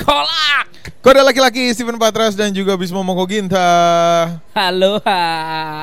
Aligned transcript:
Kolak. 0.00 0.66
Kode 1.00 1.20
laki-laki 1.20 1.72
Steven 1.72 1.96
Patras 1.96 2.32
dan 2.36 2.52
juga 2.52 2.76
Bismo 2.76 3.00
Moko 3.00 3.24
Ginta. 3.28 3.60
Halo, 4.52 5.00
ha. 5.04 5.22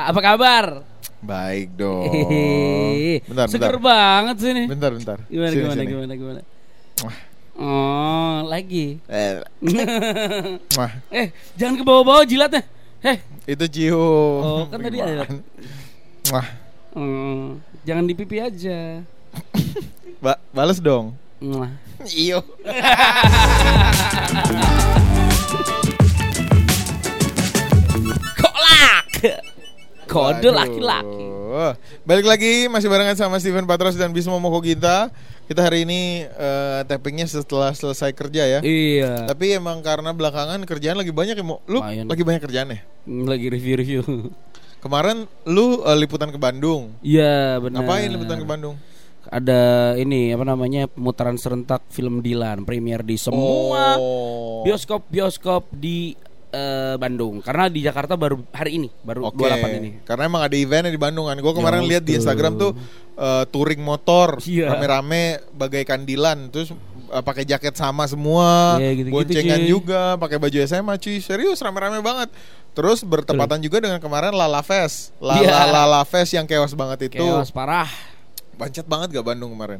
apa 0.06 0.20
kabar? 0.22 0.82
Baik 1.18 1.74
dong. 1.74 2.06
Bentar, 3.26 3.46
Seger 3.50 3.74
bentar. 3.74 3.82
banget 3.82 4.36
sih 4.38 4.50
nih. 4.54 4.66
Bentar, 4.70 4.90
bentar. 4.94 5.18
Gimana, 5.26 5.50
Sini, 5.50 5.58
gimana, 5.62 5.74
sini. 5.82 5.90
gimana, 5.90 6.12
gimana? 6.14 6.40
Wah. 7.02 7.16
Oh, 7.58 8.36
lagi. 8.46 9.02
Eh, 9.10 9.42
wah, 10.78 10.92
eh, 11.10 11.34
jangan 11.58 11.74
ke 11.74 11.82
bawah-bawah 11.82 12.22
jilatnya. 12.22 12.62
Eh, 13.02 13.18
itu 13.50 13.64
cium. 13.66 14.42
Oh, 14.42 14.62
kan 14.70 14.78
tadi 14.78 15.02
ada. 15.02 15.26
Wah, 16.30 16.46
hmm, 16.94 17.58
jangan 17.82 18.06
di 18.06 18.14
pipi 18.14 18.38
aja. 18.38 19.02
ba 20.22 20.38
bales 20.54 20.78
dong. 20.78 21.18
Iyo. 22.18 22.42
Kolak. 28.34 29.06
Kode 30.08 30.50
laki-laki. 30.50 31.26
Balik 32.02 32.26
lagi 32.26 32.52
masih 32.66 32.90
barengan 32.90 33.14
sama 33.14 33.38
Steven 33.38 33.64
Patras 33.68 33.94
dan 33.94 34.10
Bismo 34.10 34.34
Moko 34.42 34.58
Ginta. 34.64 35.12
Kita 35.48 35.64
hari 35.64 35.88
ini 35.88 36.28
eh, 36.28 36.80
tappingnya 36.84 37.24
setelah 37.24 37.72
selesai 37.72 38.12
kerja 38.12 38.44
ya. 38.44 38.60
Iya. 38.60 39.24
Tapi 39.30 39.56
emang 39.56 39.80
karena 39.80 40.12
belakangan 40.12 40.60
kerjaan 40.68 41.00
lagi 41.00 41.08
banyak 41.08 41.40
ya, 41.40 41.44
Mo. 41.46 41.64
Lu 41.64 41.80
Lumayan. 41.80 42.04
lagi 42.04 42.20
banyak 42.26 42.42
kerjaan 42.44 42.68
ya? 42.74 42.78
Lagi 43.08 43.46
review-review. 43.48 44.28
Kemarin 44.84 45.24
lu 45.48 45.80
eh, 45.86 45.96
liputan 45.96 46.28
ke 46.28 46.36
Bandung. 46.36 46.92
Iya, 47.00 47.62
benar. 47.64 47.80
Ngapain 47.80 48.08
liputan 48.12 48.36
ke 48.42 48.46
Bandung? 48.46 48.76
Ada 49.28 49.60
ini 49.94 50.32
apa 50.32 50.40
namanya 50.42 50.88
pemutaran 50.88 51.36
serentak 51.36 51.84
film 51.88 52.20
Dilan 52.20 52.64
premier 52.64 53.00
di 53.00 53.14
semua 53.14 53.94
Oh. 53.94 54.64
bioskop-bioskop 54.64 55.68
di 55.70 56.16
eh, 56.48 56.96
Bandung. 56.96 57.44
Karena 57.44 57.68
di 57.68 57.84
Jakarta 57.84 58.16
baru 58.16 58.40
hari 58.48 58.80
ini, 58.80 58.88
baru 58.98 59.28
Oke. 59.28 59.36
28 59.38 59.68
ini. 59.78 59.90
Karena 60.00 60.24
emang 60.24 60.40
ada 60.40 60.56
eventnya 60.56 60.88
di 60.88 60.96
Bandung 60.96 61.28
kan. 61.28 61.36
Gue 61.36 61.52
kemarin 61.52 61.84
Ya, 61.84 61.88
lihat 61.90 62.02
di. 62.02 62.16
Instagram 62.16 62.56
tuh 62.56 62.72
eh, 63.14 63.44
touring 63.46 63.78
motor 63.78 64.40
Iya. 64.40 64.72
rame-rame 64.72 65.44
bagaikan 65.52 66.08
Dilan 66.08 66.48
terus 66.48 66.72
eh, 67.08 67.20
pakai 67.20 67.44
jaket 67.44 67.72
sama 67.74 68.04
semua, 68.04 68.76
Iya, 68.76 68.96
gitu-gitu, 68.96 69.12
boncengan 69.14 69.60
cuy. 69.60 69.68
juga, 69.68 70.02
pakai 70.16 70.36
baju 70.38 70.56
SMA 70.58 70.94
cuy. 70.96 71.20
Serius 71.20 71.60
rame-rame 71.60 72.00
banget. 72.00 72.32
Terus 72.72 73.02
bertepatan 73.02 73.60
juga 73.60 73.78
dengan 73.78 73.98
kemarin 73.98 74.32
Lala 74.32 74.60
Fest. 74.60 75.12
Lala 75.18 75.36
Iya. 75.38 75.56
Lala 75.68 76.00
Fest 76.02 76.32
yang 76.32 76.48
chaos 76.48 76.72
banget 76.72 77.12
itu. 77.12 77.20
Chaos 77.20 77.52
parah. 77.52 77.92
Bancet 78.58 78.84
banget 78.84 79.14
gak 79.14 79.24
Bandung 79.24 79.54
kemarin? 79.54 79.78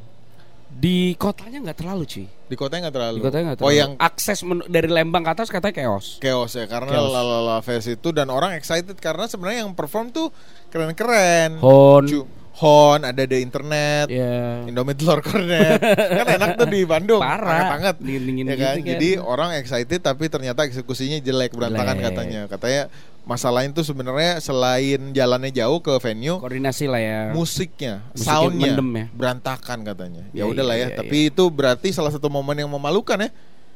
Di 0.68 1.16
kotanya 1.16 1.64
nggak 1.64 1.78
terlalu 1.80 2.04
cuy. 2.04 2.26
Di 2.28 2.54
kotanya 2.54 2.80
nggak 2.86 2.94
terlalu. 2.94 3.16
Di 3.16 3.24
kotanya 3.24 3.44
nggak 3.48 3.58
Oh 3.58 3.62
terlalu. 3.66 3.80
yang 3.80 3.92
akses 3.96 4.38
dari 4.68 4.86
Lembang 4.86 5.24
ke 5.24 5.30
atas 5.32 5.48
katanya 5.48 5.74
chaos. 5.74 6.20
chaos 6.20 6.52
ya 6.52 6.68
karena 6.68 6.92
Chaos. 6.92 7.08
Lala 7.10 7.58
Fest 7.58 7.88
itu 7.88 8.08
dan 8.12 8.28
orang 8.28 8.52
excited 8.52 8.92
karena 8.94 9.24
sebenarnya 9.24 9.64
yang 9.64 9.72
perform 9.72 10.12
tuh 10.12 10.28
keren-keren. 10.68 11.56
Hon. 11.58 12.04
Cu- 12.04 12.28
Hon, 12.58 13.00
ada 13.00 13.22
di 13.22 13.38
internet, 13.38 14.10
Ya. 14.10 14.66
Indomie 14.66 14.92
telur 14.92 15.22
kornet. 15.22 15.78
kan 15.78 16.26
enak 16.28 16.48
tuh 16.54 16.66
di 16.66 16.82
Bandung. 16.82 17.22
Parah. 17.22 17.70
Banget. 17.72 17.96
Ya 18.02 18.18
kan? 18.18 18.34
gitu 18.34 18.52
kan. 18.52 18.74
Jadi 18.82 19.10
orang 19.14 19.50
excited 19.54 20.00
tapi 20.00 20.26
ternyata 20.26 20.62
eksekusinya 20.62 21.18
jelek 21.18 21.54
berantakan 21.54 21.94
Jelek. 21.94 22.06
katanya. 22.10 22.40
Katanya 22.46 22.82
masalahnya 23.22 23.70
tuh 23.70 23.84
sebenarnya 23.84 24.40
selain 24.40 25.12
jalannya 25.12 25.52
jauh 25.52 25.78
ke 25.78 25.94
venue, 25.98 26.34
Koordinasi 26.36 26.84
lah 26.84 26.98
ya. 26.98 27.20
musiknya, 27.30 28.02
Musiknya 28.10 28.26
soundnya 28.26 28.72
ya. 28.74 29.06
berantakan 29.12 29.78
katanya. 29.84 30.22
Ya 30.28 30.42
Iya, 30.42 30.44
udahlah 30.48 30.74
iya, 30.74 30.82
ya. 30.82 30.88
iya, 30.88 30.98
Tapi 30.98 31.16
itu 31.28 31.44
berarti 31.46 31.88
salah 31.90 32.08
satu 32.08 32.26
momen 32.26 32.56
yang 32.56 32.66
memalukan 32.68 33.20
ya 33.20 33.30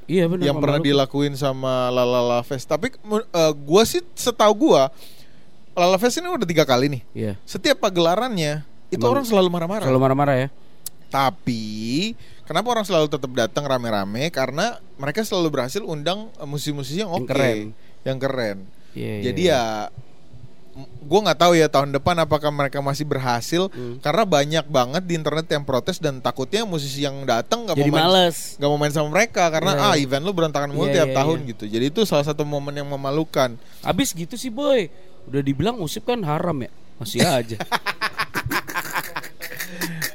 Iya 0.05 0.25
benar. 0.27 0.43
yang 0.43 0.57
pernah 0.57 0.83
memalukan. 0.83 1.07
dilakuin 1.07 1.35
sama 1.37 1.87
Lala 1.87 2.43
Fest. 2.43 2.67
Tapi 2.67 2.91
uh, 3.05 3.23
gua 3.55 3.85
sih 3.85 4.03
setahu 4.13 4.51
gua 4.67 4.91
Lala 5.73 5.97
Fest 5.97 6.17
ini 6.17 6.27
udah 6.27 6.45
tiga 6.45 6.65
kali 6.65 6.91
nih. 6.91 7.03
Iya. 7.13 7.33
Setiap 7.45 7.79
pagelarannya 7.79 8.72
itu 8.93 9.01
Emang 9.01 9.17
orang 9.17 9.25
selalu 9.25 9.49
marah-marah. 9.49 9.85
Selalu 9.89 10.01
marah-marah 10.05 10.37
ya. 10.37 10.49
Tapi 11.09 11.65
kenapa 12.45 12.69
orang 12.73 12.85
selalu 12.85 13.09
tetap 13.09 13.33
datang 13.33 13.65
rame-rame? 13.65 14.29
Karena 14.29 14.77
mereka 15.01 15.25
selalu 15.25 15.49
berhasil 15.61 15.81
undang 15.81 16.29
uh, 16.37 16.45
musisi-musisi 16.45 17.01
yang 17.01 17.13
Yang 17.13 17.25
oke, 17.25 17.29
keren. 17.33 17.59
yang 18.05 18.19
keren. 18.21 18.59
Iya. 18.93 19.33
Jadi 19.33 19.43
iya. 19.49 19.61
ya 19.89 20.01
gue 21.05 21.21
nggak 21.21 21.37
tahu 21.37 21.53
ya 21.53 21.69
tahun 21.69 21.93
depan 21.93 22.17
apakah 22.25 22.49
mereka 22.49 22.81
masih 22.81 23.05
berhasil 23.05 23.69
Hmm. 23.69 24.01
karena 24.01 24.25
banyak 24.25 24.65
banget 24.73 25.03
di 25.05 25.21
internet 25.21 25.45
yang 25.53 25.69
protes 25.69 26.01
dan 26.01 26.25
takutnya 26.25 26.65
musisi 26.65 27.05
yang 27.05 27.29
datang 27.29 27.69
nggak 27.69 27.77
mau 27.77 27.93
main 27.93 28.09
males. 28.09 28.57
nggak 28.57 28.71
mau 28.73 28.81
main 28.81 28.89
sama 28.89 29.13
mereka 29.13 29.53
karena 29.53 29.77
Iya, 29.77 29.85
ah 29.85 29.95
event 30.01 30.25
lu 30.25 30.33
berantakan 30.33 30.73
mulu 30.73 30.89
Iya, 30.89 31.05
tiap 31.05 31.09
iya, 31.13 31.17
tahun 31.21 31.39
iya. 31.45 31.49
gitu 31.53 31.65
jadi 31.69 31.85
itu 31.93 32.01
salah 32.09 32.25
satu 32.25 32.49
momen 32.49 32.73
yang 32.73 32.89
memalukan 32.89 33.53
Abis 33.85 34.17
gitu 34.17 34.41
sih 34.41 34.49
boy. 34.49 34.89
Udah 35.29 35.45
dibilang 35.45 35.77
musik 35.77 36.09
kan 36.09 36.25
haram 36.25 36.57
ya. 36.57 36.73
Masih 36.97 37.21
aja. 37.21 37.61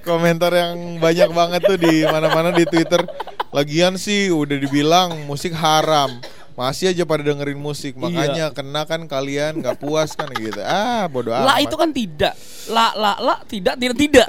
komentar 0.08 0.56
yang 0.56 1.04
banyak 1.04 1.30
banget 1.36 1.62
tuh 1.68 1.76
di 1.76 2.08
mana-mana 2.08 2.56
di 2.56 2.64
Twitter. 2.64 3.04
Lagian 3.52 4.00
sih 4.00 4.32
udah 4.32 4.56
dibilang 4.56 5.28
musik 5.28 5.52
haram. 5.52 6.24
Masih 6.58 6.90
aja 6.90 7.06
pada 7.06 7.22
dengerin 7.22 7.60
musik. 7.60 7.94
Iya. 7.94 8.02
makanya 8.02 8.46
kena 8.50 8.82
kan 8.90 9.06
kalian 9.06 9.62
nggak 9.62 9.78
puas 9.78 10.18
kan 10.18 10.26
gitu. 10.34 10.58
Ah 10.66 11.06
bodoh 11.06 11.30
lah 11.30 11.62
amat. 11.62 11.70
itu 11.70 11.76
kan 11.78 11.90
tidak. 11.94 12.34
La 12.74 12.98
la 12.98 13.14
la 13.22 13.36
tidak 13.46 13.78
tidak 13.78 13.94
tidak. 13.94 14.28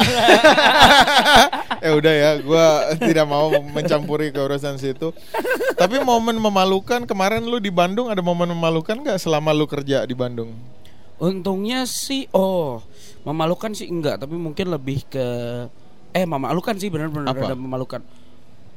eh 1.81 1.89
udah 1.99 2.13
ya 2.13 2.31
gue 2.37 2.67
tidak 3.01 3.25
mau 3.25 3.49
mencampuri 3.73 4.29
ke 4.29 4.45
urusan 4.45 4.77
situ. 4.77 5.17
Tapi 5.81 6.05
momen 6.05 6.37
memalukan 6.37 7.09
kemarin 7.09 7.49
lu 7.49 7.65
di 7.65 7.73
Bandung 7.73 8.13
ada 8.13 8.21
momen 8.21 8.53
memalukan 8.53 9.01
nggak 9.01 9.17
selama 9.17 9.57
lu 9.57 9.65
kerja 9.65 10.05
di 10.05 10.13
Bandung? 10.13 10.53
Untungnya 11.17 11.89
sih 11.89 12.29
oh 12.37 12.85
memalukan 13.29 13.71
sih 13.77 13.93
enggak 13.93 14.25
tapi 14.25 14.41
mungkin 14.41 14.73
lebih 14.73 15.05
ke 15.13 15.27
eh 16.17 16.25
memalukan 16.25 16.73
sih 16.81 16.89
benar-benar 16.89 17.37
ada 17.37 17.53
memalukan. 17.53 18.01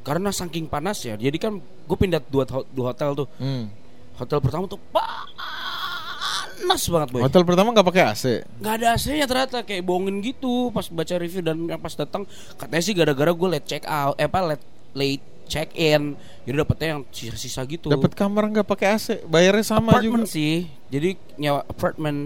Karena 0.03 0.33
saking 0.33 0.67
panas 0.67 0.99
ya. 1.07 1.15
Jadi 1.15 1.37
kan 1.39 1.61
gue 1.61 1.97
pindah 1.97 2.19
dua, 2.27 2.43
dua 2.75 2.91
hotel 2.91 3.15
tuh. 3.23 3.27
hmm. 3.39 3.79
Hotel 4.19 4.37
pertama 4.43 4.67
tuh 4.67 4.77
panas 4.91 6.83
banget 6.85 7.09
boy. 7.09 7.21
hotel 7.25 7.41
pertama 7.41 7.73
nggak 7.73 7.87
pakai 7.89 8.03
AC 8.13 8.23
Nggak 8.61 8.73
ada 8.77 8.85
AC-nya 8.93 9.25
ternyata 9.25 9.57
kayak 9.65 9.81
bohongin 9.81 10.21
gitu 10.21 10.69
pas 10.69 10.85
baca 10.93 11.15
review 11.17 11.41
dan 11.41 11.57
yang 11.65 11.81
pas 11.81 11.93
datang 11.97 12.29
katanya 12.53 12.83
sih 12.85 12.93
gara-gara 12.93 13.31
gue 13.33 13.49
late 13.49 13.65
check 13.67 13.83
out 13.89 14.13
eh 14.21 14.29
apa 14.29 14.39
late 14.53 14.65
late 14.93 15.25
check 15.49 15.73
in 15.75 16.15
jadi 16.45 16.55
dapetnya 16.63 16.87
yang 16.95 17.01
sisa-sisa 17.09 17.65
gitu 17.67 17.91
dapat 17.91 18.13
kamar 18.13 18.47
nggak 18.53 18.67
pakai 18.67 18.87
AC 18.95 19.07
bayarnya 19.25 19.65
sama 19.65 19.91
apartment 19.91 20.29
juga 20.29 20.35
sih 20.37 20.69
jadi 20.87 21.17
nyawa 21.41 21.65
apartment 21.67 22.19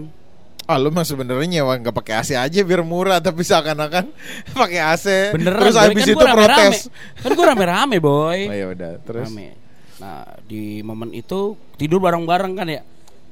ah 0.66 0.76
lu 0.82 0.90
mah 0.90 1.06
sebenarnya 1.06 1.62
nyewa 1.62 1.78
nggak 1.78 1.94
pakai 1.94 2.14
AC 2.18 2.30
aja 2.34 2.60
biar 2.66 2.82
murah 2.82 3.22
tapi 3.22 3.46
seakan-akan 3.46 4.10
pakai 4.60 4.80
AC 4.82 5.06
beneran 5.30 5.62
terus 5.62 5.76
habis 5.78 6.02
kan 6.02 6.06
itu 6.10 6.18
gua 6.18 6.26
rame-rame. 6.26 6.58
protes. 6.58 6.78
Kan 7.22 7.30
gue 7.38 7.46
rame-rame 7.46 7.96
boy. 8.02 8.40
Oh 8.50 8.56
ya 8.58 8.66
udah 8.74 8.92
terus? 9.06 9.30
Rame. 9.30 9.48
Nah 10.02 10.26
di 10.42 10.82
momen 10.82 11.14
itu 11.14 11.54
tidur 11.78 12.02
bareng-bareng 12.02 12.52
kan 12.58 12.66
ya? 12.66 12.82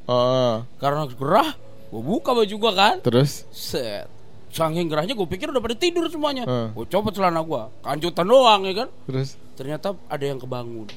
Oh 0.06 0.62
karena 0.78 1.10
gerah 1.10 1.50
gue 1.90 2.02
buka 2.02 2.30
baju 2.30 2.54
gue 2.54 2.72
kan. 2.78 2.96
Terus? 3.02 3.42
Set 3.50 4.13
saking 4.54 4.86
gerahnya 4.86 5.18
gue 5.18 5.26
pikir 5.26 5.50
udah 5.50 5.58
pada 5.58 5.74
tidur 5.74 6.06
semuanya. 6.06 6.46
Hmm. 6.46 6.70
gue 6.78 6.86
copot 6.86 7.10
celana 7.10 7.42
gue 7.42 7.62
kancutan 7.82 8.26
doang 8.30 8.60
ya 8.62 8.74
kan? 8.86 8.88
Terus? 9.10 9.34
Ternyata 9.58 9.98
ada 10.06 10.24
yang 10.24 10.38
kebangun. 10.38 10.86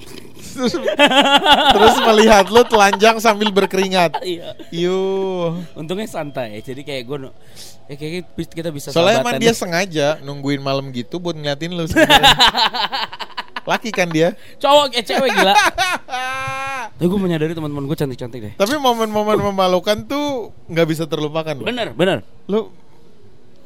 Terus, 0.57 0.73
terus 0.73 1.95
melihat 2.01 2.49
lu 2.49 2.65
telanjang 2.65 3.21
sambil 3.21 3.53
berkeringat. 3.53 4.17
Iya. 4.25 4.57
Yuh. 4.73 5.53
untungnya 5.77 6.09
santai. 6.09 6.65
Jadi 6.65 6.81
kayak 6.81 7.03
gue 7.05 7.17
ya 7.89 7.95
kayak 7.95 8.33
kita 8.33 8.69
bisa 8.73 8.89
Soalnya 8.89 9.21
emang 9.21 9.37
dia 9.37 9.53
sengaja 9.53 10.17
nungguin 10.25 10.57
malam 10.57 10.89
gitu 10.89 11.21
buat 11.21 11.37
ngeliatin 11.37 11.77
lu 11.77 11.85
sebenarnya. 11.85 12.33
Laki 13.69 13.93
kan 13.93 14.09
dia. 14.09 14.33
cowok 14.57 14.97
eh 14.97 15.03
cewek 15.05 15.29
gila. 15.29 15.53
Tapi 16.97 17.05
gue 17.05 17.19
menyadari 17.21 17.53
teman-teman 17.53 17.85
gue 17.85 17.97
cantik-cantik 17.97 18.39
deh. 18.41 18.53
Tapi 18.57 18.73
momen-momen 18.81 19.37
memalukan 19.53 19.97
tuh 20.09 20.49
nggak 20.65 20.87
bisa 20.89 21.05
terlupakan. 21.05 21.53
bener 21.53 21.93
bener. 21.93 22.25
Lu 22.49 22.73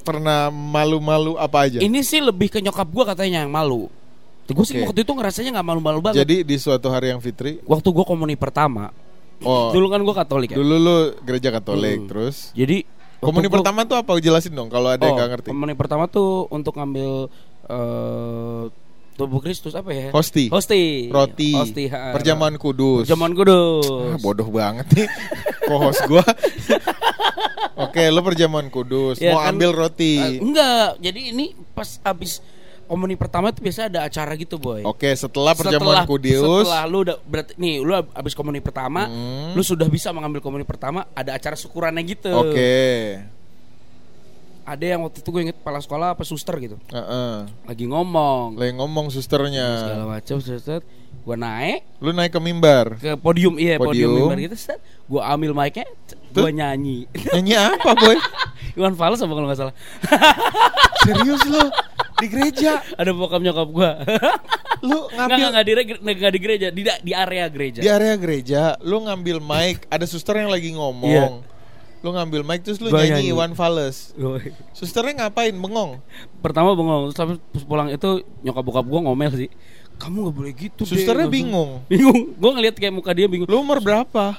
pernah 0.02 0.50
malu-malu 0.50 1.36
apa 1.36 1.64
aja? 1.64 1.80
ini 1.80 2.02
sih 2.02 2.20
lebih 2.20 2.50
ke 2.50 2.60
nyokap 2.60 2.86
gue 2.86 3.04
katanya 3.06 3.38
yang 3.40 3.50
malu 3.50 3.88
gue 4.44 4.66
sih 4.68 4.82
waktu 4.82 5.02
itu 5.02 5.12
ngerasanya 5.12 5.50
nggak 5.54 5.64
malu-malu 5.66 6.00
banget 6.02 6.22
Jadi 6.22 6.44
di 6.44 6.56
suatu 6.56 6.90
hari 6.90 7.08
yang 7.08 7.20
fitri, 7.20 7.64
waktu 7.64 7.88
gue 7.88 8.04
komuni 8.04 8.36
pertama 8.36 8.92
oh 9.40 9.72
dulu 9.72 9.88
kan 9.88 10.02
gue 10.02 10.12
katolik 10.14 10.50
ya 10.52 10.58
dulu 10.58 10.76
lu 10.76 10.96
gereja 11.22 11.50
Katolik, 11.50 11.98
Hmm. 11.98 12.10
terus 12.10 12.52
jadi 12.52 12.84
komuni 13.18 13.48
gua- 13.48 13.58
pertama 13.58 13.86
tuh 13.86 13.96
apa? 13.96 14.12
Jelasin 14.18 14.52
dong 14.52 14.68
kalau 14.68 14.90
ada 14.90 15.00
yang 15.00 15.14
Oh, 15.14 15.18
nggak 15.18 15.30
ngerti. 15.32 15.48
komuni 15.48 15.74
pertama 15.74 16.04
tuh 16.06 16.50
untuk 16.50 16.74
ngambil 16.74 17.32
eh 17.66 18.64
tubuh 19.14 19.40
Kristus 19.40 19.74
apa 19.74 19.90
ya? 19.90 20.08
Hosti. 20.10 20.48
Hosti. 20.48 21.08
Roti, 21.08 21.52
Hosti. 21.54 21.84
ha. 21.88 22.12
perjamuan 22.12 22.56
kudus. 22.56 23.06
Perjamuan 23.06 23.34
kudus. 23.34 23.86
Ah, 23.86 24.18
bodoh 24.18 24.48
banget 24.48 24.88
nih 24.92 25.08
co-host 25.68 26.02
gua. 26.06 26.26
Oke, 27.82 28.04
lu 28.08 28.22
perjamuan 28.22 28.68
kudus, 28.68 29.18
Ya 29.18 29.34
mau 29.34 29.42
kan, 29.42 29.56
ambil 29.56 29.74
roti. 29.74 30.20
Eh, 30.20 30.38
enggak, 30.38 31.02
jadi 31.02 31.34
ini 31.34 31.58
pas 31.74 31.98
abis 32.04 32.40
komuni 32.86 33.16
pertama 33.16 33.50
itu 33.50 33.64
biasa 33.64 33.88
ada 33.88 34.04
acara 34.04 34.36
gitu 34.36 34.60
boy. 34.60 34.84
Oke, 34.84 35.08
setelah 35.16 35.56
perjamuan 35.56 36.04
Kudius. 36.04 36.68
Setelah 36.68 36.84
lu 36.86 37.08
udah 37.08 37.16
berarti 37.24 37.56
nih 37.56 37.80
lu 37.80 37.96
abis 37.96 38.36
komuni 38.36 38.60
pertama, 38.60 39.08
Hmm. 39.08 39.56
lu 39.56 39.64
sudah 39.64 39.88
bisa 39.88 40.12
mengambil 40.12 40.44
komuni 40.44 40.68
pertama, 40.68 41.08
ada 41.16 41.32
acara 41.32 41.56
syukurannya 41.56 42.04
gitu. 42.04 42.28
Oke. 42.30 43.16
Ada 44.64 44.86
yang 44.88 45.02
waktu 45.02 45.20
itu 45.20 45.30
gue 45.30 45.42
inget 45.44 45.58
kepala 45.58 45.78
sekolah 45.78 46.08
apa 46.14 46.22
suster 46.22 46.54
gitu, 46.58 46.78
Heeh. 46.88 47.50
lagi 47.64 47.86
ngomong 47.86 48.56
Lagi 48.56 48.74
ngomong 48.74 49.10
susternya. 49.10 49.68
segala 49.82 50.06
macam, 50.08 50.36
suster. 50.38 50.82
Gue 51.22 51.36
naik 51.36 51.86
Lu 51.98 52.10
naik 52.12 52.30
ke 52.30 52.40
mimbar. 52.40 52.98
ke 52.98 53.14
podium, 53.16 53.54
iya 53.56 53.76
podium, 53.76 54.10
Podium. 54.10 54.14
mimbar 54.28 54.38
gitu, 54.40 54.56
set. 54.56 54.78
Gue 55.06 55.18
ambil 55.20 55.52
mic-nya, 55.52 55.86
gue 56.32 56.50
nyanyi. 56.52 57.06
Nyanyi 57.32 57.54
apa, 57.58 57.90
Boy? 57.96 58.18
Iwan 58.78 58.94
Fals 58.94 59.20
apa 59.20 59.30
kalau 59.30 59.46
nggak 59.46 59.60
salah. 59.60 59.76
Serius 61.04 61.42
lu? 61.46 61.64
Di 62.18 62.28
gereja. 62.28 62.82
ada 62.94 63.12
bokap 63.12 63.42
nyokap 63.42 63.68
gue. 63.68 63.92
Lu 64.82 65.06
ngambil 65.12 65.38
nggak, 65.38 65.52
nggak 65.52 65.66
di, 65.66 65.72
nggak 66.18 66.32
di 66.32 66.40
gereja, 66.40 66.68
di, 66.70 66.82
di 66.82 67.14
area 67.14 67.46
gereja. 67.48 67.80
di 67.80 67.90
area 67.92 68.18
gereja, 68.18 68.62
lu 68.82 69.06
ngambil 69.06 69.38
mic, 69.38 69.86
ada 69.86 70.10
suster 70.10 70.34
yang 70.36 70.50
lagi 70.50 70.74
ngomong. 70.74 71.46
Lu 72.02 72.10
ngambil 72.18 72.42
mic 72.42 72.66
terus 72.66 72.82
lu 72.82 72.90
Gua 72.90 73.06
nyanyi, 73.06 73.30
nyanyi. 73.30 73.54
Fals. 73.54 74.18
Woy. 74.18 74.50
Susternya 74.74 75.26
ngapain? 75.26 75.54
Bengong. 75.54 76.02
Pertama 76.42 76.74
bengong, 76.74 77.14
terus 77.14 77.18
tapi 77.18 77.34
pulang 77.70 77.94
itu 77.94 78.26
nyokap 78.42 78.64
bokap 78.66 78.86
gue 78.90 79.00
ngomel 79.06 79.32
sih. 79.38 79.50
Kamu 80.02 80.26
nggak 80.26 80.36
boleh 80.36 80.54
gitu. 80.58 80.82
Dek." 80.82 80.90
Susternya 80.98 81.30
Langsung. 81.30 81.38
bingung. 81.38 81.72
Bingung. 81.86 82.20
Gue 82.34 82.52
ngeliat 82.58 82.76
kayak 82.78 82.94
muka 82.94 83.14
dia 83.14 83.30
bingung. 83.30 83.46
Lu 83.46 83.62
umur 83.62 83.78
berapa? 83.78 84.34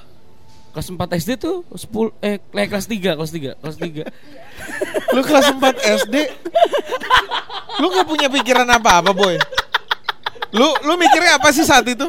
Kelas 0.73 0.89
4 0.89 1.21
SD 1.21 1.31
tuh 1.39 1.63
10 1.71 2.11
eh 2.25 2.41
eh, 2.41 2.67
kelas 2.67 2.89
3, 2.91 3.15
kelas 3.15 3.31
3, 3.31 3.61
kelas 3.61 3.77
3. 3.79 5.15
Lu 5.15 5.21
kelas 5.23 5.47
4 5.55 6.01
SD. 6.03 6.17
Lu 7.79 7.87
nggak 7.93 8.07
punya 8.09 8.27
pikiran 8.27 8.67
apa-apa, 8.67 9.15
Boy. 9.15 9.39
Lu 10.53 10.69
lu 10.85 10.93
mikirnya 11.01 11.41
apa 11.41 11.49
sih 11.55 11.65
saat 11.65 11.87
itu? 11.89 12.09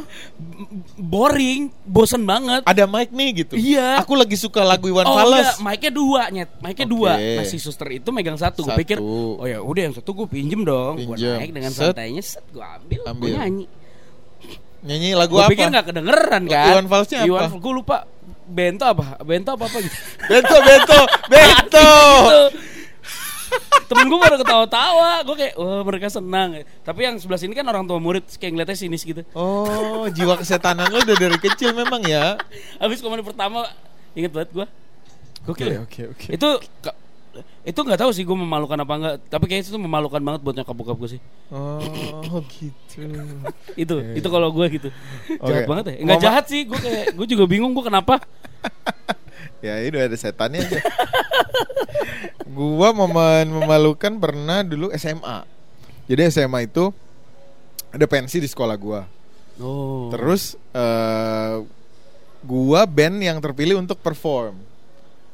Boring, 0.96 1.72
bosen 1.84 2.24
banget. 2.24 2.62
Ada 2.64 2.84
mic 2.86 3.10
nih 3.10 3.30
gitu. 3.42 3.54
Iya. 3.56 4.00
Aku 4.00 4.14
lagi 4.14 4.36
suka 4.36 4.62
lagu 4.62 4.86
Iwan 4.86 5.04
oh 5.04 5.14
Fals. 5.14 5.32
enggak, 5.32 5.56
mic-nya 5.62 5.92
dua 5.92 6.22
nyet, 6.30 6.50
mic-nya 6.60 6.86
Oke. 6.86 6.94
dua. 6.94 7.12
Nah 7.16 7.46
si 7.46 7.58
suster 7.58 7.88
itu 7.92 8.10
megang 8.10 8.36
satu. 8.36 8.62
Gue 8.62 8.72
Satu. 8.72 8.82
pikir, 8.82 8.98
oh 9.00 9.44
ya 9.44 9.60
udah 9.60 9.82
yang 9.82 9.94
satu 9.94 10.14
gue 10.14 10.28
pinjem 10.28 10.62
dong. 10.62 11.00
Gue 11.00 11.16
naik 11.16 11.52
dengan 11.52 11.70
Set. 11.70 11.92
santainya, 11.92 12.22
set 12.22 12.46
gue 12.50 12.62
ambil, 12.62 13.02
Ambil. 13.06 13.26
gue 13.26 13.38
nyanyi. 13.38 13.66
Nyanyi 14.84 15.10
lagu 15.16 15.40
Gue 15.40 15.48
apa? 15.48 15.52
pikir 15.56 15.66
nggak 15.72 15.86
kedengeran 15.88 16.44
kan? 16.46 16.68
Iwan 16.76 16.86
Falsnya 16.88 17.18
apa? 17.24 17.28
Iwan, 17.28 17.50
gue 17.56 17.74
lupa. 17.74 17.98
Bento 18.44 18.84
apa? 18.84 19.16
Bento 19.24 19.56
apa 19.56 19.64
apa 19.66 19.78
gitu. 19.80 19.96
Bento, 20.28 20.56
Bento, 20.60 21.00
Bento. 21.32 21.90
Temen 23.84 24.06
gue 24.06 24.16
pada 24.18 24.38
ketawa-tawa 24.38 25.22
Gue 25.22 25.36
kayak 25.38 25.54
Wah 25.54 25.84
mereka 25.84 26.08
senang 26.08 26.50
Tapi 26.82 27.00
yang 27.02 27.16
sebelah 27.16 27.38
sini 27.38 27.52
kan 27.52 27.64
orang 27.64 27.84
tua 27.84 27.98
murid 27.98 28.24
Kayak 28.34 28.52
ngeliatnya 28.54 28.78
sinis 28.78 29.02
gitu 29.02 29.22
Oh, 29.32 30.08
jiwa 30.08 30.36
kesetanan 30.36 30.88
lu 30.88 31.00
udah 31.00 31.16
dari 31.16 31.38
kecil 31.38 31.74
memang 31.74 32.02
ya. 32.02 32.40
Habis 32.78 33.00
komedi 33.00 33.22
pertama 33.22 33.68
Ingat 34.14 34.32
banget 34.32 34.50
gue 34.52 34.66
Gokil 35.44 35.68
ya? 35.70 35.80
oke, 35.80 36.02
oke. 36.10 36.28
Itu 36.30 36.50
Itu 37.64 37.80
gak 37.82 37.98
tahu 37.98 38.12
sih 38.12 38.22
gue 38.22 38.34
memalukan 38.34 38.78
apa 38.78 38.94
enggak 38.94 39.16
Tapi 39.26 39.44
kayaknya 39.46 39.68
itu 39.68 39.78
memalukan 39.78 40.22
banget 40.22 40.40
buat 40.40 40.54
nyokap 40.54 40.76
bokap 40.76 40.98
gue 40.98 41.10
sih 41.14 41.22
Oh, 41.50 42.40
gitu. 42.52 43.04
Itu 43.84 43.96
Itu 44.14 44.28
kalau 44.28 44.50
gue 44.50 44.66
gitu 44.72 44.90
Jahat 45.36 45.60
Oke. 45.60 45.68
banget 45.68 45.84
ya 45.86 45.96
Enggak 46.00 46.18
Mama- 46.18 46.26
jahat 46.26 46.46
sih 46.48 46.64
Gue 46.64 46.78
kayak 46.78 47.14
Gue 47.14 47.26
juga 47.26 47.44
bingung 47.44 47.72
gue 47.72 47.84
kenapa 47.84 48.18
Ya 49.64 49.80
ini 49.80 49.96
udah 49.96 50.12
ada 50.12 50.18
setannya 50.20 50.60
aja. 50.60 50.84
gua 52.52 52.92
momen 52.92 53.48
memalukan 53.48 54.12
pernah 54.20 54.60
dulu 54.60 54.92
SMA. 55.00 55.48
Jadi 56.12 56.20
SMA 56.28 56.68
itu 56.68 56.92
ada 57.88 58.04
pensi 58.04 58.44
di 58.44 58.50
sekolah 58.52 58.76
gua. 58.76 59.08
Oh 59.64 60.12
Terus 60.12 60.60
eh 60.76 61.64
gua 62.44 62.84
band 62.84 63.24
yang 63.24 63.40
terpilih 63.40 63.80
untuk 63.80 64.04
perform. 64.04 64.60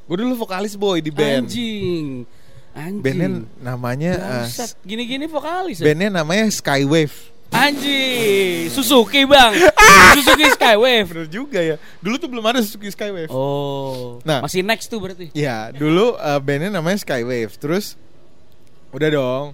Gua 0.06 0.18
dulu 0.22 0.46
vokalis 0.46 0.78
boy 0.78 1.02
di 1.02 1.10
band. 1.10 1.50
Anjing 1.50 2.30
Anjing 2.78 3.02
Bandnya 3.02 3.30
namanya 3.66 4.46
eh. 4.46 4.48
Gini-gini 4.86 5.26
vokalis 5.26 5.81
ya? 5.81 5.90
bandnya 5.90 6.22
namanya 6.22 6.46
Skywave. 6.54 7.34
Anjing, 7.50 8.69
Suzuki 8.69 9.25
bang, 9.25 9.51
Suzuki 10.16 10.46
Skywave. 10.50 11.06
Bener 11.07 11.28
juga 11.28 11.60
ya. 11.60 11.75
Dulu 11.98 12.16
tuh 12.16 12.28
belum 12.28 12.46
ada 12.46 12.60
Suzuki 12.60 12.88
Skywave. 12.88 13.30
Oh, 13.30 14.22
Nah. 14.22 14.42
masih 14.42 14.62
next 14.62 14.88
tuh 14.88 14.98
berarti. 14.98 15.34
Ya, 15.34 15.69
dulu 15.69 16.13
uh, 16.13 16.38
bandnya 16.38 16.69
namanya 16.69 16.98
Skywave. 16.98 17.50
Terus 17.56 17.98
udah 18.90 19.10
dong. 19.10 19.46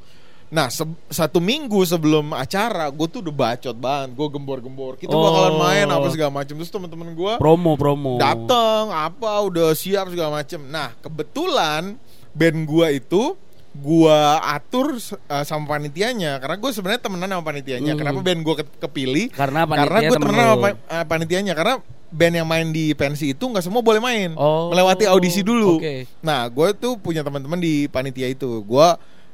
Nah, 0.45 0.69
se- 0.69 0.85
satu 1.09 1.39
minggu 1.39 1.81
sebelum 1.83 2.31
acara, 2.31 2.87
gue 2.87 3.07
tuh 3.09 3.19
udah 3.19 3.33
bacot 3.33 3.73
banget. 3.73 4.09
Gue 4.13 4.27
gembor-gembor. 4.29 4.93
Kita 4.95 5.11
bakalan 5.11 5.53
Oh. 5.53 5.59
main 5.59 5.87
apa 5.87 6.07
segala 6.09 6.31
macam. 6.33 6.53
Terus 6.53 6.69
temen-temen 6.69 7.09
gue 7.11 7.33
Promo 7.35 7.73
promo. 7.75 8.15
datang, 8.15 8.91
apa 8.91 9.41
udah 9.41 9.71
siap 9.71 10.07
segala 10.07 10.39
macam. 10.39 10.61
Nah, 10.63 10.93
kebetulan 10.99 11.97
band 12.31 12.59
gue 12.61 12.87
itu 12.93 13.33
gua 13.75 14.39
atur 14.55 14.95
uh, 14.95 15.43
sama 15.43 15.75
panitianya 15.75 16.39
karena 16.39 16.55
gue 16.55 16.71
sebenarnya 16.71 17.01
temenan 17.03 17.27
sama 17.27 17.43
panitianya. 17.43 17.91
Hmm. 17.91 17.99
Kenapa 17.99 18.19
band 18.23 18.39
gue 18.41 18.55
kepilih? 18.79 19.25
Karena 19.35 19.67
panitia 19.67 19.83
karena 19.83 19.99
gue 19.99 20.15
temen 20.15 20.23
temenan 20.31 20.45
sama 20.47 20.69
uh, 20.71 21.05
panitianya 21.05 21.53
karena 21.53 21.73
band 22.15 22.35
yang 22.39 22.47
main 22.47 22.71
di 22.71 22.95
pensi 22.95 23.35
itu 23.35 23.43
nggak 23.43 23.59
semua 23.59 23.83
boleh 23.83 23.99
main 23.99 24.31
Oh, 24.39 24.71
melewati 24.71 25.03
audisi 25.03 25.43
dulu 25.43 25.83
oke. 25.83 26.07
nah 26.23 26.47
gue 26.47 26.71
tuh 26.71 26.95
punya 26.95 27.27
teman-teman 27.27 27.59
di 27.59 27.91
panitia 27.91 28.31
itu 28.31 28.63
gue 28.63 28.87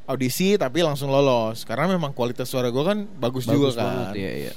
audisi 0.10 0.58
tapi 0.58 0.82
langsung 0.82 1.14
lolos 1.14 1.62
karena 1.62 1.86
memang 1.86 2.10
kualitas 2.10 2.50
suara 2.50 2.74
gue 2.74 2.82
kan 2.82 3.06
bagus, 3.22 3.46
Bagus 3.46 3.54
juga 3.54 3.70
kan 3.78 3.86
banget, 3.86 4.14
iya, 4.18 4.32
iya. 4.50 4.54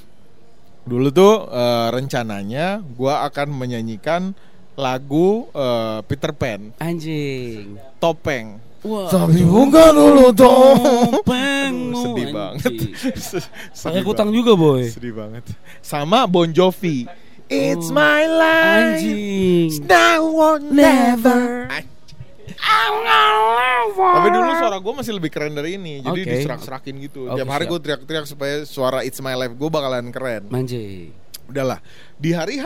dulu 0.89 1.13
tuh 1.13 1.45
uh, 1.45 1.93
rencananya 1.93 2.81
gue 2.81 3.13
akan 3.13 3.47
menyanyikan 3.53 4.33
lagu 4.73 5.45
uh, 5.53 6.01
Peter 6.09 6.33
Pan 6.33 6.73
Anjing. 6.81 7.77
topeng 8.01 8.57
Wah. 8.85 9.09
Tapi 9.09 9.41
buka 9.41 9.89
dulu 9.89 10.29
dong 10.29 10.77
Topengmu, 11.19 12.03
Sedih 12.05 12.27
banget 12.29 12.69
anjing. 12.69 12.91
Sedih 13.17 13.49
Pakai 13.73 13.89
banget. 13.91 14.05
kutang 14.05 14.29
juga 14.29 14.51
boy. 14.53 14.85
Sedih 14.85 15.09
banget 15.11 15.43
Sama 15.81 16.23
Bon 16.25 16.45
Jovi 16.45 17.09
It's 17.45 17.89
my 17.89 18.25
life 18.25 19.01
Anjing. 19.01 19.69
Now 19.83 20.21
or 20.21 20.57
never 20.61 21.65
Tapi 23.95 24.27
dulu 24.29 24.49
suara 24.55 24.77
gue 24.77 24.93
masih 24.95 25.13
lebih 25.13 25.29
keren 25.29 25.53
dari 25.53 25.77
ini 25.77 25.99
Jadi 25.99 26.21
Oke. 26.21 26.29
diserak-serakin 26.31 26.95
gitu 27.01 27.25
Oke, 27.25 27.37
Tiap 27.37 27.49
hari 27.49 27.65
gue 27.65 27.79
teriak-teriak 27.79 28.25
supaya 28.25 28.61
suara 28.63 29.01
It's 29.01 29.17
my 29.17 29.33
life 29.33 29.51
gue 29.51 29.69
bakalan 29.71 30.09
keren 30.09 30.45
Anjing. 30.49 31.09
Udahlah 31.45 31.81
Di 32.15 32.33
hari 32.33 32.57
H 32.57 32.65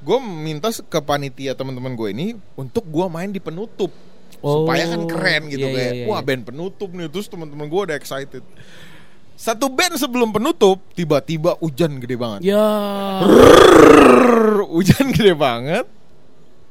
Gue 0.00 0.18
minta 0.18 0.70
ke 0.70 1.00
panitia 1.00 1.52
teman-teman 1.52 1.92
gue 1.92 2.08
ini 2.08 2.26
Untuk 2.54 2.82
gue 2.82 3.06
main 3.06 3.28
di 3.28 3.38
penutup 3.38 3.90
supaya 4.40 4.84
kan 4.86 5.00
Oh, 5.00 5.06
keren 5.06 5.42
gitu 5.46 5.62
iya, 5.62 5.70
kayak 5.70 5.92
iya, 5.92 6.00
iya, 6.00 6.08
wah 6.08 6.18
iya. 6.18 6.26
band 6.26 6.42
penutup 6.44 6.90
nih 6.90 7.06
terus 7.06 7.26
teman-teman 7.26 7.66
gue 7.66 7.80
udah 7.82 7.94
excited 7.94 8.40
satu 9.34 9.68
band 9.68 9.96
sebelum 9.96 10.30
penutup 10.30 10.80
tiba-tiba 10.90 11.56
hujan 11.56 11.96
gede 11.96 12.14
banget 12.14 12.40
Ya. 12.46 12.66
Brrrr, 13.20 14.64
hujan 14.66 15.06
gede 15.10 15.32
banget 15.32 15.84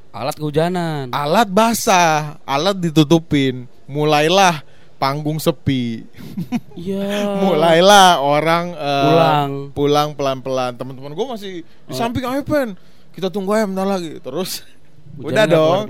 Alat 0.10 0.36
kehujanan. 0.36 1.10
alat 1.10 1.46
basah 1.48 2.42
alat 2.44 2.74
ditutupin 2.76 3.66
mulailah 3.86 4.66
panggung 4.96 5.38
sepi 5.38 6.02
Ya. 6.76 7.38
mulailah 7.40 8.18
orang 8.18 8.66
eh, 8.72 9.04
Pulang. 9.06 9.50
pulang 9.72 10.10
pelan-pelan 10.12 10.74
teman-teman 10.74 11.12
gue 11.12 11.26
masih 11.28 11.52
di 11.62 11.94
samping 11.94 12.22
ayo 12.24 12.42
pen 12.42 12.74
kita 13.12 13.28
tunggu 13.28 13.52
aja 13.52 13.66
bentar 13.66 13.86
lagi 13.86 14.18
terus 14.18 14.66
Hujan 15.12 15.34
udah 15.34 15.46
dong. 15.46 15.86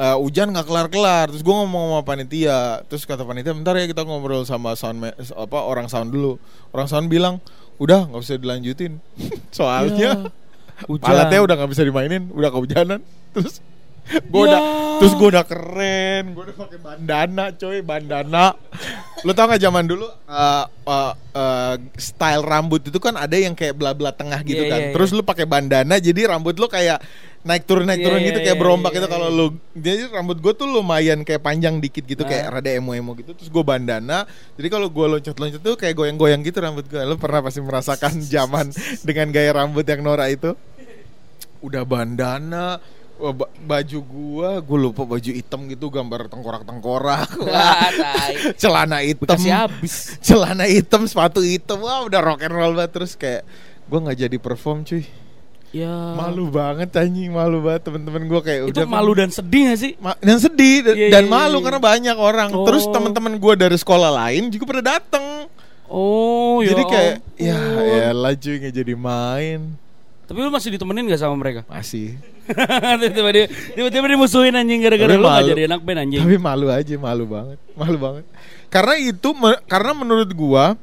Eh, 0.00 0.16
hujan 0.16 0.48
nggak 0.48 0.64
kelar-kelar. 0.64 1.28
Terus 1.28 1.44
gue 1.44 1.52
ngomong 1.52 1.92
sama 1.92 2.02
panitia. 2.02 2.80
Terus 2.88 3.04
kata 3.04 3.20
panitia 3.20 3.52
bentar 3.52 3.76
ya 3.76 3.84
kita 3.84 4.00
ngobrol 4.00 4.48
sama 4.48 4.72
sound 4.72 5.04
apa 5.12 5.58
orang 5.60 5.92
sound 5.92 6.08
dulu. 6.08 6.40
Orang 6.72 6.88
sound 6.88 7.12
bilang 7.12 7.36
udah 7.76 8.08
nggak 8.08 8.16
usah 8.18 8.40
dilanjutin. 8.40 8.96
Soalnya 9.52 10.00
Ya. 10.00 10.12
Hujan. 10.88 11.04
alatnya 11.04 11.44
udah 11.44 11.54
nggak 11.60 11.70
bisa 11.76 11.84
dimainin 11.84 12.32
udah 12.32 12.48
kehujanan. 12.48 13.04
Terus 13.36 13.60
gue 14.10 14.42
Ya. 14.42 14.48
udah 14.48 14.60
terus 14.96 15.12
gue 15.14 15.28
udah 15.28 15.44
keren. 15.44 16.24
Gue 16.32 16.44
udah 16.48 16.56
pakai 16.56 16.78
bandana 16.80 17.44
coy 17.52 17.78
bandana. 17.80 18.56
Lo 19.20 19.36
tau 19.36 19.46
gak 19.46 19.60
zaman 19.60 19.84
dulu 19.84 20.08
eh, 20.08 20.64
eh, 20.66 21.12
eh, 21.30 21.74
style 21.94 22.40
rambut 22.40 22.80
itu 22.82 22.96
kan 22.96 23.14
ada 23.14 23.36
yang 23.36 23.52
kayak 23.52 23.76
bla 23.76 23.92
bla 23.92 24.10
tengah 24.10 24.40
gitu 24.42 24.64
Iya, 24.64 24.72
kan. 24.72 24.80
iya, 24.80 24.90
terus 24.90 25.12
lu 25.12 25.20
pakai 25.20 25.44
bandana 25.44 26.00
jadi 26.00 26.32
rambut 26.32 26.56
lu 26.56 26.66
kayak 26.66 27.04
naik 27.40 27.64
turun 27.64 27.88
naik 27.88 28.04
Iya, 28.04 28.06
turun 28.06 28.20
iya, 28.20 28.28
gitu 28.28 28.38
kayak 28.44 28.56
iya, 28.56 28.60
berombak 28.60 28.92
iya, 28.92 28.96
gitu 29.00 29.08
kalau 29.08 29.28
iya. 29.32 29.38
lu 29.38 29.46
jadi 29.72 30.00
rambut 30.12 30.38
gue 30.44 30.52
tuh 30.52 30.66
lumayan 30.68 31.18
kayak 31.24 31.40
panjang 31.40 31.80
dikit 31.80 32.04
gitu 32.04 32.22
kayak 32.28 32.52
Nah. 32.52 32.60
rada 32.60 32.70
emo 32.76 32.92
emo 32.92 33.16
gitu 33.16 33.32
terus 33.32 33.48
gue 33.48 33.64
bandana 33.64 34.28
jadi 34.60 34.68
kalau 34.68 34.92
gue 34.92 35.06
loncat 35.08 35.36
loncat 35.40 35.60
tuh 35.64 35.74
kayak 35.80 35.96
goyang 35.96 36.20
goyang 36.20 36.44
gitu 36.44 36.60
rambut 36.60 36.84
gue 36.84 37.00
lu 37.00 37.16
pernah 37.16 37.40
pasti 37.40 37.64
merasakan 37.64 38.20
zaman 38.36 38.68
dengan 39.00 39.32
gaya 39.32 39.56
rambut 39.56 39.88
yang 39.88 40.04
Nora 40.04 40.28
itu 40.28 40.52
udah 41.64 41.84
bandana 41.88 42.80
baju 43.60 43.98
gua, 44.00 44.50
gua 44.64 44.78
lupa 44.80 45.04
baju 45.04 45.30
hitam 45.30 45.68
gitu 45.68 45.92
gambar 45.92 46.32
tengkorak-tengkorak. 46.32 47.36
Wah, 47.44 47.92
Wah, 47.92 48.28
celana 48.60 49.04
hitam. 49.04 49.36
Bekasnya 49.36 49.68
habis. 49.68 50.16
Celana 50.24 50.64
hitam, 50.64 51.04
sepatu 51.04 51.44
hitam. 51.44 51.84
Wah, 51.84 52.00
udah 52.08 52.20
rock 52.24 52.48
and 52.48 52.56
roll 52.56 52.72
banget 52.72 52.96
terus 52.96 53.12
kayak 53.20 53.44
gua 53.92 54.08
nggak 54.08 54.24
jadi 54.24 54.36
perform 54.40 54.88
cuy. 54.88 55.04
Ya. 55.70 56.18
Malu 56.18 56.50
banget 56.50 56.90
anjing, 56.92 57.30
malu 57.30 57.62
banget 57.62 57.86
temen-temen 57.86 58.26
gua 58.26 58.42
kayak 58.42 58.74
Itu 58.74 58.74
udah 58.74 58.86
malu 58.90 59.14
dan 59.14 59.30
sedih 59.30 59.70
gak 59.70 59.78
sih? 59.78 59.92
Ma- 59.96 60.18
dan 60.18 60.36
sedih 60.36 60.82
dan, 60.82 60.94
Iya, 60.98 61.08
dan 61.12 61.24
iya, 61.24 61.30
malu 61.30 61.56
iya. 61.56 61.64
karena 61.64 61.80
banyak 61.80 62.16
orang. 62.18 62.48
Terus 62.50 62.84
Oh. 62.84 62.92
teman-teman 62.92 63.38
gua 63.38 63.54
dari 63.54 63.78
sekolah 63.78 64.10
lain 64.10 64.50
juga 64.50 64.66
pada 64.66 64.82
datang. 64.84 65.46
Oh, 65.86 66.58
ya 66.58 66.70
jadi 66.70 66.82
kayak 66.86 67.14
ya 67.34 67.54
ampun. 67.56 67.82
ya 67.82 68.06
lah 68.12 68.32
cuy 68.32 68.54
nggak 68.58 68.74
jadi 68.76 68.94
main. 68.94 69.60
Tapi 70.22 70.38
lu 70.38 70.50
masih 70.50 70.70
ditemenin 70.70 71.06
gak 71.06 71.18
sama 71.18 71.34
mereka? 71.34 71.66
Masih. 71.70 72.14
tiba-tiba 72.98 73.30
dia, 73.30 73.46
tiba-tiba 73.72 74.06
dimusuhin 74.08 74.54
anjing 74.54 74.78
gara-gara 74.80 75.10
lu 75.12 75.18
gak 75.20 75.34
malu. 75.38 75.48
jadi 75.48 75.62
anak 75.66 75.80
band 75.82 75.98
anjing. 76.00 76.22
Tapi 76.22 76.36
malu 76.36 76.66
aja, 76.66 76.94
malu 76.96 77.24
banget, 77.26 77.58
malu 77.74 77.98
banget. 77.98 78.24
Karena 78.66 78.94
itu, 78.96 79.28
me- 79.32 79.62
karena 79.66 79.90
menurut 79.92 80.30
gua 80.30 80.74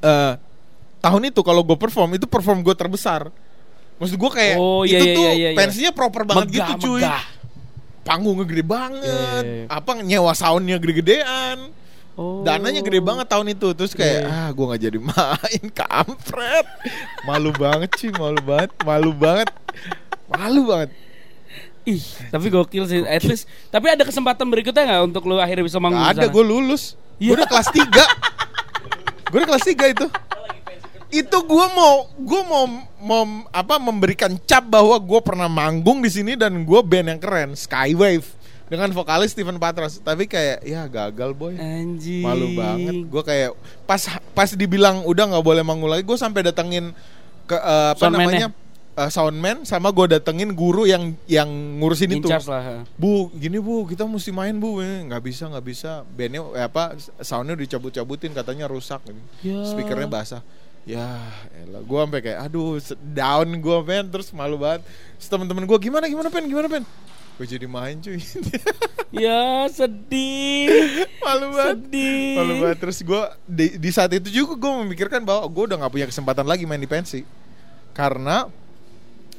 eh 0.00 0.32
tahun 0.98 1.22
itu 1.28 1.40
kalau 1.40 1.60
gue 1.60 1.74
perform 1.74 2.14
itu 2.14 2.24
perform 2.24 2.60
gue 2.60 2.72
terbesar. 2.72 3.28
Maksud 3.96 4.16
gua 4.16 4.30
kayak 4.30 4.56
Oh, 4.56 4.82
iya, 4.82 4.96
itu 4.96 5.04
iya, 5.04 5.14
tuh 5.14 5.22
iya, 5.22 5.32
iya, 5.32 5.48
iya. 5.48 5.58
pensinya 5.58 5.90
proper 5.90 6.22
banget 6.22 6.46
Megah, 6.48 6.68
gitu 6.70 6.72
cuy. 6.88 7.00
megah. 7.00 7.22
Panggungnya 8.02 8.44
gede 8.44 8.64
banget, 8.64 9.04
Iya, 9.06 9.42
iya, 9.42 9.54
iya. 9.62 9.66
apa 9.68 9.90
nyewa 9.96 10.32
soundnya 10.32 10.76
gede-gedean. 10.76 11.58
Oh. 12.12 12.42
Dananya 12.42 12.82
gede 12.82 13.00
banget 13.00 13.24
tahun 13.24 13.48
itu 13.50 13.72
Terus 13.72 13.96
kayak 13.96 14.18
Iya, 14.18 14.28
iya. 14.28 14.44
ah 14.44 14.48
gue 14.50 14.64
gak 14.68 14.82
jadi 14.82 14.98
main 15.00 15.64
Kampret 15.80 16.66
Malu 17.24 17.50
banget 17.52 17.88
sih 17.96 18.12
Malu 18.12 18.36
banget 18.44 18.68
Malu 18.84 19.16
banget 19.16 19.48
Malu 20.28 20.60
banget 20.66 20.92
Ih, 21.82 22.04
tapi 22.28 22.46
gokil 22.46 22.84
sih. 22.84 23.00
At 23.02 23.24
least 23.24 23.48
tapi 23.66 23.88
ada 23.88 24.04
kesempatan 24.04 24.44
berikutnya 24.46 24.84
nggak 24.84 25.02
untuk 25.08 25.24
lu 25.24 25.40
akhirnya 25.40 25.64
bisa 25.64 25.80
manggung 25.80 26.04
Gak 26.04 26.14
ada 26.14 26.28
gue 26.28 26.44
lulus 26.44 27.00
Gue 27.16 27.32
Iya. 27.32 27.32
udah 27.32 27.46
kelas 27.48 27.68
3 27.72 27.80
Gue 29.26 29.36
udah 29.40 29.48
kelas 29.48 29.64
3 29.64 29.94
itu 29.96 30.06
itu 31.12 31.38
gue 31.44 31.66
mau 31.76 32.08
gue 32.16 32.42
mau 32.48 32.64
mau 32.98 33.22
apa 33.52 33.76
memberikan 33.76 34.32
cap 34.48 34.64
bahwa 34.64 34.96
gue 34.96 35.20
pernah 35.20 35.44
manggung 35.44 36.00
di 36.00 36.08
sini 36.08 36.32
dan 36.34 36.56
gue 36.64 36.80
band 36.80 37.12
yang 37.12 37.20
keren 37.20 37.50
Skywave 37.52 38.24
dengan 38.64 38.88
vokalis 38.96 39.36
Steven 39.36 39.60
Patras 39.60 40.00
tapi 40.00 40.24
kayak 40.24 40.64
ya 40.64 40.88
gagal 40.88 41.36
boy 41.36 41.52
Anjing. 41.60 42.24
malu 42.24 42.56
banget 42.56 42.96
gue 43.04 43.22
kayak 43.22 43.50
pas 43.84 44.00
pas 44.32 44.48
dibilang 44.56 45.04
udah 45.04 45.36
nggak 45.36 45.44
boleh 45.44 45.60
manggung 45.60 45.92
lagi 45.92 46.00
gue 46.00 46.16
sampai 46.16 46.48
datengin 46.48 46.96
ke 47.44 47.60
eh, 47.60 47.92
apa 47.92 48.00
Soundman-nya? 48.08 48.48
namanya 48.48 48.48
eh, 48.96 49.10
soundman 49.12 49.56
sama 49.68 49.92
gue 49.92 50.16
datengin 50.16 50.56
guru 50.56 50.88
yang 50.88 51.12
yang 51.28 51.48
ngurusin 51.76 52.08
In 52.16 52.24
itu 52.24 52.32
lah. 52.32 52.88
bu 52.96 53.28
gini 53.36 53.60
bu 53.60 53.84
kita 53.84 54.08
mesti 54.08 54.32
main 54.32 54.56
bu 54.56 54.80
Eh, 54.80 55.04
nggak 55.04 55.20
bisa 55.20 55.52
nggak 55.52 55.64
bisa 55.68 56.08
bandnya 56.08 56.40
eh, 56.56 56.64
apa 56.64 56.96
soundnya 57.20 57.52
dicabut-cabutin 57.60 58.32
katanya 58.32 58.64
rusak. 58.64 59.04
Ya. 59.44 59.60
speakernya 59.68 60.08
basah 60.08 60.40
ya 60.82 61.20
elah. 61.62 61.82
Gue 61.82 61.98
sampai 62.02 62.20
kayak 62.20 62.38
aduh 62.48 62.78
down 63.14 63.48
gue 63.48 63.78
pen. 63.86 64.04
Terus 64.10 64.28
malu 64.34 64.58
banget. 64.58 64.82
Terus 65.18 65.28
temen-temen 65.30 65.64
gue 65.66 65.78
gimana 65.78 66.04
gimana 66.06 66.28
pen? 66.28 66.44
Gimana 66.46 66.68
pen? 66.68 66.82
Gue 67.40 67.46
jadi 67.48 67.66
main 67.66 67.98
cuy. 68.00 68.20
Ya 69.12 69.68
sedih. 69.68 71.04
malu 71.20 71.52
banget. 71.52 71.84
Sedih. 71.84 72.36
Malu 72.40 72.54
banget. 72.64 72.78
Terus 72.80 72.98
gue 73.04 73.22
di, 73.44 73.66
di 73.76 73.90
saat 73.92 74.08
itu 74.16 74.32
juga 74.32 74.56
gue 74.56 74.72
memikirkan 74.88 75.20
bahwa 75.20 75.44
gue 75.52 75.64
udah 75.68 75.76
nggak 75.84 75.92
punya 75.92 76.06
kesempatan 76.08 76.48
lagi 76.48 76.64
main 76.64 76.80
di 76.80 76.88
pensi. 76.88 77.20
Karena 77.92 78.48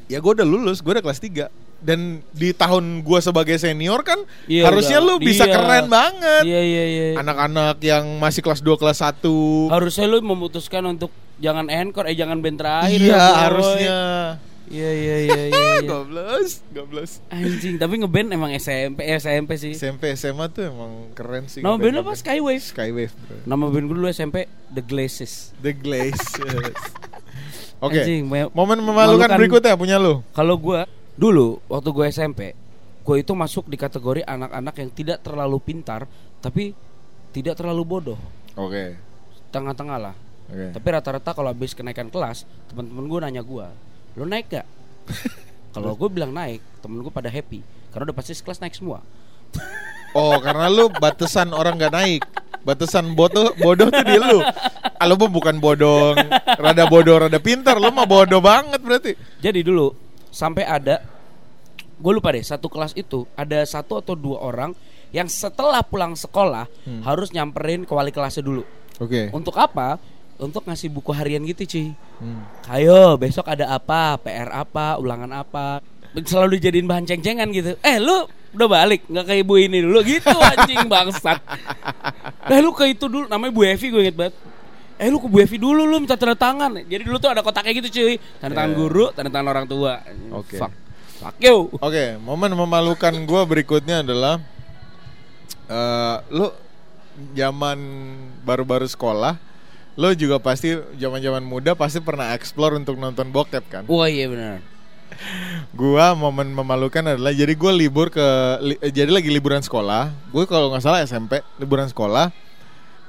ya 0.05 0.21
gue 0.21 0.31
udah 0.37 0.45
lulus 0.45 0.85
gue 0.85 0.93
udah 0.93 1.01
kelas 1.01 1.17
3 1.17 1.62
dan 1.83 1.99
di 2.31 2.49
tahun 2.51 2.83
gue 2.99 3.19
sebagai 3.19 3.55
senior 3.55 4.01
kan 4.01 4.15
Iya, 4.45 4.65
harusnya 4.65 4.97
udah. 4.97 5.07
lu 5.09 5.21
bisa 5.21 5.43
Iya. 5.43 5.53
keren 5.53 5.85
banget 5.87 6.43
Iya 6.43 6.61
iya 6.61 6.83
iya. 6.85 7.05
anak-anak 7.15 7.77
yang 7.79 8.07
masih 8.17 8.39
kelas 8.39 8.59
2 8.59 8.73
kelas 8.73 8.99
1 8.99 9.67
Harusnya 9.67 10.05
lu 10.05 10.19
memutuskan 10.19 10.83
untuk 10.87 11.11
jangan 11.35 11.67
encore 11.67 12.05
eh 12.05 12.13
jangan 12.13 12.39
band 12.39 12.57
terakhir. 12.57 12.95
iya 12.97 13.13
ya, 13.13 13.23
harusnya 13.43 13.97
Iya 14.65 14.89
iya 14.89 15.15
iya 15.19 15.41
iya. 15.43 15.59
iya. 15.75 15.79
goblos 15.83 16.63
goblos 16.69 17.19
Anjing, 17.27 17.75
tapi 17.75 17.99
ngeband 17.99 18.31
emang 18.31 18.51
SMP 18.53 19.03
eh, 19.03 19.17
SMP 19.17 19.51
sih. 19.53 19.73
SMP 19.73 20.15
SMA 20.15 20.47
tuh 20.47 20.63
emang 20.65 21.11
keren 21.11 21.45
sih 21.45 21.59
Nama 21.59 21.75
band 21.75 21.99
apa? 21.99 22.15
Skywave. 22.15 22.63
Skywave 22.63 23.11
bro 23.13 23.43
Nama 23.45 23.63
band 23.65 23.85
gue 23.85 23.95
dulu 23.97 24.07
SMP 24.07 24.47
The 24.69 24.79
Glazes. 24.81 25.51
The 25.59 25.75
Glazes 25.75 26.31
Oke 27.83 27.99
Anjing, 27.99 28.23
me- 28.23 28.47
Momen 28.49 28.79
memalukan 28.79 28.87
memalukan. 29.19 29.35
berikutnya 29.35 29.75
punya 29.75 29.99
lu 29.99 30.23
Kalau 30.31 30.55
gue 30.55 30.87
dulu 31.13 31.61
waktu 31.69 31.89
gue 31.93 32.05
SMP, 32.09 32.41
gue 33.03 33.15
itu 33.19 33.33
masuk 33.35 33.69
di 33.69 33.77
kategori 33.77 34.25
anak-anak 34.25 34.75
yang 34.79 34.89
tidak 34.93 35.17
terlalu 35.21 35.57
pintar, 35.61 36.09
tapi 36.41 36.73
tidak 37.33 37.57
terlalu 37.57 37.83
bodoh, 37.85 38.19
Oke 38.53 39.13
tengah-tengah 39.53 39.97
lah. 40.01 40.15
Oke 40.49 40.73
Tapi 40.73 40.87
rata-rata 40.89 41.29
kalau 41.37 41.53
habis 41.53 41.77
kenaikan 41.77 42.09
kelas, 42.09 42.49
teman-teman 42.73 43.05
gue 43.05 43.19
nanya 43.21 43.43
gue, 43.45 43.67
lo 44.17 44.25
naik 44.25 44.49
gak? 44.49 44.67
kalau 45.77 45.93
gue 45.93 46.09
bilang 46.09 46.33
naik, 46.33 46.59
temen 46.81 47.05
gue 47.05 47.13
pada 47.13 47.29
happy, 47.29 47.61
karena 47.93 48.09
udah 48.09 48.17
pasti 48.17 48.33
sekelas 48.33 48.57
naik 48.57 48.73
semua. 48.73 49.05
Oh 50.13 50.37
karena 50.37 50.69
lu 50.69 50.93
batasan 50.93 51.49
orang 51.57 51.73
gak 51.81 51.89
naik 51.89 52.21
Batasan 52.61 53.17
bodoh 53.17 53.49
bodoh 53.57 53.89
tuh 53.89 54.05
di 54.05 54.15
lu 54.21 54.45
ah, 54.45 55.05
Lu 55.09 55.17
bukan 55.17 55.57
bodoh 55.57 56.13
Rada 56.45 56.85
bodoh 56.85 57.17
rada 57.17 57.41
pintar 57.41 57.81
Lu 57.81 57.89
mah 57.89 58.05
bodoh 58.05 58.37
banget 58.37 58.77
berarti 58.77 59.17
Jadi 59.41 59.65
dulu 59.65 59.89
sampai 60.33 60.65
ada, 60.65 61.05
gue 61.95 62.11
lupa 62.11 62.33
deh, 62.33 62.41
satu 62.41 62.65
kelas 62.67 62.97
itu 62.97 63.29
ada 63.33 63.61
satu 63.63 64.01
atau 64.01 64.17
dua 64.17 64.41
orang 64.41 64.73
yang 65.13 65.29
setelah 65.29 65.85
pulang 65.85 66.17
sekolah 66.17 66.65
Hmm. 66.83 67.05
harus 67.05 67.29
nyamperin 67.29 67.85
ke 67.85 67.93
wali 67.93 68.09
kelasnya 68.09 68.41
dulu. 68.41 68.65
Oke. 68.97 69.29
Untuk 69.29 69.53
apa? 69.55 70.01
Untuk 70.35 70.65
ngasih 70.65 70.89
buku 70.89 71.13
harian 71.13 71.45
gitu 71.45 71.63
cuy 71.63 71.87
Hmm. 72.17 72.41
Ayo 72.65 73.13
besok 73.15 73.45
ada 73.45 73.69
apa? 73.69 74.17
PR 74.17 74.49
apa? 74.49 74.97
Ulangan 74.97 75.29
apa? 75.31 75.83
Selalu 76.15 76.57
dijadiin 76.57 76.85
bahan 76.85 77.05
ceng-cengan 77.05 77.49
gitu. 77.49 77.77
Eh 77.81 77.97
lu 77.97 78.25
udah 78.53 78.67
balik? 78.67 79.05
Nggak 79.05 79.25
ke 79.27 79.33
ibu 79.39 79.53
ini 79.55 79.81
dulu. 79.81 79.99
Gitu 80.01 80.29
anjing 80.29 80.85
bangsat. 80.87 81.41
Eh 82.53 82.59
lu 82.59 82.71
ke 82.71 82.85
itu 82.87 83.05
dulu. 83.05 83.25
Namanya 83.27 83.51
Bu 83.51 83.61
Evi 83.63 83.87
gue 83.87 84.01
inget 84.03 84.17
banget 84.17 84.33
Eh 84.95 85.07
lu 85.07 85.17
ke 85.17 85.25
Bu 85.25 85.37
Evi 85.37 85.55
dulu 85.55 85.83
lu 85.83 85.97
minta 85.97 86.13
tanda 86.13 86.33
tangan 86.33 86.77
Jadi 86.79 87.01
dulu 87.01 87.17
tuh 87.17 87.27
ada 87.27 87.39
kotaknya 87.39 87.73
gitu 87.75 87.89
cuy 87.91 88.15
Tanda 88.37 88.53
tangan 88.53 88.71
Iya. 88.71 88.77
guru 88.77 89.05
Tanda 89.09 89.29
tangan 89.29 89.47
orang 89.49 89.65
tua 89.65 89.93
Oke. 90.31 90.55
Fuck 90.55 90.73
Fuck 91.17 91.35
you 91.39 91.71
Oke 91.75 92.17
momen 92.17 92.51
memalukan 92.51 93.13
gue 93.13 93.41
berikutnya 93.43 94.01
adalah 94.01 94.37
eh 95.65 96.17
Lu 96.29 96.51
zaman 97.33 97.77
baru-baru 98.41 98.85
sekolah 98.85 99.37
Lu 99.93 100.09
juga 100.13 100.37
pasti 100.37 100.71
zaman-zaman 100.95 101.41
muda 101.41 101.73
pasti 101.73 101.99
pernah 101.99 102.33
explore 102.33 102.73
untuk 102.75 102.97
nonton 102.97 103.29
bokep 103.29 103.63
kan 103.67 103.83
Wah 103.85 104.05
iya 104.05 104.25
benar 104.25 104.57
Gua 105.73 106.13
momen 106.13 106.49
memalukan 106.49 107.05
adalah 107.07 107.29
jadi 107.29 107.53
gue 107.53 107.71
libur 107.71 108.09
ke 108.09 108.25
li- 108.59 108.81
jadi 108.83 109.13
lagi 109.13 109.29
liburan 109.29 109.61
sekolah. 109.61 110.09
Gue 110.27 110.49
kalau 110.49 110.73
nggak 110.73 110.81
salah 110.81 111.05
SMP 111.05 111.37
liburan 111.55 111.85
sekolah. 111.85 112.33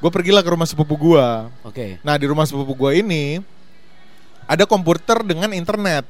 Gue 0.04 0.12
pergilah 0.12 0.44
ke 0.44 0.52
rumah 0.52 0.68
sepupu 0.68 1.00
gua. 1.00 1.48
Oke 1.64 1.96
Nah 2.04 2.20
di 2.20 2.28
rumah 2.28 2.44
sepupu 2.44 2.76
gua 2.76 2.92
ini 2.92 3.40
ada 4.44 4.68
komputer 4.68 5.24
dengan 5.24 5.48
internet. 5.56 6.04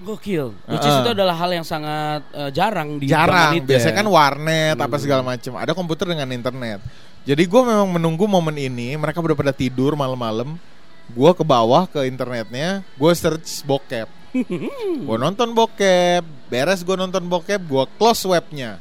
Gokil 0.00 0.52
Which 0.68 0.80
is 0.80 0.96
itu 1.00 1.12
adalah 1.12 1.32
hal 1.32 1.48
yang 1.48 1.64
sangat 1.64 2.20
eh, 2.32 2.52
jarang 2.52 3.00
di 3.00 3.08
Jarang. 3.08 3.56
itu 3.56 3.64
Biasanya 3.64 3.96
ya. 3.96 4.00
kan 4.00 4.08
warnet 4.08 4.76
apa 4.76 4.92
Hmm. 4.92 5.00
segala 5.00 5.22
macam. 5.24 5.56
Ada 5.56 5.72
komputer 5.72 6.04
dengan 6.08 6.28
internet. 6.28 6.84
Jadi 7.24 7.42
gue 7.44 7.62
memang 7.64 7.88
menunggu 7.88 8.24
momen 8.24 8.56
ini. 8.56 8.96
Mereka 8.96 9.20
udah 9.20 9.36
pada 9.36 9.52
tidur 9.52 9.96
malam-malam. 9.96 10.60
Gue 11.08 11.30
ke 11.32 11.40
bawah 11.40 11.84
ke 11.84 12.04
internetnya. 12.04 12.84
Gue 12.96 13.12
search 13.12 13.64
bokep. 13.64 14.08
gue 15.08 15.16
nonton 15.16 15.52
bokep. 15.52 16.24
Beres 16.48 16.80
gue 16.80 16.96
nonton 16.96 17.24
bokep. 17.24 17.60
Gue 17.60 17.84
close 17.96 18.24
webnya. 18.24 18.80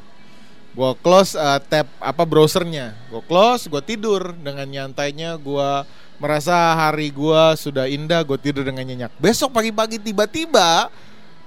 Gue 0.69 0.91
close 1.01 1.33
uh, 1.33 1.57
tab 1.59 1.89
apa 1.99 2.23
browsernya. 2.23 2.93
Gue 3.09 3.21
close. 3.25 3.65
Gue 3.65 3.81
tidur 3.81 4.31
dengan 4.37 4.65
nyantainya. 4.65 5.35
Gue 5.35 5.83
merasa 6.17 6.53
hari 6.77 7.09
gue 7.09 7.41
sudah 7.55 7.89
indah. 7.89 8.21
Gue 8.23 8.37
tidur 8.37 8.63
dengan 8.63 8.85
nyenyak. 8.85 9.11
Besok 9.17 9.51
pagi-pagi 9.51 9.97
tiba-tiba 9.97 10.87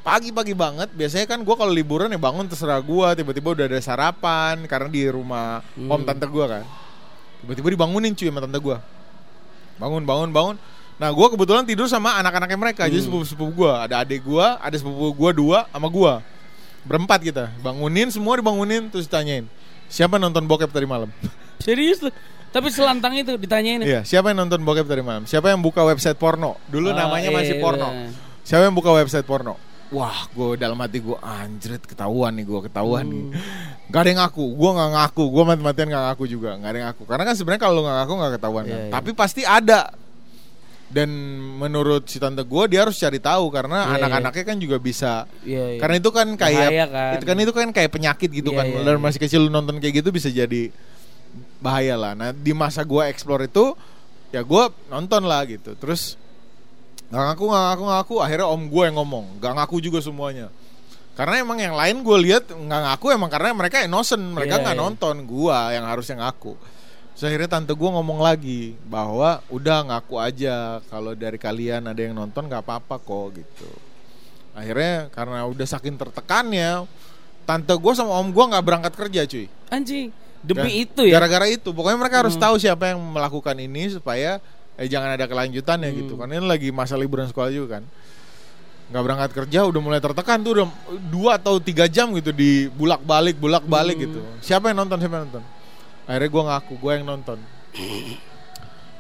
pagi-pagi 0.02 0.50
banget 0.50 0.90
biasanya 0.98 1.30
kan 1.30 1.38
gue 1.46 1.54
kalau 1.54 1.70
liburan 1.70 2.10
ya 2.10 2.18
bangun 2.18 2.50
terserah 2.50 2.82
gue 2.82 3.22
tiba-tiba 3.22 3.54
udah 3.54 3.70
ada 3.70 3.78
sarapan 3.78 4.66
karena 4.66 4.90
di 4.90 5.06
rumah 5.06 5.62
Hmm. 5.78 5.94
om 5.94 6.02
tante 6.02 6.26
gue 6.26 6.42
kan 6.42 6.66
tiba-tiba 7.38 7.70
dibangunin 7.70 8.10
cuy 8.10 8.26
sama 8.26 8.42
tante 8.42 8.58
gue 8.58 8.76
bangun 9.78 10.02
bangun 10.02 10.34
bangun 10.34 10.56
nah 10.98 11.06
gue 11.06 11.26
kebetulan 11.30 11.62
tidur 11.62 11.86
sama 11.86 12.18
anak-anaknya 12.18 12.58
mereka 12.58 12.90
jadi 12.90 12.98
Hmm. 12.98 13.06
sepupu 13.14 13.24
sepupu 13.30 13.52
gue 13.62 13.70
ada 13.70 14.02
adik 14.02 14.26
gue 14.26 14.42
ada 14.42 14.74
sepupu 14.74 15.14
gue 15.14 15.30
dua 15.38 15.70
sama 15.70 15.86
gue 15.86 16.12
berempat 16.82 17.20
kita. 17.22 17.44
Bangunin 17.60 18.10
semua 18.10 18.36
dibangunin 18.36 18.88
terus 18.88 19.06
ditanyain 19.06 19.46
siapa 19.86 20.16
yang 20.16 20.32
nonton 20.32 20.48
bokep 20.48 20.72
tadi 20.72 20.88
malam? 20.88 21.12
Serius 21.64 22.00
lu? 22.00 22.08
Tapi 22.52 22.68
selantang 22.68 23.16
itu 23.16 23.32
ditanyain 23.40 23.80
iya 23.80 24.00
siapa 24.04 24.28
yang 24.28 24.44
nonton 24.44 24.60
bokep 24.60 24.84
tadi 24.84 25.00
malam? 25.00 25.24
Siapa 25.24 25.48
yang 25.48 25.60
buka 25.60 25.84
website 25.84 26.16
porno? 26.16 26.60
Dulu 26.68 26.90
Oh, 26.90 26.96
namanya 26.96 27.32
masih 27.32 27.56
iya. 27.56 27.62
porno. 27.62 27.88
siapa 28.42 28.66
yang 28.68 28.74
buka 28.76 28.90
website 28.92 29.24
porno? 29.24 29.56
Wah 29.92 30.24
gue 30.32 30.56
dalam 30.56 30.80
hati 30.80 31.04
gue 31.04 31.16
anjrit 31.20 31.84
ketahuan 31.84 32.32
nih 32.32 32.48
gue 32.48 32.60
ketahuan. 32.64 33.04
Hmm. 33.04 33.12
nih 33.12 33.24
gak 33.92 34.00
ada 34.00 34.08
yang 34.08 34.20
ngaku. 34.24 34.44
Gue 34.56 34.70
nggak 34.72 34.90
ngaku. 34.96 35.24
Gue 35.28 35.42
mati-matian 35.44 35.88
nggak 35.92 36.04
ngaku 36.08 36.24
juga. 36.24 36.50
Nggak 36.56 36.70
ada 36.72 36.78
yang 36.80 36.88
ngaku. 36.88 37.02
Karena 37.04 37.24
kan 37.28 37.34
sebenarnya 37.36 37.60
kalau 37.60 37.80
nggak 37.84 37.96
ngaku 38.00 38.12
nggak 38.16 38.32
ketahuan 38.40 38.64
kan. 38.64 38.72
Iya, 38.72 38.80
iya. 38.88 38.92
tapi 38.92 39.10
pasti 39.12 39.42
ada 39.44 39.78
dan 40.92 41.08
menurut 41.56 42.04
si 42.04 42.20
tante 42.20 42.44
gue 42.44 42.62
dia 42.68 42.84
harus 42.84 43.00
cari 43.00 43.16
tahu 43.16 43.48
karena 43.48 43.88
Iya, 43.88 43.96
anak-anaknya 43.96 44.44
kan 44.44 44.56
juga 44.60 44.76
bisa. 44.76 45.24
Iya, 45.40 45.76
iya. 45.76 45.80
karena 45.80 45.96
itu 45.96 46.10
kan 46.12 46.28
kayak 46.36 46.68
Bahaya 46.68 46.86
kan. 46.86 47.12
itu 47.16 47.24
kan 47.24 47.36
itu 47.40 47.52
kan 47.56 47.68
kayak 47.72 47.90
penyakit 47.90 48.28
gitu 48.28 48.52
Iya, 48.52 48.58
kan. 48.60 48.66
dari 48.84 48.98
iya. 49.00 49.00
masih 49.00 49.18
kecil 49.18 49.40
lu 49.44 49.50
nonton 49.50 49.80
kayak 49.80 50.04
gitu 50.04 50.12
bisa 50.12 50.28
jadi 50.28 50.68
bahaya 51.64 51.96
lah. 51.96 52.12
Nah 52.12 52.36
di 52.36 52.52
masa 52.52 52.84
gue 52.84 53.02
explore 53.08 53.48
itu 53.48 53.72
ya 54.28 54.44
gue 54.44 54.62
nonton 54.92 55.24
lah 55.24 55.48
gitu. 55.48 55.72
Terus 55.80 56.20
nggak 57.08 57.24
ngaku 57.32 57.44
nggak 57.48 57.62
ngaku 57.72 57.82
nggak 57.82 57.98
ngaku. 58.04 58.14
Akhirnya 58.20 58.46
om 58.52 58.62
gue 58.68 58.82
yang 58.84 58.96
ngomong. 59.00 59.26
Nggak 59.40 59.52
ngaku 59.64 59.76
juga 59.80 59.98
semuanya. 60.04 60.52
Karena 61.12 61.40
emang 61.40 61.56
yang 61.56 61.72
lain 61.72 62.04
gue 62.04 62.18
lihat 62.20 62.48
nggak 62.48 62.80
ngaku 62.88 63.06
emang 63.12 63.32
karena 63.32 63.56
mereka 63.56 63.80
innocent. 63.80 64.20
Mereka 64.20 64.60
Iya, 64.60 64.62
nggak 64.68 64.76
iya. 64.76 64.82
nonton 64.84 65.14
gue 65.24 65.56
yang 65.72 65.84
harusnya 65.88 66.20
ngaku 66.20 66.52
Terus 67.22 67.38
akhirnya 67.38 67.54
tante 67.54 67.70
gue 67.70 67.86
ngomong 67.86 68.18
lagi 68.18 68.74
bahwa 68.82 69.38
udah 69.46 69.78
ngaku 69.86 70.18
aja 70.18 70.82
kalau 70.90 71.14
dari 71.14 71.38
kalian 71.38 71.86
ada 71.86 72.02
yang 72.02 72.18
nonton 72.18 72.50
nggak 72.50 72.66
apa-apa 72.66 72.98
kok 72.98 73.38
gitu 73.38 73.70
akhirnya 74.52 75.06
karena 75.08 75.46
udah 75.46 75.62
saking 75.62 75.94
tertekannya 75.94 76.82
tante 77.46 77.70
gue 77.70 77.92
sama 77.94 78.18
om 78.18 78.26
gue 78.26 78.42
nggak 78.42 78.64
berangkat 78.66 78.92
kerja 78.98 79.22
cuy 79.22 79.46
Anjing. 79.70 80.10
Demi 80.42 80.66
Ga- 80.66 80.78
itu 80.82 81.02
ya. 81.06 81.14
gara-gara 81.14 81.46
itu 81.46 81.70
pokoknya 81.70 81.94
mereka 81.94 82.26
harus 82.26 82.34
Hmm. 82.34 82.42
tahu 82.42 82.54
siapa 82.58 82.90
yang 82.90 82.98
melakukan 82.98 83.54
ini 83.54 83.94
supaya 83.94 84.42
eh 84.74 84.90
jangan 84.90 85.14
ada 85.14 85.30
kelanjutannya 85.30 85.88
Hmm. 85.88 85.98
gitu 86.02 86.18
karena 86.18 86.42
ini 86.42 86.46
lagi 86.50 86.68
masa 86.74 86.98
liburan 86.98 87.30
sekolah 87.30 87.54
juga 87.54 87.78
kan 87.78 87.86
nggak 88.90 88.98
berangkat 88.98 89.30
kerja 89.32 89.62
udah 89.62 89.78
mulai 89.78 90.02
tertekan 90.02 90.42
tuh 90.42 90.58
udah 90.58 90.66
dua 91.06 91.38
atau 91.38 91.62
tiga 91.62 91.86
jam 91.86 92.10
gitu 92.12 92.34
di 92.34 92.66
bulak 92.68 92.98
balik 93.00 93.38
bulak 93.38 93.62
balik 93.62 93.94
Hmm. 93.94 94.04
gitu 94.04 94.18
siapa 94.42 94.74
yang 94.74 94.82
nonton 94.82 94.98
siapa 94.98 95.22
yang 95.22 95.30
nonton 95.30 95.61
akhirnya 96.12 96.28
gue 96.28 96.42
ngaku 96.44 96.72
gue 96.76 96.92
yang 96.92 97.04
nonton 97.08 97.38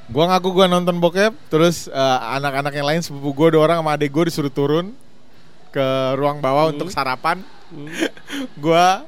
gue 0.08 0.24
ngaku 0.24 0.48
gue 0.48 0.66
nonton 0.66 0.96
bokep 0.96 1.32
terus 1.52 1.84
eh, 1.86 2.18
anak-anak 2.32 2.72
yang 2.72 2.88
lain 2.88 3.00
sepupu 3.04 3.36
gue 3.36 3.48
dua 3.52 3.68
orang 3.68 3.84
sama 3.84 3.92
adik 3.92 4.08
gue 4.08 4.32
disuruh 4.32 4.48
turun 4.48 4.96
ke 5.68 5.86
ruang 6.16 6.40
bawah 6.40 6.68
Hmm. 6.68 6.72
untuk 6.72 6.88
sarapan 6.88 7.44
Hmm. 7.68 7.88
gua 8.64 9.04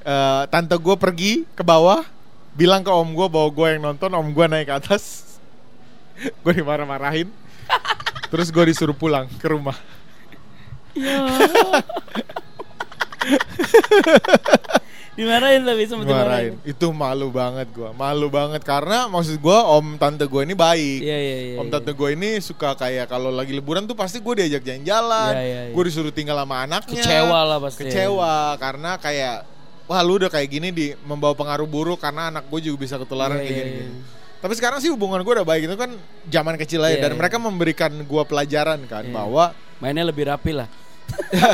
eh, 0.00 0.42
tante 0.48 0.76
gue 0.76 0.96
pergi 0.96 1.32
ke 1.52 1.60
bawah 1.60 2.00
bilang 2.52 2.80
ke 2.80 2.88
om 2.88 3.08
gue 3.08 3.28
bahwa 3.28 3.48
gue 3.48 3.66
yang 3.76 3.80
nonton 3.84 4.12
om 4.12 4.28
gue 4.28 4.44
naik 4.48 4.68
ke 4.68 4.74
atas 4.80 5.36
gue 6.44 6.52
dimarah-marahin 6.52 7.28
terus 8.28 8.48
gue 8.48 8.64
disuruh 8.64 8.92
pulang 8.92 9.28
ke 9.36 9.48
rumah 9.48 9.76
Ya. 10.92 11.24
dimarahin 15.12 15.60
tapi 15.60 15.84
sempet 15.84 16.08
dimarahin 16.08 16.56
dimarahin. 16.56 16.72
itu 16.72 16.86
malu 16.88 17.28
banget 17.28 17.68
gue 17.68 17.90
malu 17.92 18.26
banget 18.26 18.62
karena 18.62 19.04
maksud 19.06 19.36
gue 19.36 19.58
om 19.68 19.96
tante 19.96 20.24
gue 20.24 20.40
ini 20.40 20.56
baik 20.56 21.00
Iya 21.00 21.18
iya 21.18 21.36
iya. 21.44 21.56
om 21.56 21.68
iya. 21.68 21.72
tante 21.72 21.92
gue 21.92 22.08
ini 22.10 22.40
suka 22.40 22.72
kayak 22.72 23.06
kalau 23.06 23.28
lagi 23.28 23.52
liburan 23.52 23.84
tuh 23.84 23.92
pasti 23.92 24.18
gue 24.18 24.34
diajak 24.40 24.64
jalan-jalan 24.64 25.32
Iya, 25.32 25.42
iya, 25.42 25.60
iya. 25.68 25.72
gue 25.72 25.82
disuruh 25.84 26.08
tinggal 26.10 26.40
sama 26.40 26.64
anaknya 26.64 27.04
Kecewa 27.04 27.38
lah 27.44 27.58
pasti. 27.60 27.84
kecewa 27.84 28.34
karena 28.56 28.90
kayak 28.96 29.36
wah 29.84 30.00
lu 30.00 30.16
udah 30.16 30.30
kayak 30.30 30.48
gini 30.48 30.68
di 30.72 30.86
membawa 31.02 31.36
pengaruh 31.36 31.68
buruk 31.68 32.00
karena 32.00 32.32
anak 32.32 32.48
gue 32.48 32.60
juga 32.62 32.80
bisa 32.80 32.96
ketularan 32.96 33.36
Iya, 33.36 33.44
kayak 33.44 33.52
iya, 33.52 33.64
gini, 33.68 33.84
iya. 33.84 34.20
Tapi 34.42 34.58
sekarang 34.58 34.80
sih 34.80 34.90
hubungan 34.90 35.20
gue 35.20 35.32
udah 35.34 35.44
baik 35.44 35.68
itu 35.68 35.76
kan 35.76 35.92
zaman 36.26 36.56
kecil 36.56 36.80
aja 36.80 36.96
Iya, 36.96 37.02
dan 37.04 37.12
iya. 37.12 37.18
mereka 37.20 37.36
memberikan 37.36 37.92
gue 37.94 38.22
pelajaran 38.24 38.80
kan 38.88 39.04
Iya. 39.04 39.12
bahwa 39.12 39.52
Mainnya 39.76 40.02
lebih 40.02 40.24
rapi 40.24 40.56
lah. 40.56 40.70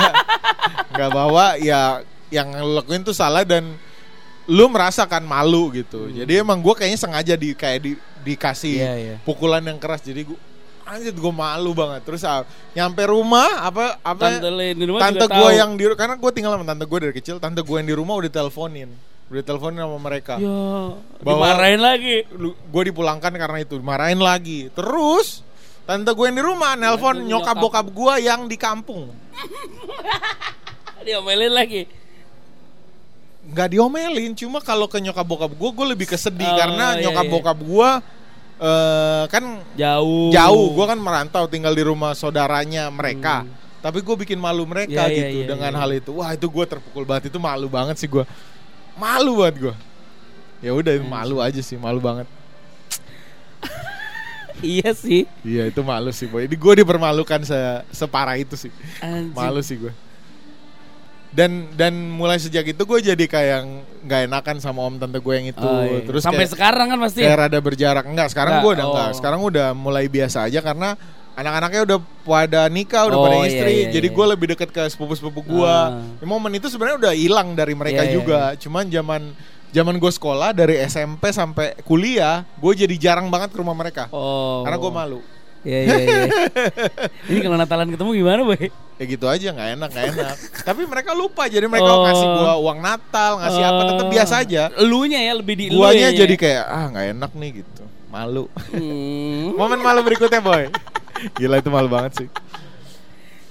nggak 0.93 1.11
bahwa 1.11 1.57
ya 1.59 2.01
yang 2.29 2.53
lu 2.53 2.77
lakuin 2.77 3.01
tuh 3.01 3.13
salah 3.13 3.43
dan 3.43 3.77
lu 4.47 4.65
merasakan 4.67 5.23
malu 5.23 5.69
gitu. 5.71 6.09
Jadi 6.09 6.39
emang 6.39 6.59
gue 6.59 6.73
kayaknya 6.73 6.97
sengaja 6.97 7.35
di 7.35 7.53
kayak 7.53 7.79
di 7.79 7.93
dikasih 8.19 8.75
Hmm. 8.75 8.85
Iya, 8.85 8.95
iya. 8.97 9.17
pukulan 9.23 9.61
yang 9.61 9.77
keras 9.77 10.01
jadi 10.01 10.23
gue 10.23 10.39
anjir 10.85 11.13
gue 11.13 11.33
malu 11.35 11.73
banget. 11.73 12.01
Terus 12.03 12.23
ah, 12.23 12.45
nyampe 12.73 13.05
rumah 13.05 13.61
apa 13.63 14.01
apa 14.01 14.41
Tante 14.41 14.49
di 14.73 14.85
rumah 14.85 15.01
tante 15.03 15.25
gue 15.27 15.51
yang 15.55 15.71
di 15.73 15.85
karena 15.93 16.15
gue 16.15 16.31
tinggal 16.31 16.53
sama 16.53 16.65
tante 16.65 16.85
gue 16.85 16.99
dari 16.99 17.15
kecil 17.15 17.37
tante 17.37 17.61
gue 17.61 17.77
yang 17.77 17.87
di 17.87 17.93
rumah 17.93 18.17
udah 18.17 18.31
teleponin 18.31 18.89
udah 19.29 19.43
teleponin 19.43 19.77
sama 19.79 19.99
mereka 19.99 20.41
Ya, 20.41 20.49
Bahwa- 21.21 21.53
dimarahin 21.53 21.83
lagi. 21.85 22.17
gue 22.65 22.83
dipulangkan 22.83 23.29
karena 23.31 23.59
itu 23.61 23.77
marahin 23.79 24.17
lagi 24.19 24.73
terus 24.73 25.45
tante 25.85 26.09
gue 26.09 26.25
yang 26.25 26.37
di 26.37 26.45
rumah 26.47 26.73
nelpon 26.75 27.21
nyokap. 27.23 27.57
bokap 27.59 27.87
gue 27.87 28.15
yang 28.25 28.45
di 28.45 28.57
kampung 28.57 29.13
Diomelin 30.99 31.53
lagi. 31.53 31.83
Nggak 33.49 33.69
diomelin 33.71 34.33
cuma 34.35 34.61
kalau 34.61 34.85
ke 34.85 34.99
nyokap 34.99 35.25
bokap 35.25 35.49
gue 35.51 35.71
gue 35.73 35.87
lebih 35.89 36.07
kesedih 36.07 36.45
Oh, 36.45 36.57
karena 36.57 36.87
iya, 36.95 37.09
nyokap 37.09 37.25
iya. 37.25 37.33
bokap 37.33 37.59
gue 37.59 37.91
eh 38.59 39.25
kan 39.27 39.45
Jauh. 39.73 40.29
jauh 40.29 40.67
gue 40.71 40.85
kan 40.85 40.99
merantau 40.99 41.47
tinggal 41.47 41.71
di 41.71 41.81
rumah 41.81 42.13
saudaranya 42.13 42.87
mereka 42.89 43.43
Hmm. 43.43 43.55
tapi 43.81 43.99
gue 43.99 44.17
bikin 44.19 44.37
malu 44.37 44.63
mereka 44.63 45.07
Iya, 45.07 45.09
iya, 45.09 45.27
gitu 45.31 45.39
iya, 45.39 45.49
dengan 45.49 45.71
iya. 45.71 45.79
hal 45.79 45.91
itu 45.93 46.11
wah 46.13 46.29
itu 46.29 46.45
gue 46.45 46.65
terpukul 46.67 47.03
banget 47.03 47.31
itu 47.31 47.39
malu 47.39 47.67
banget 47.67 47.97
sih 47.97 48.07
gue 48.07 48.27
malu 48.95 49.39
banget 49.39 49.57
gue 49.63 49.75
ya 50.61 50.71
udah 50.71 50.93
itu 50.93 51.07
Hmm. 51.07 51.15
malu 51.15 51.37
aja 51.39 51.61
sih 51.63 51.79
malu 51.79 51.99
banget 51.99 52.27
Iya 54.59 54.91
sih. 54.91 55.23
iya 55.41 55.71
itu 55.71 55.81
malu 55.81 56.11
sih 56.11 56.27
boy 56.27 56.43
gue 56.45 56.75
dipermalukan 56.77 57.41
se 57.41 57.55
separah 57.95 58.35
itu 58.35 58.59
sih 58.59 58.75
Anjing. 58.99 59.31
malu 59.31 59.63
sih 59.63 59.79
gue 59.79 59.95
dan 61.29 61.51
dan 61.77 61.93
mulai 62.09 62.37
sejak 62.37 62.65
itu 62.67 62.83
gue 62.83 62.99
jadi 63.05 63.25
kayak 63.25 63.61
nggak 64.03 64.21
enakan 64.27 64.57
sama 64.59 64.81
om 64.83 64.97
tante 64.97 65.17
gue 65.17 65.35
yang 65.35 65.47
itu 65.47 65.61
Oh, 65.61 65.85
iya. 65.85 66.01
terus 66.01 66.25
sampai 66.25 66.45
kayak, 66.45 66.53
sekarang 66.57 66.87
kan 66.89 66.99
pasti. 66.99 67.21
kayak 67.21 67.39
rada 67.39 67.59
berjarak 67.61 68.05
enggak 68.05 68.29
sekarang 68.29 68.61
gue 68.61 68.71
udah 68.73 68.85
oh. 68.85 68.91
enggak 68.91 69.11
sekarang 69.15 69.41
udah 69.43 69.67
mulai 69.73 70.09
biasa 70.09 70.49
aja 70.49 70.61
karena 70.61 70.97
anak-anaknya 71.35 71.81
udah 71.85 71.99
pada 72.25 72.63
nikah 72.67 73.07
udah 73.07 73.15
Oh, 73.15 73.25
pada 73.25 73.37
iya, 73.39 73.47
istri 73.47 73.73
iya, 73.79 73.89
jadi 73.93 74.09
iya. 74.09 74.17
gue 74.17 74.27
lebih 74.27 74.47
deket 74.51 74.69
ke 74.69 74.83
sepupu-sepupu 74.89 75.41
gue 75.45 75.69
Ah. 75.69 76.01
Momen 76.21 76.57
itu 76.57 76.67
sebenarnya 76.67 76.97
udah 76.99 77.15
hilang 77.15 77.53
dari 77.53 77.73
mereka 77.73 78.03
Iya, 78.03 78.09
iya, 78.09 78.17
juga 78.17 78.39
cuman 78.57 78.85
zaman 78.89 79.23
zaman 79.69 79.95
gue 79.95 80.09
sekolah 80.11 80.51
dari 80.51 80.81
SMP 80.83 81.29
sampai 81.29 81.77
kuliah 81.85 82.43
gue 82.57 82.73
jadi 82.75 82.95
jarang 82.97 83.29
banget 83.29 83.53
ke 83.53 83.61
rumah 83.61 83.77
mereka 83.77 84.09
Oh. 84.09 84.65
karena 84.65 84.77
gue 84.77 84.91
malu 84.91 85.21
Iya 85.61 85.79
iya 85.83 85.95
iya. 85.99 86.23
Ini 87.27 87.39
kalau 87.41 87.57
Natalan 87.57 87.91
ketemu 87.91 88.11
gimana, 88.15 88.43
Boy? 88.43 88.71
ya 88.99 89.05
gitu 89.07 89.31
aja 89.31 89.55
nggak 89.55 89.69
enak 89.79 89.89
nggak 89.95 90.07
enak 90.11 90.37
tapi 90.67 90.83
mereka 90.83 91.15
lupa 91.15 91.47
jadi 91.47 91.71
mereka 91.71 91.87
Oh. 91.87 92.03
ngasih 92.03 92.27
gua 92.35 92.53
uang 92.59 92.79
Natal 92.81 93.39
ngasih 93.39 93.63
apa 93.63 93.83
tetap 93.87 94.03
Oh. 94.03 94.11
biasa 94.11 94.35
aja 94.43 94.63
Elunya 94.75 95.23
ya 95.23 95.39
lebih 95.39 95.55
di 95.55 95.65
guanya 95.71 96.11
ya, 96.11 96.19
jadi 96.19 96.35
ya. 96.35 96.41
kayak 96.43 96.65
ah 96.67 96.85
nggak 96.91 97.07
enak 97.15 97.31
nih 97.33 97.51
gitu 97.63 97.83
malu 98.11 98.51
Hmm. 98.75 99.55
momen 99.55 99.79
malu 99.79 100.03
berikutnya 100.03 100.43
boy 100.43 100.67
gila 101.39 101.63
itu 101.63 101.71
malu 101.71 101.87
banget 101.87 102.13
sih 102.17 102.29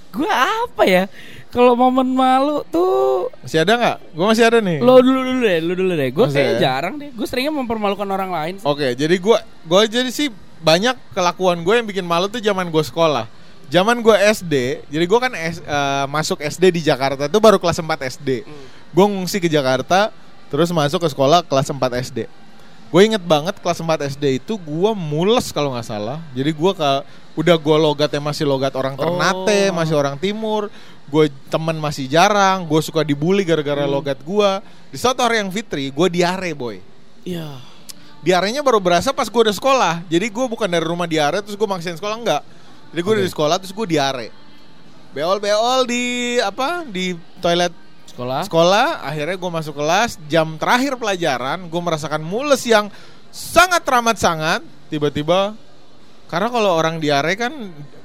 Gua 0.08 0.28
apa 0.64 0.84
ya? 0.84 1.04
Kalau 1.48 1.72
momen 1.72 2.12
malu 2.12 2.60
tuh 2.66 3.32
masih 3.40 3.60
ada 3.60 3.72
nggak 3.72 3.96
gua 4.12 4.26
masih 4.28 4.44
ada 4.44 4.58
nih 4.60 4.80
lo 4.80 5.00
dulu 5.00 5.20
dulu 5.22 5.40
deh, 5.42 5.58
lu 5.60 5.72
dulu 5.74 5.92
deh. 5.94 6.08
Gue 6.10 6.26
kayak 6.28 6.52
ya? 6.56 6.60
jarang 6.60 6.96
deh. 6.96 7.08
Gue 7.08 7.24
seringnya 7.24 7.52
mempermalukan 7.54 8.04
orang 8.04 8.28
lain. 8.28 8.54
sih. 8.56 8.64
oke 8.64 8.84
jadi 8.92 9.16
gua 9.16 9.40
gua 9.64 9.84
jadi 9.84 10.08
sih 10.08 10.28
banyak 10.58 10.96
kelakuan 11.10 11.60
gue 11.60 11.74
yang 11.74 11.86
bikin 11.86 12.02
malu 12.02 12.26
tuh 12.26 12.38
zaman 12.38 12.66
gue 12.66 12.82
sekolah 12.82 13.26
zaman 13.66 13.98
gue 13.98 14.16
SD 14.32 14.54
jadi 14.86 15.04
gua 15.04 15.20
kan 15.20 15.32
S- 15.34 15.60
eh, 15.60 16.04
masuk 16.06 16.38
SD 16.38 16.72
di 16.72 16.80
Jakarta 16.80 17.26
tuh 17.26 17.38
baru 17.38 17.56
kelas 17.56 17.76
4 17.76 17.86
SD 18.10 18.42
Hmm. 18.42 18.66
gue 18.90 19.04
ngungsi 19.06 19.38
ke 19.38 19.46
Jakarta 19.46 20.08
terus 20.48 20.70
masuk 20.70 20.98
ke 20.98 21.08
sekolah 21.08 21.42
kelas 21.42 21.68
4 21.68 21.76
SD 22.02 22.24
gue 22.88 23.00
inget 23.04 23.20
banget 23.20 23.60
kelas 23.60 23.76
4 23.76 24.08
SD 24.08 24.40
itu 24.40 24.56
gue 24.56 24.90
mules 24.94 25.52
kalau 25.52 25.76
nggak 25.76 25.84
salah 25.84 26.18
jadi 26.32 26.48
gue 26.48 26.72
ke 26.72 26.90
udah 27.36 27.54
gue 27.54 27.76
logatnya 27.78 28.18
masih 28.18 28.42
logat 28.42 28.72
orang 28.72 28.96
Ternate 28.96 29.68
Oh. 29.68 29.76
masih 29.76 29.94
orang 29.94 30.16
Timur 30.16 30.72
gue 31.06 31.24
temen 31.46 31.76
masih 31.76 32.08
jarang 32.08 32.64
gue 32.64 32.80
suka 32.80 33.04
dibully 33.04 33.44
gara-gara 33.44 33.84
Hmm. 33.84 33.92
logat 33.92 34.16
gue 34.18 34.50
di 34.88 34.96
suatu 34.96 35.20
hari 35.20 35.38
yang 35.38 35.52
fitri 35.52 35.92
gue 35.92 36.08
diare 36.08 36.50
boy 36.52 36.80
Iya. 37.22 37.60
Diarenya 38.20 38.60
baru 38.60 38.78
berasa 38.78 39.10
pas 39.10 39.24
gue 39.24 39.40
udah 39.40 39.52
sekolah 39.52 39.94
jadi 40.06 40.26
gue 40.26 40.46
bukan 40.46 40.66
dari 40.66 40.82
rumah 40.82 41.06
diare 41.06 41.38
terus 41.38 41.54
gue 41.54 41.64
maksain 41.64 41.94
sekolah 41.94 42.16
enggak 42.16 42.42
jadi 42.90 43.00
gue 43.00 43.12
Oke. 43.12 43.20
dari 43.20 43.30
sekolah 43.30 43.56
terus 43.56 43.72
gue 43.72 43.86
diare 43.88 44.28
beol 45.10 45.38
beol 45.38 45.80
di 45.84 46.04
apa 46.36 46.82
di 46.84 47.12
toilet 47.38 47.72
Sekolah. 48.08 48.42
sekolah 48.42 48.88
akhirnya 49.00 49.36
gue 49.36 49.50
masuk 49.52 49.74
kelas 49.74 50.18
jam 50.26 50.58
terakhir 50.58 50.98
pelajaran 50.98 51.64
gue 51.64 51.80
merasakan 51.80 52.18
mules 52.20 52.60
yang 52.62 52.90
sangat 53.28 53.80
teramat 53.80 54.16
sangat 54.16 54.60
tiba-tiba 54.88 55.54
karena 56.26 56.48
kalau 56.48 56.74
orang 56.74 56.98
diare 56.98 57.32
kan 57.34 57.52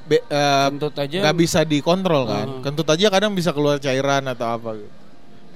be- 0.03 0.21
eh, 0.21 0.67
Kentut 0.69 0.93
aja. 0.93 1.17
nggak 1.19 1.35
bisa 1.35 1.59
dikontrol 1.63 2.23
kan 2.23 2.47
Hmm. 2.47 2.61
kentut 2.61 2.85
aja 2.85 3.09
kadang 3.09 3.33
bisa 3.33 3.49
keluar 3.49 3.81
cairan 3.81 4.21
atau 4.27 4.47
apa 4.53 4.77
gitu 4.77 4.93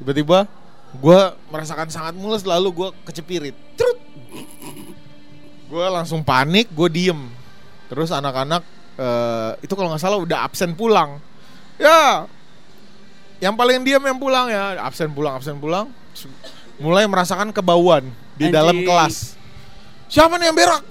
tiba-tiba 0.02 0.50
gue 0.98 1.20
merasakan 1.48 1.88
sangat 1.88 2.18
mules 2.18 2.42
lalu 2.42 2.74
gue 2.74 2.90
kecepirit 3.06 3.54
Trut. 3.76 4.00
Gue 5.68 5.86
langsung 5.92 6.24
panik 6.24 6.72
gue 6.72 6.90
diem. 6.90 7.28
Terus 7.88 8.12
anak-anak 8.12 8.64
eh, 9.00 9.52
itu 9.64 9.74
kalau 9.76 9.92
nggak 9.92 10.02
salah 10.02 10.20
udah 10.20 10.48
absen 10.48 10.74
pulang. 10.74 11.20
Ya 11.78 12.26
yang 13.38 13.54
paling 13.54 13.86
diam 13.86 14.02
yang 14.02 14.18
pulang 14.18 14.50
ya. 14.50 14.82
Absen 14.82 15.14
pulang 15.14 15.38
absen 15.38 15.62
pulang. 15.62 15.92
Mulai 16.82 17.06
merasakan 17.06 17.54
kebauan 17.54 18.10
di 18.38 18.50
Anjing. 18.50 18.54
dalam 18.54 18.78
kelas. 18.82 19.38
Siapa 20.08 20.40
nih 20.40 20.50
yang 20.50 20.58
berak? 20.58 20.84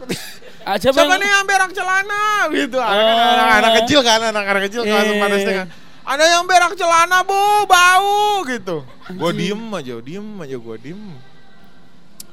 Ah, 0.67 0.83
siapa, 0.83 0.99
siapa, 0.99 1.15
nih 1.15 1.31
yang 1.31 1.47
berak 1.47 1.71
celana? 1.71 2.51
Gitu. 2.51 2.75
Anak, 2.75 2.91
Oh. 2.91 3.31
anak, 3.39 3.49
anak 3.63 3.73
kecil 3.83 4.01
kan 4.03 4.19
anak 4.19 4.45
anak 4.51 4.63
kecil 4.67 4.83
empat 4.83 5.31
SD 5.39 5.51
iya. 5.55 5.59
kan. 5.63 5.69
Ada 6.07 6.25
yang 6.27 6.45
berak 6.47 6.73
celana 6.75 7.23
bu. 7.23 7.71
Bau 7.71 8.43
gitu. 8.51 8.83
Gue 9.15 9.31
diem 9.31 9.63
aja 9.71 9.95
diem 10.03 10.27
aja 10.43 10.57
gue 10.59 10.77
diem 10.83 11.03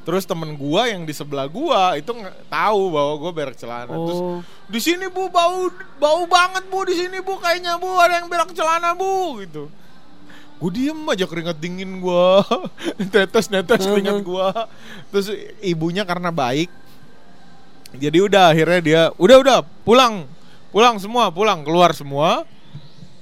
terus 0.04 0.28
temen 0.28 0.60
gua 0.60 0.92
yang 0.92 1.08
di 1.08 1.16
sebelah 1.16 1.48
gua 1.48 1.96
itu 1.96 2.12
tahu 2.52 2.82
bahwa 2.92 3.14
gue 3.24 3.32
berak 3.32 3.56
celana. 3.56 3.88
Terus 3.92 4.20
Oh. 4.20 4.40
di 4.68 4.80
sini 4.84 5.08
bu 5.08 5.32
bau 5.32 5.72
bau 6.00 6.28
banget 6.28 6.68
bu 6.68 6.84
di 6.84 6.96
sini 6.96 7.24
bu 7.24 7.40
kayaknya 7.40 7.80
bu 7.80 7.88
ada 7.96 8.20
yang 8.20 8.28
berak 8.28 8.52
celana 8.52 8.92
bu 8.92 9.40
gitu. 9.44 9.72
Gue 10.60 10.72
diem 10.72 10.96
aja 11.08 11.28
keringat 11.28 11.58
dingin 11.60 12.04
gua. 12.04 12.44
Tetes 13.16 13.48
netes 13.48 13.84
keringat 13.84 14.20
gua. 14.24 14.68
Terus 15.12 15.32
ibunya 15.60 16.04
karena 16.04 16.32
baik 16.32 16.68
jadi 17.94 18.26
udah 18.26 18.50
akhirnya 18.50 18.80
dia 18.82 19.02
udah 19.22 19.38
udah 19.38 19.58
pulang 19.86 20.26
pulang 20.74 20.98
semua 20.98 21.30
pulang 21.30 21.62
keluar 21.62 21.94
semua. 21.94 22.42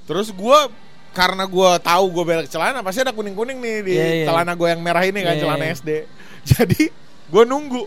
Terus 0.08 0.32
gua 0.32 0.66
karena 1.12 1.44
gua 1.44 1.76
tahu 1.76 2.08
gue 2.10 2.24
berak 2.24 2.48
celana 2.48 2.80
pasti 2.80 3.00
ada 3.00 3.12
kuning 3.12 3.32
kuning 3.32 3.60
nih 3.60 3.76
di 3.80 3.92
Iya, 3.92 4.06
iya. 4.14 4.26
celana 4.26 4.52
gue 4.52 4.64
yang 4.66 4.80
merah 4.80 5.04
ini 5.04 5.20
kan 5.20 5.36
Iya, 5.36 5.42
celana 5.44 5.64
iya. 5.64 5.76
SD 5.76 5.88
jadi 6.50 6.82
gue 7.28 7.44
nunggu. 7.44 7.84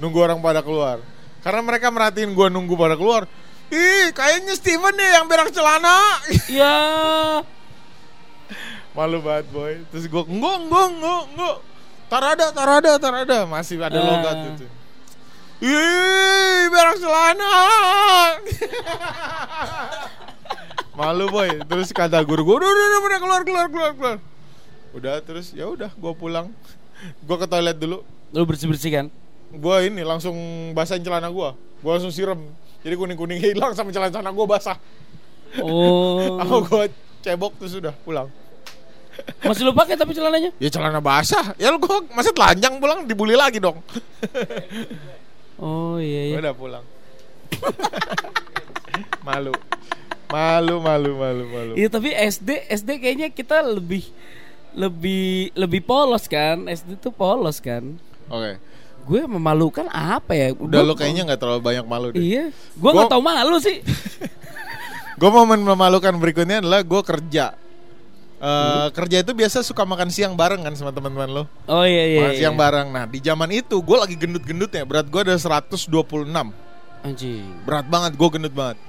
Nunggu 0.00 0.18
orang 0.18 0.40
pada 0.40 0.60
keluar. 0.60 1.04
Karena 1.40 1.60
mereka 1.60 1.88
merhatiin 1.88 2.32
gue 2.32 2.46
nunggu 2.48 2.72
pada 2.74 2.96
keluar 2.96 3.28
ih 3.70 4.10
kayaknya 4.10 4.52
Steven 4.52 4.92
nih 4.92 5.10
yang 5.14 5.28
berak 5.28 5.52
celana. 5.52 5.96
Ya. 6.50 6.76
malu 8.90 9.20
banget 9.20 9.46
boy. 9.48 9.78
Terus 9.88 10.04
gue 10.04 10.22
enggak 10.26 10.56
enggak 10.58 10.86
enggak 10.90 11.22
enggak 11.30 11.56
tar 12.10 12.24
ada 12.26 12.46
tar 12.50 12.68
ada 12.74 12.90
tar 12.96 13.14
ada. 13.14 13.38
Masih 13.44 13.78
ada 13.78 13.94
Ah. 13.94 14.02
logat 14.02 14.36
gitu 14.48 14.66
ih 15.60 16.72
berak 16.72 16.96
celana 16.96 17.52
malu 21.00 21.32
boy 21.32 21.48
terus 21.64 21.88
kata 21.90 22.20
guru 22.20 22.44
gue 22.44 22.56
udah 22.60 22.68
udah 22.68 23.00
udah 23.00 23.18
keluar 23.18 23.42
keluar 23.42 23.66
keluar 23.72 23.92
keluar 23.96 24.16
udah 24.92 25.14
terus 25.24 25.56
ya 25.56 25.64
udah 25.64 25.88
gue 25.88 26.12
pulang 26.12 26.52
gue 27.26 27.36
ke 27.36 27.46
toilet 27.48 27.76
dulu 27.76 28.04
Lu 28.30 28.46
bersih-bersih 28.46 28.90
kan? 28.92 29.06
gue 29.50 29.76
ini 29.82 30.04
langsung 30.04 30.36
basahin 30.70 31.02
celana 31.02 31.26
gue 31.26 31.48
gue 31.56 31.90
langsung 31.90 32.12
siram 32.12 32.38
jadi 32.84 32.94
kuning 32.94 33.16
kuning 33.16 33.40
hilang 33.40 33.72
sama 33.72 33.90
celana 33.90 34.12
celana 34.12 34.30
gue 34.30 34.46
basah 34.46 34.76
Oh. 35.58 36.38
aku 36.38 36.62
gue 36.62 36.84
cebok 37.20 37.58
terus 37.58 37.74
udah 37.74 37.90
pulang 38.06 38.30
Masih 39.42 39.66
lu 39.66 39.74
pakai 39.76 40.00
tapi 40.00 40.16
celananya? 40.16 40.48
Ya 40.56 40.72
celana 40.72 40.96
basah. 40.96 41.52
Ya 41.60 41.68
lu 41.68 41.76
gua 41.76 42.00
masa 42.16 42.32
telanjang 42.32 42.80
pulang 42.80 43.04
dibully 43.04 43.36
lagi 43.36 43.60
dong. 43.60 43.76
Oh 45.60 46.00
iya 46.00 46.32
iya. 46.32 46.36
Udah 46.40 46.54
pulang. 46.56 46.80
malu. 49.26 49.52
Malu, 50.30 50.78
malu, 50.78 51.10
malu, 51.14 51.44
malu. 51.46 51.72
Iya 51.74 51.88
tapi 51.88 52.10
SD 52.10 52.48
SD 52.70 52.88
kayaknya 52.96 53.28
kita 53.28 53.60
lebih 53.60 54.06
lebih 54.70 55.50
lebih 55.52 55.82
polos 55.82 56.24
kan 56.24 56.64
SD 56.64 56.94
tuh 56.96 57.10
polos 57.10 57.58
kan 57.58 57.98
Oke. 58.30 58.62
gue 59.00 59.20
memalukan 59.26 59.90
apa 59.90 60.30
ya 60.30 60.54
Udah 60.54 60.78
Gua- 60.80 60.88
lu 60.88 60.94
kayaknya 60.94 61.26
nggak 61.26 61.40
terlalu 61.42 61.58
banyak 61.60 61.82
malu 61.82 62.06
deh. 62.14 62.22
iya 62.22 62.54
gue 62.54 62.90
nggak 62.90 63.10
tau 63.10 63.18
malu 63.18 63.58
sih 63.58 63.82
Gue 65.20 65.28
momen 65.28 65.60
memalukan 65.60 66.16
berikutnya 66.16 66.64
adalah 66.64 66.80
gue 66.80 67.02
kerja. 67.04 67.52
Eh, 68.40 68.86
kerja 68.96 69.20
itu 69.20 69.36
biasa 69.36 69.60
suka 69.60 69.84
makan 69.84 70.08
siang 70.08 70.32
bareng 70.32 70.64
kan 70.64 70.72
sama 70.72 70.96
teman-teman 70.96 71.28
lo. 71.28 71.44
oh 71.68 71.84
iya 71.84 72.08
iya, 72.08 72.20
makan 72.24 72.32
iya. 72.32 72.40
siang 72.40 72.56
bareng. 72.56 72.88
Nah, 72.88 73.04
di 73.04 73.20
zaman 73.20 73.52
itu 73.52 73.76
gue 73.84 73.96
lagi 74.00 74.16
gendut-gendutnya. 74.16 74.88
Berat 74.88 75.12
gue 75.12 75.20
ada 75.20 75.36
126. 75.36 75.84
anjing 77.04 77.44
Berat 77.68 77.84
banget, 77.84 78.16
gue 78.16 78.28
gendut 78.32 78.54
banget. 78.56 78.80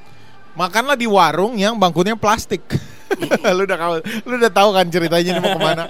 Makanlah 0.52 1.00
di 1.00 1.08
warung 1.08 1.56
yang 1.56 1.80
bangkunya 1.80 2.16
plastik. 2.20 2.62
lu 3.58 3.64
udah 3.68 3.80
tahu, 3.80 3.94
lu 4.28 4.34
udah 4.40 4.52
tahu 4.52 4.70
kan 4.72 4.86
ceritanya 4.88 5.36
ini 5.36 5.40
mau 5.44 5.56
ke 5.56 5.62
mana? 5.62 5.84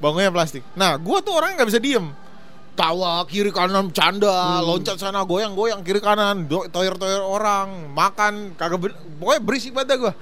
Bangkunya 0.00 0.30
plastik. 0.32 0.64
Nah, 0.76 0.96
gue 0.96 1.18
tuh 1.24 1.32
orang 1.36 1.56
nggak 1.56 1.68
bisa 1.68 1.80
diem. 1.80 2.12
Tawa 2.78 3.26
kiri 3.26 3.50
kanan 3.50 3.90
bercanda, 3.90 4.62
loncat 4.62 5.02
sana 5.02 5.26
goyang-goyang 5.26 5.82
kiri 5.82 5.98
kanan, 5.98 6.46
do- 6.46 6.70
toyor-toyor 6.70 7.26
orang, 7.26 7.90
makan 7.90 8.54
kagak 8.54 8.78
ber- 8.78 8.98
pokoknya 9.18 9.40
berisik 9.42 9.72
banget 9.74 9.98
gue. 9.98 10.14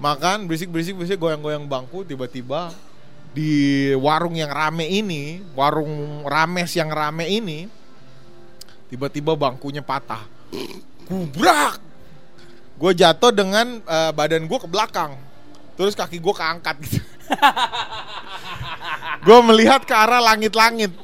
Makan 0.00 0.48
berisik-berisik 0.48 0.96
berisik 0.96 1.20
goyang-goyang 1.20 1.68
bangku 1.68 2.08
tiba-tiba 2.08 2.72
di 3.36 3.92
warung 4.00 4.32
yang 4.40 4.48
rame 4.48 4.88
ini, 4.88 5.44
warung 5.52 6.24
rames 6.24 6.72
yang 6.72 6.88
rame 6.88 7.28
ini, 7.28 7.68
tiba-tiba 8.88 9.36
bangkunya 9.36 9.84
patah. 9.84 10.24
Kubrak. 11.04 11.87
Gue 12.78 12.94
jatuh 12.94 13.34
dengan 13.34 13.82
eh, 13.82 14.10
badan 14.14 14.46
gue 14.46 14.58
ke 14.58 14.68
belakang. 14.70 15.18
Terus 15.74 15.98
kaki 15.98 16.22
gue 16.22 16.34
keangkat 16.34 16.74
gitu. 16.86 17.02
gue 19.26 19.38
melihat 19.50 19.82
ke 19.82 19.94
arah 19.94 20.22
langit-langit. 20.22 20.94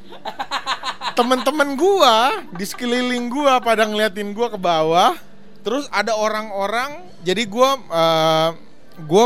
Temen-temen 1.18 1.74
gue 1.74 2.14
di 2.58 2.64
sekeliling 2.66 3.26
gue 3.26 3.52
pada 3.62 3.86
ngeliatin 3.86 4.30
gue 4.30 4.46
ke 4.50 4.58
bawah. 4.58 5.18
Terus 5.66 5.90
ada 5.90 6.14
orang-orang. 6.14 7.02
Jadi 7.26 7.42
gue 7.42 7.70
eh, 7.90 8.50
gue 9.02 9.24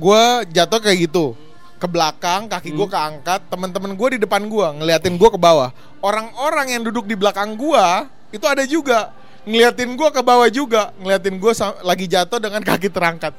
gue 0.00 0.22
jatuh 0.56 0.80
kayak 0.80 1.12
gitu 1.12 1.36
ke 1.80 1.88
belakang 1.88 2.44
kaki 2.46 2.76
gue 2.76 2.88
keangkat 2.92 3.40
teman-teman 3.48 3.96
gue 3.96 4.08
di 4.14 4.18
depan 4.20 4.44
gue 4.44 4.66
ngeliatin 4.78 5.16
gue 5.16 5.28
ke 5.32 5.40
bawah 5.40 5.72
orang-orang 6.04 6.76
yang 6.76 6.82
duduk 6.84 7.08
di 7.08 7.16
belakang 7.16 7.56
gue 7.56 7.86
itu 8.30 8.44
ada 8.44 8.62
juga 8.68 9.16
ngeliatin 9.48 9.96
gue 9.96 10.08
ke 10.12 10.20
bawah 10.20 10.48
juga 10.52 10.92
ngeliatin 11.00 11.36
gue 11.40 11.52
lagi 11.84 12.06
jatuh 12.08 12.38
dengan 12.40 12.60
kaki 12.60 12.92
terangkat 12.92 13.32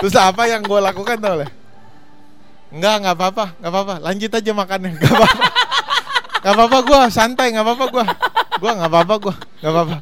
terus 0.00 0.16
apa 0.16 0.48
yang 0.48 0.64
gue 0.64 0.80
lakukan 0.80 1.16
tau 1.20 1.40
lah 1.40 1.50
Enggak, 2.66 2.94
nggak 2.98 3.14
apa-apa, 3.14 3.44
nggak 3.62 3.72
apa-apa. 3.72 3.94
Lanjut 4.02 4.30
aja 4.34 4.50
makannya, 4.50 4.90
nggak 4.98 5.12
apa-apa. 5.14 5.44
Nggak 6.42 6.54
apa-apa 6.54 6.78
gue, 6.82 7.00
santai, 7.14 7.46
nggak 7.54 7.64
apa-apa 7.64 7.84
gue. 7.88 8.04
Gue 8.58 8.72
nggak 8.74 8.90
apa-apa 8.90 9.14
gue, 9.22 9.34
nggak 9.62 9.72
apa-apa. 9.72 9.96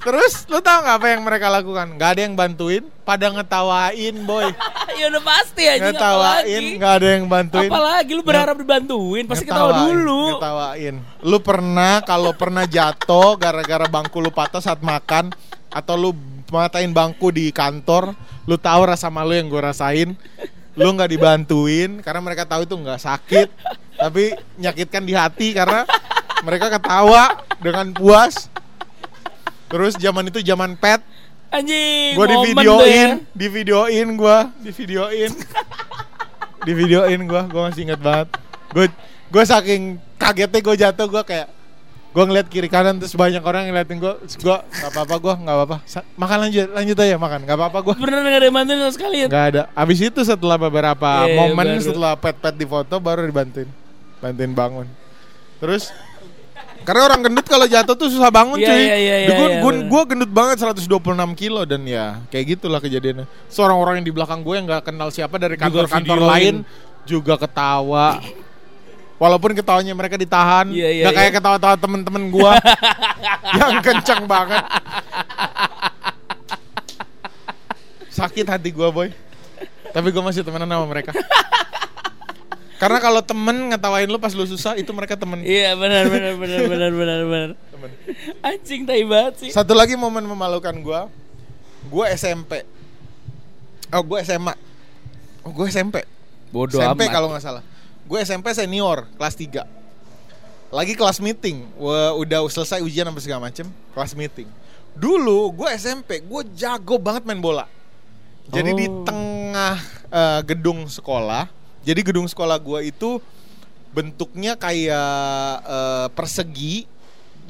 Terus 0.00 0.48
lu 0.48 0.64
tau 0.64 0.80
nggak 0.80 0.96
apa 0.96 1.06
yang 1.12 1.22
mereka 1.28 1.46
lakukan? 1.52 1.86
Nggak 1.92 2.10
ada 2.16 2.20
yang 2.24 2.32
bantuin, 2.32 2.82
pada 3.04 3.28
ngetawain 3.28 4.16
boy, 4.24 4.48
ya 5.00 5.12
udah 5.12 5.22
pasti 5.22 5.68
aja 5.68 5.92
ngetawain, 5.92 6.62
nggak 6.80 6.92
ada 6.96 7.08
yang 7.20 7.24
bantuin. 7.28 7.68
apalagi 7.68 8.10
lu 8.16 8.22
berharap 8.24 8.56
dibantuin 8.56 9.24
pasti 9.28 9.44
ketawa 9.44 9.76
Ngetawain, 9.76 9.92
dulu 9.92 10.22
Ngetawain. 10.32 10.94
Lu 11.20 11.38
pernah 11.44 11.92
kalau 12.00 12.32
pernah 12.32 12.64
jatuh 12.64 13.36
gara-gara 13.36 13.84
bangku 13.92 14.24
lu 14.24 14.32
patah 14.32 14.64
saat 14.64 14.80
makan 14.80 15.36
atau 15.68 15.94
lu 16.00 16.10
matain 16.48 16.90
bangku 16.90 17.28
di 17.28 17.52
kantor, 17.52 18.16
lu 18.48 18.56
tahu 18.56 18.80
rasa 18.88 19.12
malu 19.12 19.36
yang 19.36 19.52
gue 19.52 19.60
rasain. 19.60 20.16
Lu 20.80 20.96
nggak 20.96 21.12
dibantuin 21.12 22.00
karena 22.00 22.24
mereka 22.24 22.48
tahu 22.48 22.64
itu 22.64 22.72
nggak 22.72 23.04
sakit, 23.04 23.48
tapi 24.00 24.32
nyakitkan 24.56 25.04
di 25.04 25.12
hati 25.12 25.52
karena 25.52 25.84
mereka 26.40 26.72
ketawa 26.72 27.44
dengan 27.60 27.92
puas. 27.92 28.48
Terus 29.70 29.94
zaman 29.94 30.26
itu 30.26 30.42
zaman 30.42 30.74
pet, 30.74 30.98
anjing 31.48 32.12
gue 32.12 32.26
di 32.26 32.36
videoin, 32.44 32.90
ya. 32.90 33.10
di 33.30 33.46
videoin 33.48 34.08
gue, 34.12 34.38
di 34.58 34.70
videoin, 34.72 35.30
di 36.60 36.72
videoin 36.74 37.20
gue, 37.22 37.42
gue 37.44 37.62
masih 37.64 37.82
inget 37.84 38.00
banget. 38.00 38.28
Gue 38.68 38.86
gue 39.30 39.44
saking 39.44 39.82
kagetnya 40.16 40.60
gue 40.60 40.76
jatuh 40.76 41.06
gue 41.08 41.22
kayak 41.22 41.48
gue 42.10 42.24
ngeliat 42.24 42.50
kiri 42.50 42.66
kanan 42.66 42.98
terus 42.98 43.14
banyak 43.14 43.38
orang 43.38 43.70
ngeliatin 43.70 43.96
gue, 43.96 44.14
terus 44.26 44.34
gue 44.36 44.56
nggak 44.58 44.90
apa-apa 44.90 45.14
gue 45.16 45.34
nggak 45.40 45.56
apa-apa, 45.56 45.76
Sa- 45.86 46.06
makan 46.14 46.38
lanjut 46.42 46.66
lanjut 46.68 46.96
aja 46.98 47.14
makan, 47.16 47.40
nggak 47.46 47.54
apa-apa 47.56 47.78
gue. 47.80 47.94
beneran 48.02 48.26
gak 48.26 48.34
ada 48.34 48.44
yang 48.44 48.56
bantuin 48.58 48.78
sama 48.80 48.90
sekali 48.90 49.16
ya 49.16 49.26
Nggak 49.30 49.46
ada. 49.46 49.62
Abis 49.72 49.98
itu 50.02 50.20
setelah 50.20 50.58
beberapa 50.58 51.06
Iya, 51.22 51.38
momen 51.38 51.66
baru. 51.70 51.78
setelah 51.78 52.12
pet-pet 52.18 52.54
di 52.58 52.66
foto 52.66 52.98
baru 52.98 53.22
dibantuin, 53.22 53.70
bantuin 54.18 54.50
bangun. 54.50 54.86
Terus 55.62 55.94
karena 56.80 57.02
orang 57.06 57.20
gendut 57.20 57.44
kalau 57.44 57.64
jatuh 57.64 57.92
tuh 57.92 58.08
susah 58.08 58.28
bangun 58.28 58.56
Iya, 58.56 58.66
cuy. 58.66 58.82
iya, 58.82 59.16
Duh, 59.28 59.34
gua, 59.34 59.46
iya, 59.46 59.58
gua, 59.60 59.70
bener. 59.70 59.86
gua 59.86 60.02
gendut 60.04 60.30
banget 60.30 60.56
126 60.60 60.88
kilo 61.34 61.62
dan 61.62 61.84
ya 61.84 62.18
kayak 62.28 62.56
gitulah 62.56 62.78
kejadiannya. 62.78 63.28
Seorang 63.46 63.76
orang 63.76 63.94
yang 64.00 64.06
di 64.06 64.14
belakang 64.14 64.40
gue 64.40 64.54
yang 64.54 64.66
nggak 64.66 64.84
kenal 64.84 65.08
siapa 65.08 65.36
dari 65.36 65.54
kantor-kantor 65.54 66.18
videoin. 66.18 66.32
lain 66.32 66.54
juga 67.04 67.36
ketawa. 67.36 68.18
Walaupun 69.16 69.52
ketawanya 69.52 69.92
mereka 69.92 70.16
ditahan, 70.16 70.72
Iya, 70.72 70.88
iya, 70.90 71.02
nggak 71.04 71.14
kayak 71.14 71.28
iya. 71.28 71.36
ketawa-tawa 71.36 71.74
temen-temen 71.76 72.22
gua 72.28 72.56
yang 73.60 73.84
kenceng 73.84 74.24
banget. 74.24 74.64
Sakit 78.10 78.46
hati 78.46 78.72
gua 78.72 78.88
boy. 78.88 79.08
Tapi 79.90 80.08
gua 80.08 80.22
masih 80.24 80.40
temenan 80.40 80.66
sama 80.66 80.86
mereka. 80.86 81.12
Karena 82.80 82.96
kalau 82.96 83.20
temen 83.20 83.68
ngetawain 83.68 84.08
lu 84.08 84.16
pas 84.16 84.32
lu 84.32 84.48
susah 84.48 84.72
itu 84.80 84.88
mereka 84.96 85.12
temen. 85.12 85.44
iya 85.46 85.76
benar 85.76 86.08
benar 86.08 86.32
benar 86.40 86.60
benar 86.64 86.90
benar 86.96 87.20
benar 87.28 87.50
temen. 87.68 87.90
anjing 88.40 88.88
tai 88.88 89.04
banget 89.04 89.34
sih 89.36 89.50
Satu 89.52 89.76
lagi 89.76 90.00
momen 90.00 90.24
memalukan 90.24 90.72
gua, 90.80 91.12
gua 91.92 92.08
SMP. 92.16 92.64
Oh, 93.92 94.00
gua 94.00 94.24
SMA. 94.24 94.54
Oh, 95.44 95.52
gue 95.52 95.66
SMP. 95.72 96.04
Bodoh 96.52 96.78
SMP 96.80 97.08
kalau 97.08 97.32
nggak 97.32 97.42
salah. 97.42 97.64
Gue 98.04 98.20
SMP 98.26 98.52
senior 98.52 99.06
kelas 99.16 99.34
3. 99.38 99.64
Lagi 100.70 100.94
kelas 100.94 101.18
meeting. 101.22 101.66
Wah, 101.78 102.14
udah 102.14 102.44
selesai 102.50 102.82
ujian 102.84 103.06
sampai 103.08 103.22
segala 103.22 103.40
macem. 103.48 103.66
Kelas 103.94 104.12
meeting. 104.14 104.46
Dulu 104.94 105.54
gue 105.54 105.68
SMP, 105.78 106.20
gue 106.20 106.42
jago 106.54 106.98
banget 106.98 107.24
main 107.24 107.40
bola. 107.40 107.66
Jadi 108.50 108.70
di 108.74 108.86
Oh. 108.90 109.06
tengah 109.06 109.78
eh, 110.10 110.40
gedung 110.46 110.90
sekolah. 110.90 111.46
Jadi 111.86 112.00
gedung 112.04 112.28
sekolah 112.28 112.60
gue 112.60 112.92
itu 112.92 113.22
bentuknya 113.90 114.54
kayak 114.54 115.54
eh, 115.64 116.06
persegi 116.12 116.84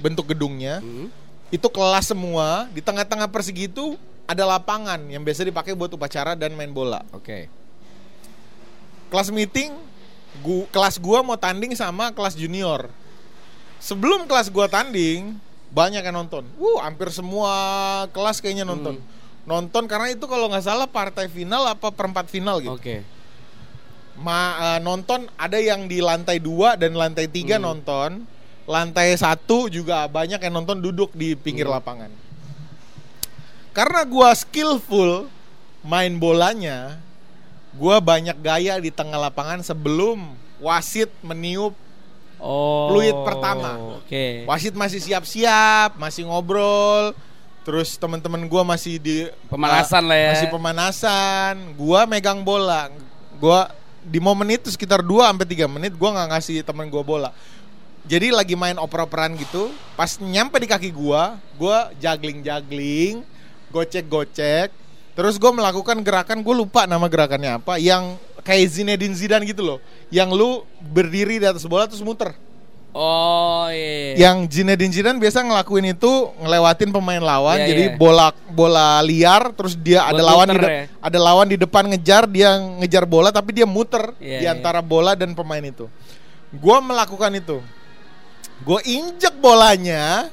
bentuk 0.01 0.31
gedungnya. 0.31 0.81
Hmm. 0.81 1.11
Itu 1.51 1.67
kelas 1.67 2.15
semua. 2.15 2.71
Di 2.71 2.79
tengah-tengah 2.79 3.27
persegi 3.27 3.67
itu 3.67 3.99
ada 4.31 4.47
lapangan 4.47 5.03
yang 5.11 5.27
biasa 5.27 5.43
dipakai 5.43 5.75
buat 5.75 5.91
upacara 5.91 6.39
dan 6.39 6.55
main 6.55 6.71
bola 6.71 7.03
Oke. 7.11 7.51
kelas 9.11 9.35
meeting 9.35 9.75
gu, 10.39 10.71
kelas 10.71 11.03
gua 11.03 11.27
mau 11.27 11.35
tanding 11.35 11.75
sama 11.75 12.15
kelas 12.15 12.39
junior 12.39 12.87
sebelum 13.83 14.31
kelas 14.31 14.47
gua 14.55 14.71
tanding 14.71 15.35
banyak 15.75 16.07
yang 16.07 16.15
nonton 16.15 16.47
wuh 16.55 16.79
hampir 16.79 17.11
semua 17.11 17.51
kelas 18.15 18.39
kayaknya 18.39 18.63
nonton 18.63 19.03
nonton 19.43 19.91
karena 19.91 20.15
itu 20.15 20.23
kalau 20.31 20.47
nggak 20.47 20.63
salah 20.63 20.87
partai 20.87 21.27
final 21.27 21.67
apa 21.67 21.91
perempat 21.91 22.31
final 22.31 22.63
gitu 22.63 22.79
Oke. 22.79 23.03
Ma, 24.21 24.39
eh, 24.77 24.81
nonton 24.81 25.25
ada 25.35 25.57
yang 25.57 25.85
di 25.85 25.99
lantai 25.99 26.37
dua 26.39 26.77
dan 26.77 26.93
lantai 26.93 27.25
tiga 27.25 27.57
Hmm. 27.57 27.65
nonton 27.67 28.11
lantai 28.65 29.17
satu 29.17 29.67
juga 29.67 30.05
banyak 30.07 30.39
yang 30.39 30.55
nonton 30.55 30.79
duduk 30.79 31.11
di 31.13 31.33
pinggir 31.35 31.65
Hmm. 31.65 31.75
lapangan 31.75 32.11
karena 33.71 34.03
gua 34.05 34.35
skillful 34.35 35.31
main 35.81 36.13
bolanya 36.15 36.99
gua 37.73 37.97
banyak 37.97 38.37
gaya 38.37 38.77
di 38.77 38.91
tengah 38.91 39.17
lapangan 39.21 39.63
sebelum 39.63 40.37
wasit 40.59 41.09
meniup 41.21 41.73
Oh. 42.41 42.89
Fluid 42.89 43.13
pertama. 43.21 44.01
Oke. 44.01 44.49
wasit 44.49 44.73
masih 44.73 44.97
siap-siap 44.97 46.01
masih 46.01 46.25
ngobrol 46.25 47.13
terus 47.61 48.01
teman-teman 48.01 48.41
gua 48.49 48.65
masih 48.65 48.97
di 48.97 49.29
Pemanasan 49.45 50.09
lah 50.09 50.17
ya. 50.17 50.29
masih 50.33 50.49
pemanasan 50.49 51.77
gua 51.77 52.09
megang 52.09 52.41
bola 52.41 52.89
gua 53.37 53.69
di 54.11 54.19
momen 54.19 54.51
itu 54.51 54.75
sekitar 54.75 55.07
2 55.07 55.31
sampai 55.31 55.47
3 55.47 55.71
menit 55.71 55.95
gua 55.95 56.11
nggak 56.19 56.29
ngasih 56.35 56.67
temen 56.67 56.91
gua 56.91 57.07
bola. 57.07 57.31
Jadi 58.11 58.35
lagi 58.35 58.59
main 58.59 58.75
oper-operan 58.75 59.39
gitu 59.39 59.71
pas 59.95 60.19
nyampe 60.19 60.59
di 60.59 60.67
kaki 60.67 60.91
gua 60.91 61.39
gua 61.55 61.95
juggling-juggling 62.03 63.23
gocek-gocek 63.71 64.75
terus 65.15 65.39
gua 65.39 65.55
melakukan 65.55 66.03
gerakan 66.03 66.43
gue 66.43 66.55
lupa 66.59 66.91
nama 66.91 67.07
gerakannya 67.07 67.63
apa 67.63 67.79
yang 67.79 68.19
kayak 68.43 68.67
Zinedine 68.67 69.15
Zidane 69.15 69.47
gitu 69.47 69.63
loh. 69.63 69.79
Yang 70.11 70.31
lu 70.35 70.51
berdiri 70.83 71.39
di 71.39 71.47
atas 71.47 71.63
bola 71.71 71.87
terus 71.87 72.03
muter 72.03 72.35
Oh 72.91 73.71
iya. 73.71 74.19
yang 74.19 74.51
Zinedine 74.51 74.91
Zidane 74.91 75.23
biasa 75.23 75.47
ngelakuin 75.47 75.95
itu 75.95 76.11
ngelewatin 76.43 76.91
pemain 76.91 77.23
lawan 77.23 77.63
Iya, 77.63 77.67
jadi 77.71 77.85
iya. 77.87 77.95
bola 77.95 78.35
bola 78.51 78.99
liar 79.01 79.55
terus 79.55 79.79
dia 79.79 80.03
ada 80.03 80.19
Buat 80.19 80.27
lawan 80.27 80.47
di 80.51 80.59
ya? 80.59 80.85
ada 80.99 81.19
lawan 81.23 81.47
di 81.47 81.57
depan 81.57 81.87
ngejar 81.87 82.27
dia 82.27 82.51
ngejar 82.59 83.07
bola 83.07 83.31
tapi 83.31 83.55
dia 83.55 83.63
muter 83.63 84.11
Iya, 84.19 84.39
di 84.39 84.45
iya. 84.45 84.55
antara 84.59 84.83
bola 84.83 85.15
dan 85.15 85.39
pemain 85.39 85.63
itu 85.63 85.87
gua 86.51 86.83
melakukan 86.83 87.31
itu 87.33 87.63
gue 88.61 88.81
injek 88.85 89.39
bolanya 89.39 90.27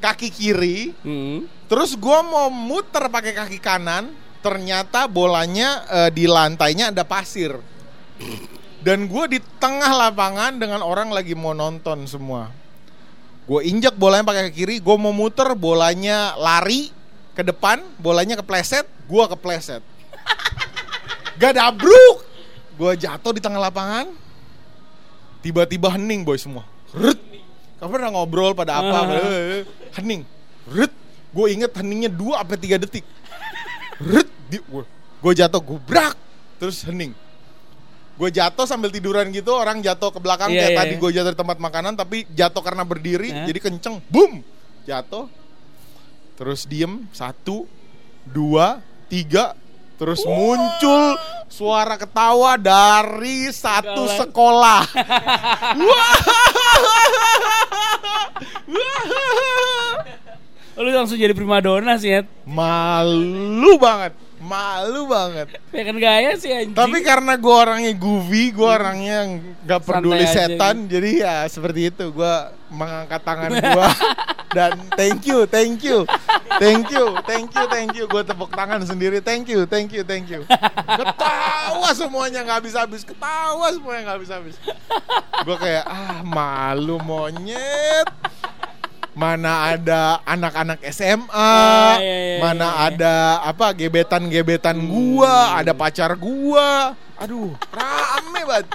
kaki 0.00 0.32
kiri 0.32 0.96
Hmm. 1.04 1.44
terus 1.68 1.92
gua 1.94 2.24
mau 2.24 2.48
muter 2.48 3.06
pakai 3.06 3.36
kaki 3.36 3.60
kanan 3.60 4.08
ternyata 4.40 5.04
bolanya 5.04 5.84
eh, 5.84 6.10
di 6.10 6.24
lantainya 6.24 6.88
ada 6.88 7.04
pasir 7.04 7.60
dan 8.78 9.10
gue 9.10 9.24
di 9.26 9.38
tengah 9.58 9.90
lapangan 9.90 10.54
dengan 10.54 10.86
orang 10.86 11.10
lagi 11.10 11.34
mau 11.34 11.50
nonton 11.50 12.06
semua. 12.06 12.50
Gue 13.48 13.66
injak 13.66 13.96
bolanya 13.96 14.28
pakai 14.28 14.42
kaki 14.50 14.54
kiri 14.54 14.76
gue 14.78 14.96
mau 15.00 15.10
muter 15.10 15.48
bolanya 15.56 16.36
lari 16.36 16.92
ke 17.32 17.42
depan 17.42 17.80
bolanya 17.98 18.38
kepleset 18.38 18.86
gue 19.08 19.24
kepleset. 19.34 19.82
Gak 21.40 21.58
dabruk! 21.58 22.22
Gue 22.78 22.94
jatuh 22.94 23.34
di 23.34 23.42
tengah 23.42 23.58
lapangan. 23.58 24.14
Tiba-tiba 25.42 25.90
hening 25.90 26.22
boy 26.22 26.38
semua. 26.38 26.66
Rut. 26.94 27.18
kamu 27.78 27.94
pernah 27.94 28.10
ngobrol 28.10 28.58
pada 28.58 28.82
apa. 28.82 28.98
Eh, 29.22 29.62
hening. 29.98 30.22
Rut. 30.70 30.92
gue 31.28 31.46
inget 31.52 31.70
heningnya 31.76 32.10
2 32.10 32.40
sampai 32.40 32.58
3 32.58 32.82
detik. 32.86 33.06
Rut. 34.02 34.28
gue 35.18 35.32
jatuh 35.34 35.62
gubrak! 35.62 36.14
Terus 36.58 36.82
hening 36.86 37.14
gue 38.18 38.30
jatuh 38.34 38.66
sambil 38.66 38.90
tiduran 38.90 39.30
gitu 39.30 39.54
orang 39.54 39.78
jatuh 39.78 40.10
ke 40.10 40.18
belakang 40.18 40.50
Iya, 40.50 40.58
kayak 40.58 40.72
iya, 40.74 40.78
tadi 40.82 40.94
iya. 40.98 41.00
gue 41.00 41.10
jatuh 41.14 41.32
di 41.32 41.38
tempat 41.38 41.58
makanan 41.62 41.94
tapi 41.94 42.26
jatuh 42.34 42.62
karena 42.66 42.82
berdiri 42.82 43.30
Hah? 43.30 43.46
jadi 43.46 43.58
kenceng 43.62 44.02
boom 44.10 44.42
jatuh 44.82 45.30
terus 46.34 46.66
diem 46.66 47.06
satu 47.14 47.70
dua 48.26 48.82
tiga 49.06 49.54
terus 49.98 50.26
muncul 50.26 51.14
suara 51.46 51.94
ketawa 51.94 52.58
dari 52.58 53.50
satu 53.54 54.06
Galan. 54.06 54.18
sekolah 54.18 54.82
Lu 60.78 60.94
langsung 60.94 61.18
jadi 61.18 61.34
primadona 61.34 61.98
sih, 61.98 62.22
Ed. 62.22 62.30
malu 62.46 63.74
banget 63.82 64.14
malu 64.38 65.10
banget 65.10 65.58
Ya 65.68 65.82
kan 65.84 65.96
gaya 66.00 66.32
sih 66.40 66.50
anjing. 66.50 66.74
Tapi 66.74 66.98
karena 67.04 67.36
gue 67.36 67.54
orangnya 67.54 67.92
goofy, 67.92 68.50
gue 68.50 68.64
orangnya 68.66 69.38
nggak 69.62 69.80
peduli 69.84 70.24
Santai 70.24 70.32
aja 70.32 70.46
setan, 70.48 70.76
jadi 70.88 71.10
ya 71.20 71.36
seperti 71.44 71.92
itu. 71.92 72.04
Gue 72.08 72.34
mengangkat 72.72 73.20
tangan 73.20 73.50
gue 73.62 73.88
dan 74.56 74.72
thank 74.96 75.28
you, 75.28 75.44
thank 75.44 75.84
you, 75.84 76.08
thank 76.56 76.88
you, 76.88 77.04
thank 77.28 77.50
you, 77.52 77.64
thank 77.68 77.92
you. 77.92 78.04
Gue 78.08 78.22
tepuk 78.24 78.48
tangan 78.56 78.80
sendiri, 78.80 79.20
thank 79.20 79.44
you, 79.52 79.68
thank 79.68 79.92
you, 79.92 80.02
thank 80.02 80.26
you. 80.32 80.40
Ketawa 80.88 81.92
semuanya 81.92 82.40
nggak 82.48 82.64
habis-habis, 82.64 83.04
ketawa 83.04 83.68
semuanya 83.76 84.00
nggak 84.08 84.16
habis-habis. 84.24 84.56
Gue 85.44 85.56
kayak 85.60 85.84
ah 85.84 86.24
malu 86.24 86.96
monyet. 87.04 88.08
Mana 89.18 89.74
ada 89.74 90.22
anak-anak 90.22 90.78
SMA, 90.94 91.26
Ah, 91.34 91.98
iya, 91.98 92.38
iya, 92.38 92.38
mana 92.38 92.66
iya, 92.70 92.70
iya. 92.70 92.86
ada 92.94 93.14
apa 93.50 93.66
gebetan-gebetan 93.74 94.78
gua, 94.86 95.58
ada 95.58 95.74
pacar 95.74 96.14
gua. 96.14 96.94
Aduh, 97.18 97.50
rame 97.74 98.40
banget. 98.46 98.70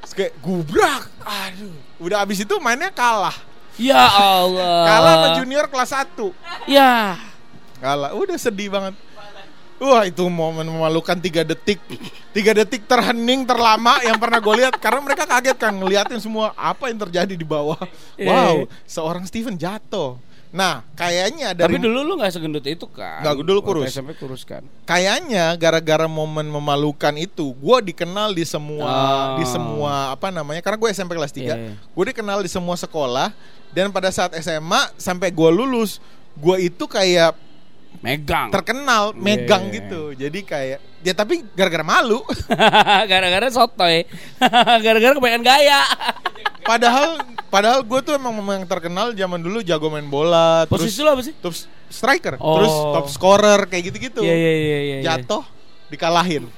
Terus 0.00 0.12
kayak 0.16 0.32
gubrak. 0.40 1.12
Aduh, 1.20 1.76
udah 2.00 2.24
abis 2.24 2.48
itu 2.48 2.56
mainnya 2.56 2.88
kalah. 2.88 3.36
Ya 3.76 4.00
Allah. 4.00 4.88
Kalah 4.88 5.12
sama 5.12 5.28
junior 5.44 5.68
kelas 5.68 5.92
1. 5.92 6.32
Ya. 6.64 7.20
Kalah, 7.76 8.16
udah 8.16 8.40
sedih 8.40 8.72
banget. 8.72 8.96
Wah 9.76 10.02
itu 10.02 10.24
momen 10.24 10.64
memalukan 10.64 11.12
tiga 11.16 11.42
detik 11.42 11.76
tiga 12.30 12.52
detik 12.52 12.84
terhening 12.84 13.44
terlama 13.44 14.00
yang 14.00 14.16
pernah 14.16 14.38
gue 14.38 14.54
lihat 14.56 14.74
karena 14.76 15.00
mereka 15.00 15.24
kaget 15.24 15.52
kan 15.54 15.70
ngeliatin 15.70 16.16
semua 16.16 16.52
apa 16.52 16.88
yang 16.88 16.96
terjadi 16.98 17.32
di 17.32 17.44
bawah. 17.44 17.76
Iya, 18.14 18.24
Wow, 18.26 18.54
iya. 18.58 18.64
seorang 18.84 19.24
Steven 19.24 19.52
jatuh. 19.54 20.16
Nah, 20.48 20.80
kayaknya 20.92 21.52
dari 21.52 21.76
Tapi 21.76 21.84
dulu 21.84 22.00
lu 22.00 22.16
gak 22.16 22.32
segendut 22.32 22.64
itu 22.64 22.88
kan? 22.88 23.20
Nggak, 23.20 23.34
dulu 23.38 23.60
Waktu 23.60 23.68
kurus. 23.68 23.86
SMP 23.90 24.10
kurus 24.14 24.42
kan? 24.42 24.64
kayaknya 24.82 25.52
gara-gara 25.54 26.06
momen 26.06 26.46
memalukan 26.46 27.12
itu 27.12 27.52
gue 27.52 27.76
dikenal 27.84 28.32
di 28.32 28.44
semua 28.44 28.88
Oh. 28.88 29.36
di 29.36 29.44
semua 29.44 29.92
apa 30.10 30.30
namanya 30.30 30.62
karena 30.62 30.78
gue 30.78 30.88
SMP 30.88 31.12
kelas 31.12 31.30
3 31.30 31.42
Iya, 31.42 31.54
iya. 31.54 31.72
gue 31.76 32.04
dikenal 32.06 32.40
di 32.40 32.48
semua 32.48 32.72
sekolah 32.74 33.34
dan 33.70 33.90
pada 33.90 34.08
saat 34.08 34.32
SMA 34.36 34.88
sampai 34.96 35.28
gue 35.28 35.50
lulus 35.50 36.00
gue 36.34 36.56
itu 36.62 36.84
kayak 36.86 37.36
Megang. 37.98 38.48
terkenal 38.48 39.12
megang 39.12 39.64
Iya. 39.64 39.74
gitu 39.74 40.00
jadi 40.12 40.38
kayak 40.40 40.78
ya 41.00 41.12
tapi 41.12 41.46
gara-gara 41.52 41.82
malu 41.82 42.20
Gara-gara 43.10 43.46
sotoy. 43.48 44.04
Gara-gara 44.84 45.12
kebanyakan 45.12 45.42
gaya. 45.42 45.80
padahal 46.64 47.22
padahal 47.46 47.80
gue 47.80 48.00
tuh 48.02 48.12
emang 48.12 48.34
memang 48.34 48.64
terkenal 48.64 49.12
zaman 49.12 49.38
dulu 49.38 49.62
jago 49.62 49.86
main 49.86 50.02
bola 50.04 50.66
Posisi 50.66 50.98
terus 50.98 50.98
lu 51.00 51.08
apa 51.08 51.22
sih? 51.22 51.34
top 51.36 51.54
striker 51.86 52.34
Oh. 52.36 52.58
terus 52.58 52.74
top 52.90 53.06
scorer 53.08 53.60
kayak 53.64 53.82
gitu-gitu 53.86 54.20
Iya 54.20 54.34
iya 54.34 54.52
iya 54.52 54.58
iya. 54.58 54.78
iya. 54.98 54.98
jatuh 55.04 55.46
dikalahin 55.86 56.50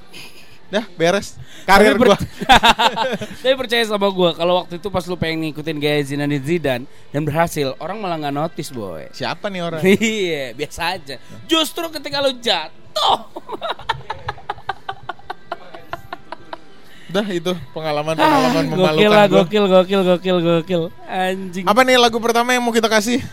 dah 0.68 0.84
beres 1.00 1.40
karir 1.64 1.96
Tapi 1.96 2.04
gue 2.04 2.16
Tapi 3.44 3.54
percaya 3.56 3.82
sama 3.88 4.08
gue 4.12 4.30
kalau 4.36 4.60
waktu 4.64 4.76
itu 4.76 4.88
pas 4.92 5.04
lu 5.08 5.16
pengen 5.16 5.48
ngikutin 5.48 5.76
gaya 5.80 6.00
Zinedine 6.04 6.44
Zidane 6.44 6.84
dan 7.08 7.22
berhasil, 7.24 7.72
orang 7.80 7.96
malah 8.04 8.20
nggak 8.20 8.36
notice 8.36 8.70
boy. 8.72 9.08
siapa 9.16 9.48
nih 9.48 9.64
orang 9.64 9.80
Iya, 9.96 10.52
biasa 10.52 10.80
aja. 11.00 11.16
Justru 11.48 11.88
ketika 11.88 12.20
lu 12.20 12.36
jatuh. 12.36 13.18
Dah 17.08 17.24
itu 17.32 17.56
pengalaman-pengalaman 17.72 18.64
gokil 18.68 18.76
memalukan 18.76 19.08
lah, 19.08 19.24
gua. 19.24 19.36
gokil, 19.40 19.64
gokil, 19.64 20.00
gokil, 20.04 20.36
gokil. 20.44 20.82
Anjing. 21.08 21.64
Apa 21.64 21.80
nih 21.80 21.96
lagu 21.96 22.20
pertama 22.20 22.52
yang 22.52 22.60
mau 22.60 22.68
kita 22.76 22.84
kasih? 22.92 23.24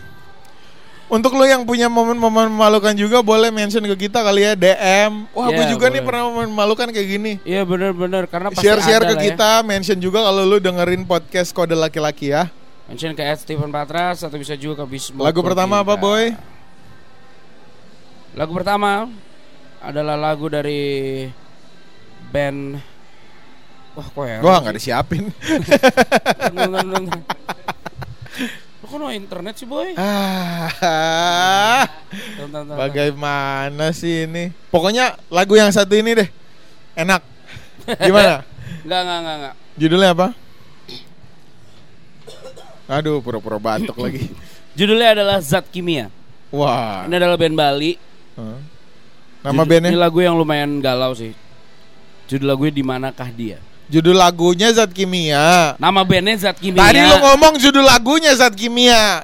Untuk 1.06 1.38
lo 1.38 1.46
yang 1.46 1.62
punya 1.62 1.86
momen-momen 1.86 2.50
memalukan 2.50 2.90
juga 2.92 3.22
boleh 3.22 3.54
mention 3.54 3.78
ke 3.80 4.10
kita 4.10 4.26
kali 4.26 4.42
ya 4.42 4.52
DM. 4.52 5.30
Wah, 5.30 5.46
gue 5.48 5.62
Iya, 5.62 5.70
juga 5.70 5.86
nih 5.86 6.02
boleh. 6.02 6.06
pernah 6.10 6.22
momen 6.26 6.46
memalukan 6.50 6.90
kayak 6.90 7.08
gini. 7.08 7.32
Iya 7.46 7.62
bener-bener 7.62 8.26
karena 8.26 8.50
Share-share 8.50 9.06
ke 9.06 9.14
ya. 9.14 9.22
kita, 9.30 9.50
mention 9.62 9.94
juga 9.96 10.18
kalau 10.20 10.42
lu 10.42 10.58
dengerin 10.58 11.06
podcast 11.06 11.54
kode 11.54 11.78
laki-laki 11.78 12.34
ya. 12.34 12.50
Mention 12.90 13.14
ke 13.14 13.22
Ed 13.22 13.38
Steven 13.38 13.70
Patras 13.70 14.26
atau 14.26 14.34
bisa 14.34 14.58
juga 14.58 14.82
ke 14.82 14.90
Bismo. 14.90 15.22
Lagu 15.22 15.38
pertama 15.42 15.78
apa, 15.78 15.94
Boy? 15.94 16.34
Lagu 18.34 18.50
pertama 18.50 19.06
adalah 19.78 20.18
lagu 20.18 20.50
dari 20.50 21.24
band 22.28 22.82
Wah 23.94 24.04
kok 24.04 24.24
ya 24.26 24.38
Gua 24.44 24.60
nggak 24.60 24.76
disiapin. 24.76 25.30
Kok 28.86 29.02
no 29.02 29.10
internet 29.10 29.58
sih 29.58 29.66
boy? 29.66 29.98
ah, 29.98 30.70
bagaimana 32.78 33.90
sih 33.90 34.30
ini? 34.30 34.54
Pokoknya 34.70 35.18
lagu 35.26 35.58
yang 35.58 35.74
satu 35.74 35.98
ini 35.98 36.14
deh. 36.22 36.28
Enak. 36.94 37.18
Gimana? 37.98 38.46
Enggak, 38.86 39.00
enggak, 39.02 39.18
enggak, 39.18 39.36
enggak. 39.42 39.54
Judulnya 39.74 40.10
apa? 40.14 40.26
Aduh, 42.86 43.18
pura-pura 43.18 43.58
batuk 43.58 43.98
lagi. 43.98 44.30
Judulnya 44.78 45.18
adalah 45.18 45.42
Zat 45.42 45.66
Kimia. 45.66 46.06
Wah. 46.54 47.02
Ini 47.10 47.14
adalah 47.18 47.34
band 47.34 47.58
Bali. 47.58 47.98
Hah? 48.38 48.62
Nama 49.42 49.50
Judul- 49.50 49.66
bandnya? 49.66 49.90
Ini 49.90 49.98
lagu 49.98 50.18
yang 50.22 50.38
lumayan 50.38 50.78
galau 50.78 51.10
sih. 51.18 51.34
Judul 52.30 52.46
lagunya 52.46 52.74
di 52.74 52.84
manakah 52.86 53.26
dia? 53.34 53.58
Judul 53.86 54.18
lagunya 54.18 54.74
Zat 54.74 54.90
Kimia. 54.90 55.78
Nama 55.78 56.00
bandnya 56.02 56.34
Zat 56.50 56.58
Kimia. 56.58 56.82
Tadi 56.82 57.00
lu 57.06 57.16
ngomong 57.22 57.54
judul 57.62 57.86
lagunya 57.86 58.34
Zat 58.34 58.50
Kimia. 58.58 59.22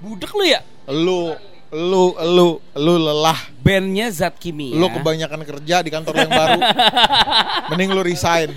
Budek 0.00 0.32
lu 0.32 0.44
ya? 0.48 0.64
Lu, 0.88 1.36
lu, 1.68 2.16
lu, 2.16 2.48
lu 2.72 2.94
lelah. 2.96 3.36
Bandnya 3.60 4.08
Zat 4.08 4.40
Kimia. 4.40 4.72
Lu 4.72 4.88
kebanyakan 4.88 5.44
kerja 5.44 5.84
di 5.84 5.92
kantor 5.92 6.24
yang 6.24 6.32
baru. 6.32 6.60
Mending 7.76 7.90
lu 7.92 8.00
resign. 8.00 8.56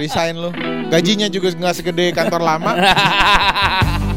Resign 0.00 0.34
lu. 0.40 0.48
Gajinya 0.88 1.28
juga 1.28 1.52
nggak 1.52 1.76
segede 1.76 2.08
kantor 2.16 2.40
lama. 2.40 2.72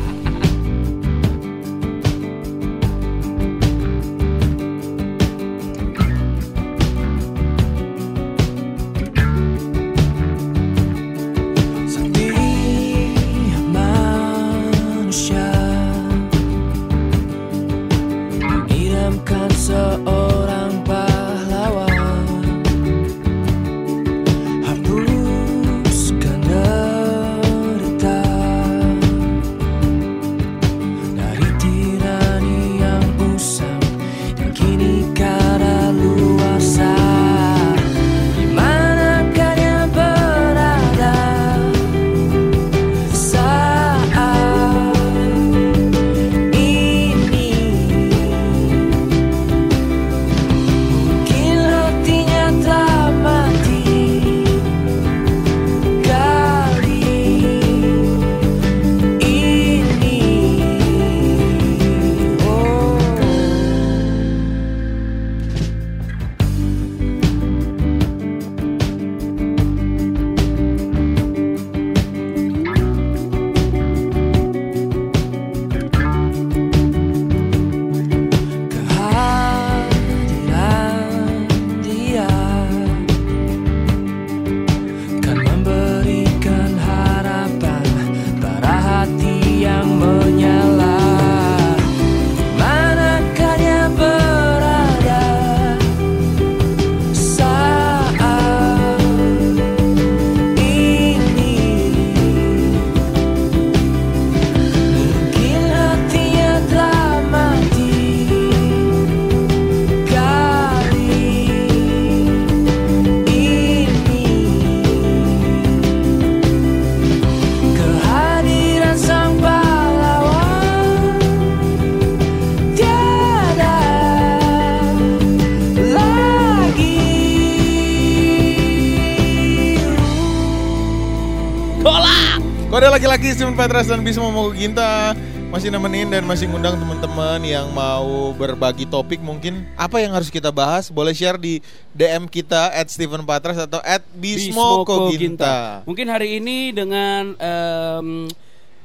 Laki-laki 133.19 133.36
Steven 133.36 133.60
Petras 133.60 133.91
dan 133.91 133.99
Bismo 133.99 134.32
Mogo 134.32 134.55
Ginta 134.55 135.12
masih 135.51 135.67
nemenin 135.67 136.08
dan 136.08 136.23
masih 136.23 136.47
ngundang 136.47 136.79
teman-teman 136.79 137.43
yang 137.43 137.67
mau 137.75 138.32
berbagi 138.32 138.88
topik 138.88 139.19
mungkin 139.19 139.67
apa 139.75 139.99
yang 139.99 140.15
harus 140.15 140.32
kita 140.32 140.55
bahas 140.55 140.88
boleh 140.88 141.12
share 141.12 141.36
di 141.36 141.60
DM 141.91 142.32
kita 142.32 142.71
at 142.71 142.88
Steven 142.88 143.27
Patras 143.27 143.60
atau 143.60 143.84
at 143.84 144.08
Bismo 144.15 144.88
Koginta. 144.88 145.84
Mungkin 145.84 146.08
hari 146.08 146.39
ini 146.39 146.71
dengan 146.71 147.36
em, 147.36 148.32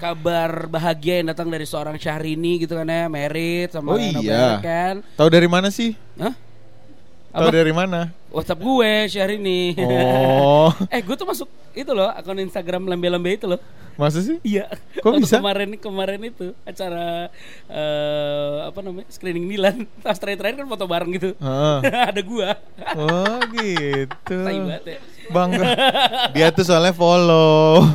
kabar 0.02 0.66
bahagia 0.66 1.22
yang 1.22 1.30
datang 1.30 1.46
dari 1.46 1.62
seorang 1.62 1.94
Syahrini 1.94 2.58
gitu 2.58 2.74
kan 2.74 2.90
ya, 2.90 3.06
merit 3.06 3.70
Oh 3.70 3.86
sama 3.86 4.02
Nobel 4.02 4.34
iya. 4.34 4.58
kan. 4.58 5.06
Tahu 5.14 5.30
dari 5.30 5.46
mana 5.46 5.70
sih? 5.70 5.94
Hah? 6.18 6.34
Tahu 7.34 7.50
dari 7.50 7.72
mana? 7.74 8.14
WhatsApp 8.30 8.62
gue 8.62 8.92
Syahrini. 9.10 9.74
Oh, 9.78 10.70
eh, 10.94 11.02
gue 11.02 11.16
tuh 11.18 11.26
masuk 11.26 11.48
itu 11.74 11.90
loh 11.90 12.06
akun 12.10 12.38
Instagram 12.38 12.86
lembe-lembe 12.86 13.34
itu 13.34 13.46
loh. 13.50 13.58
masa 13.94 14.18
sih? 14.18 14.42
Iya. 14.42 14.66
Kok 14.98 15.06
Waktu 15.06 15.22
bisa? 15.22 15.38
Kemarin 15.38 15.70
kemarin 15.78 16.18
itu 16.26 16.50
acara 16.66 17.30
eh 17.70 18.56
apa 18.66 18.78
namanya? 18.82 19.06
screening 19.06 19.46
Milan. 19.46 19.86
Pas 20.02 20.18
terakhir-terakhir 20.18 20.62
kan 20.62 20.66
foto 20.66 20.86
bareng 20.90 21.10
gitu. 21.14 21.30
Heeh. 21.38 21.78
Ada 22.10 22.22
gua. 22.26 22.58
Oh 22.98 23.38
gitu. 23.54 24.34
Banget 24.34 24.82
ya. 24.82 24.98
Bangga. 25.30 25.64
Dia 26.34 26.50
tuh 26.50 26.66
soalnya 26.66 26.90
follow. 26.90 27.86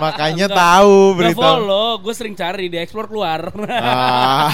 Makanya 0.00 0.48
Enggak. 0.50 0.58
tahu 0.58 0.96
Nggak 0.96 1.18
berita. 1.20 1.38
follow, 1.38 1.88
gue 2.02 2.14
sering 2.16 2.34
cari 2.34 2.66
di 2.66 2.78
explore 2.80 3.06
keluar. 3.06 3.52
Ah. 3.70 4.50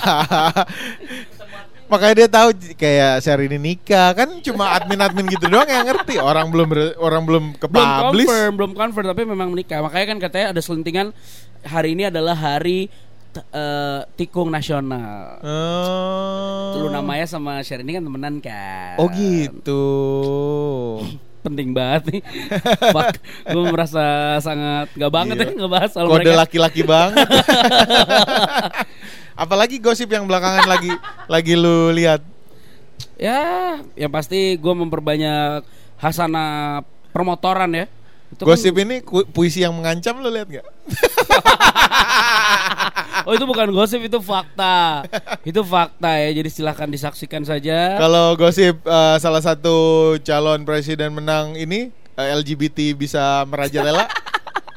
Makanya 1.92 2.14
dia 2.24 2.28
tahu 2.32 2.48
kayak 2.72 3.20
Syahrini 3.20 3.60
nikah 3.60 4.16
kan 4.16 4.40
cuma 4.40 4.72
admin-admin 4.80 5.28
gitu 5.28 5.44
doang 5.44 5.68
yang 5.68 5.84
ngerti. 5.84 6.16
Orang 6.16 6.48
belum 6.48 6.66
ber- 6.72 6.96
orang 6.96 7.22
belum 7.28 7.44
ke 7.60 7.68
belum 7.68 7.88
confirm, 8.08 8.50
belum 8.56 8.72
confirm 8.72 9.06
tapi 9.12 9.22
memang 9.28 9.52
menikah. 9.52 9.84
Makanya 9.84 10.06
kan 10.16 10.18
katanya 10.24 10.46
ada 10.56 10.60
selentingan 10.64 11.12
hari 11.60 11.92
ini 11.92 12.08
adalah 12.08 12.32
hari 12.32 12.88
t- 13.36 13.44
eh, 13.44 14.00
tikung 14.16 14.48
nasional. 14.48 15.36
Oh. 15.44 16.80
Lu 16.80 16.88
namanya 16.88 17.28
sama 17.28 17.60
Syahrini 17.60 18.00
kan 18.00 18.04
temenan 18.08 18.40
kan. 18.40 18.96
Oh 18.96 19.12
gitu. 19.12 19.84
Penting 21.42 21.74
banget 21.74 22.02
nih. 22.08 22.22
Fuck, 22.94 23.18
gue 23.50 23.64
merasa 23.66 24.04
sangat 24.38 24.86
gak 24.94 25.12
banget 25.12 25.36
Gila. 25.36 25.44
ya 25.44 25.52
ngebahas 25.58 25.90
soal 25.90 26.06
Kode 26.06 26.22
mereka. 26.22 26.40
laki-laki 26.46 26.82
banget. 26.86 27.26
Apalagi 29.42 29.82
gosip 29.82 30.06
yang 30.12 30.30
belakangan 30.30 30.70
lagi 30.70 30.92
lagi 31.26 31.52
lu 31.58 31.90
lihat. 31.90 32.22
Ya, 33.18 33.78
yang 33.98 34.12
pasti 34.14 34.54
gue 34.54 34.74
memperbanyak 34.74 35.66
hasana 35.98 36.80
permotoran 37.10 37.74
ya. 37.74 37.86
Itu 38.32 38.42
kan- 38.42 38.48
Gosip 38.48 38.74
ini 38.76 39.00
ku- 39.00 39.28
puisi 39.28 39.60
yang 39.60 39.76
mengancam 39.76 40.18
lu 40.18 40.28
lihat 40.28 40.48
nggak? 40.48 40.66
Oh 43.22 43.38
itu 43.38 43.46
bukan 43.46 43.70
gosip 43.70 44.02
itu 44.02 44.18
fakta. 44.18 45.06
Itu 45.46 45.62
fakta 45.62 46.18
ya. 46.18 46.34
Jadi 46.34 46.48
silahkan 46.50 46.90
disaksikan 46.90 47.46
saja. 47.46 47.94
Kalau 47.94 48.34
gosip 48.34 48.82
eh, 48.82 49.16
salah 49.22 49.38
satu 49.38 49.76
calon 50.20 50.66
presiden 50.66 51.14
menang 51.14 51.54
ini 51.54 51.94
eh, 52.18 52.28
LGBT 52.34 52.98
bisa 52.98 53.46
merajalela. 53.46 54.10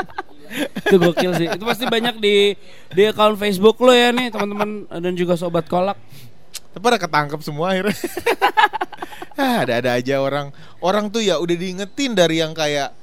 itu 0.86 0.96
gokil 1.02 1.34
sih. 1.34 1.48
Itu 1.50 1.66
pasti 1.66 1.90
banyak 1.90 2.22
di 2.22 2.54
di 2.94 3.02
akun 3.10 3.34
Facebook 3.34 3.82
lo 3.82 3.90
ya 3.90 4.14
nih 4.14 4.30
teman-teman 4.30 4.86
dan 4.94 5.14
juga 5.18 5.34
sobat 5.34 5.66
kolak. 5.66 5.98
Tapi 6.70 6.84
pada 6.84 7.02
ketangkep 7.02 7.40
semua 7.42 7.74
akhirnya. 7.74 7.98
Ah, 9.36 9.68
ada-ada 9.68 10.00
aja 10.00 10.24
orang 10.24 10.48
orang 10.80 11.12
tuh 11.12 11.20
ya 11.20 11.36
udah 11.36 11.60
diingetin 11.60 12.16
dari 12.16 12.40
yang 12.40 12.56
kayak 12.56 12.96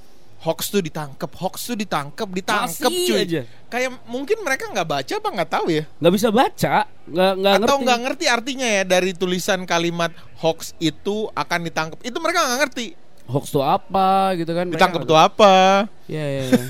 hoax 0.42 0.74
tuh 0.74 0.82
ditangkep, 0.82 1.30
hoax 1.38 1.70
tuh 1.70 1.78
ditangkep, 1.78 2.26
ditangkep 2.26 2.90
Masih 2.90 3.06
cuy. 3.06 3.22
aja. 3.22 3.42
Kayak 3.70 3.90
mungkin 4.10 4.42
mereka 4.42 4.66
nggak 4.68 4.88
baca 4.90 5.12
apa 5.22 5.28
nggak 5.38 5.50
tahu 5.50 5.66
ya. 5.70 5.84
Nggak 6.02 6.14
bisa 6.18 6.28
baca, 6.34 6.74
nggak 7.06 7.32
nggak 7.38 7.54
Atau 7.54 7.62
ngerti. 7.78 7.84
nggak 7.86 7.98
ngerti 8.02 8.24
artinya 8.26 8.66
ya 8.66 8.82
dari 8.82 9.10
tulisan 9.14 9.62
kalimat 9.64 10.10
hoax 10.42 10.74
itu 10.82 11.30
akan 11.32 11.58
ditangkep. 11.62 11.98
Itu 12.02 12.18
mereka 12.18 12.42
nggak 12.42 12.60
ngerti. 12.66 12.86
Hoax 13.30 13.54
tuh 13.54 13.62
apa 13.62 14.34
gitu 14.34 14.50
kan? 14.50 14.66
Ditangkep 14.66 15.06
tuh 15.06 15.14
apa? 15.14 15.86
Ya, 16.10 16.26
ya, 16.26 16.42
ya. 16.50 16.62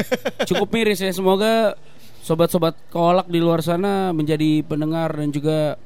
Cukup 0.44 0.68
miris 0.68 1.00
ya. 1.00 1.08
Semoga 1.08 1.72
sobat-sobat 2.20 2.76
kolak 2.92 3.26
di 3.32 3.40
luar 3.40 3.64
sana 3.64 4.12
menjadi 4.12 4.60
pendengar 4.62 5.16
dan 5.16 5.32
juga 5.32 5.80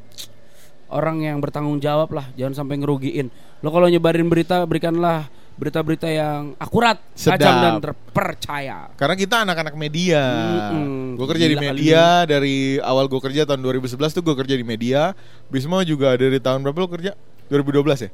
orang 0.91 1.23
yang 1.23 1.39
bertanggung 1.39 1.79
jawab 1.79 2.11
lah. 2.11 2.27
Jangan 2.35 2.67
sampai 2.67 2.83
ngerugiin. 2.83 3.31
Lo 3.63 3.71
kalau 3.71 3.87
nyebarin 3.87 4.27
berita, 4.27 4.67
berikanlah 4.67 5.31
berita-berita 5.57 6.05
yang 6.05 6.53
akurat, 6.61 7.01
Sedap. 7.17 7.41
tajam 7.41 7.55
dan 7.59 7.75
terpercaya. 7.81 8.93
Karena 8.95 9.17
kita 9.17 9.37
anak-anak 9.43 9.75
media. 9.75 10.21
Mm-mm. 10.71 11.17
Gue 11.17 11.27
kerja 11.33 11.47
di 11.49 11.57
Gila 11.57 11.63
kali 11.65 11.69
media 11.73 12.03
dari 12.29 12.57
awal 12.85 13.09
gue 13.09 13.21
kerja 13.21 13.49
tahun 13.49 13.65
2011 13.65 13.97
tuh 14.13 14.23
gue 14.23 14.37
kerja 14.37 14.55
di 14.55 14.65
media. 14.65 15.17
Bisma 15.49 15.81
juga 15.83 16.13
dari 16.13 16.37
tahun 16.37 16.61
berapa 16.61 16.77
lo 16.77 16.89
kerja? 16.93 17.17
2012 17.49 18.05
ya? 18.05 18.11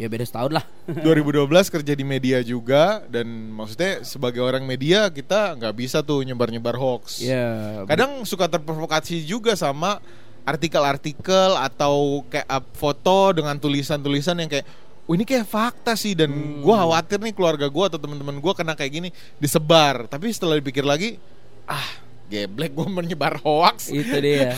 Ya 0.00 0.08
beda 0.08 0.24
setahun 0.24 0.56
lah. 0.56 0.64
2012 1.04 1.44
kerja 1.68 1.92
di 1.92 2.04
media 2.08 2.40
juga 2.40 3.04
dan 3.12 3.28
maksudnya 3.52 4.00
sebagai 4.00 4.40
orang 4.40 4.64
media 4.64 5.12
kita 5.12 5.60
nggak 5.60 5.74
bisa 5.76 6.00
tuh 6.00 6.24
nyebar-nyebar 6.24 6.80
hoax. 6.80 7.20
ya. 7.20 7.84
Kadang 7.84 8.24
suka 8.24 8.48
terprovokasi 8.48 9.20
juga 9.28 9.52
sama 9.52 10.00
artikel-artikel 10.48 11.52
atau 11.60 12.24
kayak 12.32 12.48
foto 12.72 13.36
dengan 13.36 13.60
tulisan-tulisan 13.60 14.40
yang 14.40 14.48
kayak 14.48 14.64
Oh 15.10 15.18
ini 15.18 15.26
kayak 15.26 15.42
fakta 15.42 15.98
sih 15.98 16.14
dan 16.14 16.30
Hmm. 16.30 16.62
gua 16.62 16.78
khawatir 16.80 17.18
nih 17.18 17.34
keluarga 17.34 17.66
gua 17.66 17.90
atau 17.90 17.98
teman-teman 17.98 18.38
gua 18.38 18.54
kena 18.54 18.72
kayak 18.72 18.92
gini 18.92 19.08
disebar. 19.36 20.06
Tapi 20.06 20.30
setelah 20.30 20.54
dipikir 20.54 20.86
lagi, 20.86 21.18
ah 21.66 21.82
geblek 22.26 22.70
gua 22.70 22.86
menyebar 22.86 23.42
hoax. 23.42 23.90
itu 23.90 24.06
dia. 24.22 24.54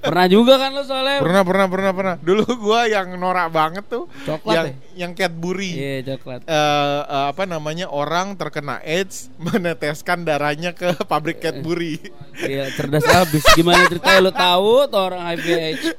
Pernah 0.00 0.24
juga 0.24 0.56
kan 0.56 0.72
lo 0.72 0.80
soalnya? 0.82 1.20
Pernah 1.20 1.44
pernah 1.44 1.66
pernah 1.68 1.92
pernah. 1.92 2.14
Dulu 2.16 2.48
gua 2.58 2.88
yang 2.88 3.12
norak 3.14 3.52
banget 3.52 3.84
tuh, 3.86 4.08
Coklat 4.24 4.56
yang 4.56 4.66
ya? 4.66 4.74
yang 4.96 5.12
Cadbury. 5.12 5.72
Iya 5.74 6.16
coklat. 6.16 6.40
eh, 6.42 6.56
eh, 7.04 7.24
apa 7.28 7.44
namanya 7.44 7.92
orang 7.92 8.40
terkena 8.40 8.80
AIDS 8.80 9.28
meneteskan 9.44 10.24
darahnya 10.24 10.72
ke 10.72 10.96
pabrik 11.04 11.44
Cadbury. 11.44 12.00
Iya 12.38 12.72
cerdas 12.72 13.04
abis. 13.04 13.44
Gimana 13.52 13.84
ceritanya 13.84 14.20
lo 14.22 14.32
tahu 14.32 14.88
tuh 14.88 15.02
orang 15.02 15.28
HIV 15.28 15.46
AIDS? 15.52 15.84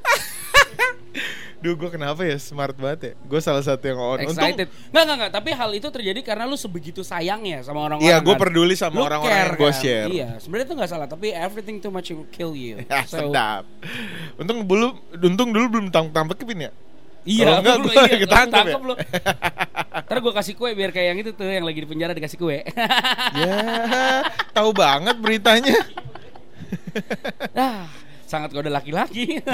Duh, 1.60 1.76
gue 1.76 1.92
kenapa 1.92 2.24
ya 2.24 2.40
smart 2.40 2.72
banget 2.72 3.00
ya? 3.04 3.12
Gue 3.20 3.36
salah 3.38 3.60
satu 3.60 3.84
yang 3.84 4.00
on. 4.00 4.16
Untung, 4.16 4.32
Excited. 4.32 4.72
Nggak, 4.88 5.02
nggak, 5.04 5.16
nggak. 5.20 5.32
Tapi 5.36 5.50
hal 5.52 5.70
itu 5.76 5.88
terjadi 5.92 6.20
karena 6.24 6.48
lu 6.48 6.56
sebegitu 6.56 7.04
sayangnya 7.04 7.60
sama 7.60 7.84
orang-orang. 7.84 8.08
Iya, 8.08 8.16
gue 8.18 8.32
kan. 8.32 8.40
peduli 8.40 8.72
sama 8.72 9.04
orang-orang 9.04 9.36
yang 9.36 9.60
gue 9.60 9.68
kan? 9.68 9.76
share. 9.76 10.08
Iya, 10.08 10.28
sebenarnya 10.40 10.66
itu 10.66 10.74
nggak 10.80 10.88
salah. 10.88 11.04
Tapi 11.04 11.36
everything 11.36 11.76
too 11.76 11.92
much 11.92 12.08
will 12.16 12.24
kill 12.32 12.56
you. 12.56 12.80
Ya, 12.88 13.04
So, 13.04 13.28
sedap. 13.28 13.68
Untung 14.40 14.64
dulu, 14.64 14.96
untung 15.12 15.52
dulu 15.52 15.66
belum 15.68 15.86
tang 15.92 16.08
tangkepin 16.08 16.64
ya. 16.64 16.72
Iya, 17.28 17.44
Kalau 17.44 17.60
enggak, 17.60 17.76
gua 17.84 17.92
iya, 18.08 18.16
ketangkep 18.24 18.64
ya? 18.64 18.76
lu. 18.80 18.94
Ntar 20.08 20.16
gue 20.16 20.32
kasih 20.32 20.54
kue 20.56 20.70
biar 20.72 20.90
kayak 20.90 21.12
yang 21.12 21.18
itu 21.20 21.30
tuh 21.36 21.44
yang 21.44 21.68
lagi 21.68 21.84
di 21.84 21.88
penjara 21.92 22.16
dikasih 22.16 22.40
kue. 22.40 22.64
ya, 23.36 23.56
tahu 24.56 24.72
banget 24.72 25.12
beritanya. 25.20 25.76
ah, 27.52 27.84
sangat 28.24 28.48
kode 28.48 28.72
laki-laki. 28.72 29.44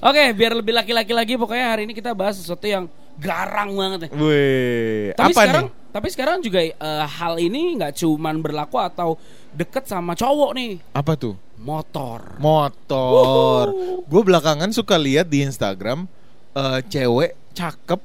Oke, 0.00 0.32
biar 0.32 0.56
lebih 0.56 0.72
laki-laki 0.72 1.12
lagi 1.12 1.34
pokoknya 1.36 1.66
hari 1.68 1.84
ini 1.84 1.92
kita 1.92 2.16
bahas 2.16 2.40
sesuatu 2.40 2.64
yang 2.64 2.88
garang 3.20 3.76
banget 3.76 4.08
nih. 4.08 4.10
Wih, 4.10 5.04
Tapi 5.12 5.28
apa 5.30 5.40
sekarang, 5.44 5.66
nih? 5.68 5.92
tapi 5.92 6.08
sekarang 6.08 6.36
juga 6.40 6.60
eh, 6.64 6.72
hal 7.06 7.34
ini 7.36 7.76
nggak 7.76 7.92
cuman 7.94 8.40
berlaku 8.40 8.80
atau 8.80 9.20
deket 9.52 9.84
sama 9.84 10.16
cowok 10.16 10.50
nih, 10.56 10.72
Apa 10.92 11.14
tuh? 11.14 11.36
motor. 11.60 12.40
Motor. 12.40 13.64
Gue 14.08 14.22
belakangan 14.24 14.72
suka 14.72 14.96
lihat 14.96 15.28
di 15.28 15.44
Instagram 15.44 16.08
eh, 16.56 16.80
cewek 16.82 17.36
cakep 17.52 18.00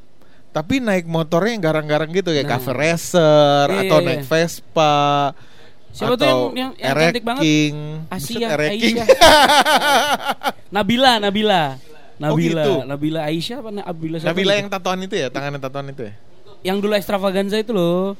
tapi 0.51 0.79
naik 0.79 1.03
motornya 1.03 1.51
yang 1.51 1.63
garang-garang 1.63 2.11
gitu 2.11 2.31
kayak 2.31 2.43
Nah. 2.43 2.53
cafe 2.53 2.71
racer 2.71 3.67
Iya, 3.71 3.79
atau 3.87 3.97
iya, 3.99 4.07
naik 4.07 4.21
iya. 4.23 4.27
Vespa. 4.27 4.95
Siapa 5.95 6.13
tuh 6.13 6.27
yang- 6.27 6.51
yang- 6.53 6.73
yang 6.75 6.91
cantik 6.93 7.23
banget? 7.23 7.41
Ereking. 7.41 7.75
Asia. 8.11 8.47
Aisyah. 8.51 9.07
Nabila, 10.69 11.11
Nabila. 11.23 11.63
Nabila, 12.15 12.31
Oh, 12.31 12.39
gitu. 12.39 12.73
Nabila 12.85 13.19
Aisyah 13.23 13.57
apa 13.59 13.69
Nabila 13.73 14.15
siapa 14.17 14.31
Nabila 14.31 14.53
yang 14.55 14.69
tatoan 14.69 14.99
itu 15.03 15.15
ya, 15.15 15.27
tangannya 15.27 15.59
tatoan 15.59 15.87
itu 15.89 16.03
ya. 16.03 16.13
yang 16.63 16.79
dulu 16.79 16.93
extravaganza 16.93 17.55
itu 17.55 17.71
loh. 17.71 18.15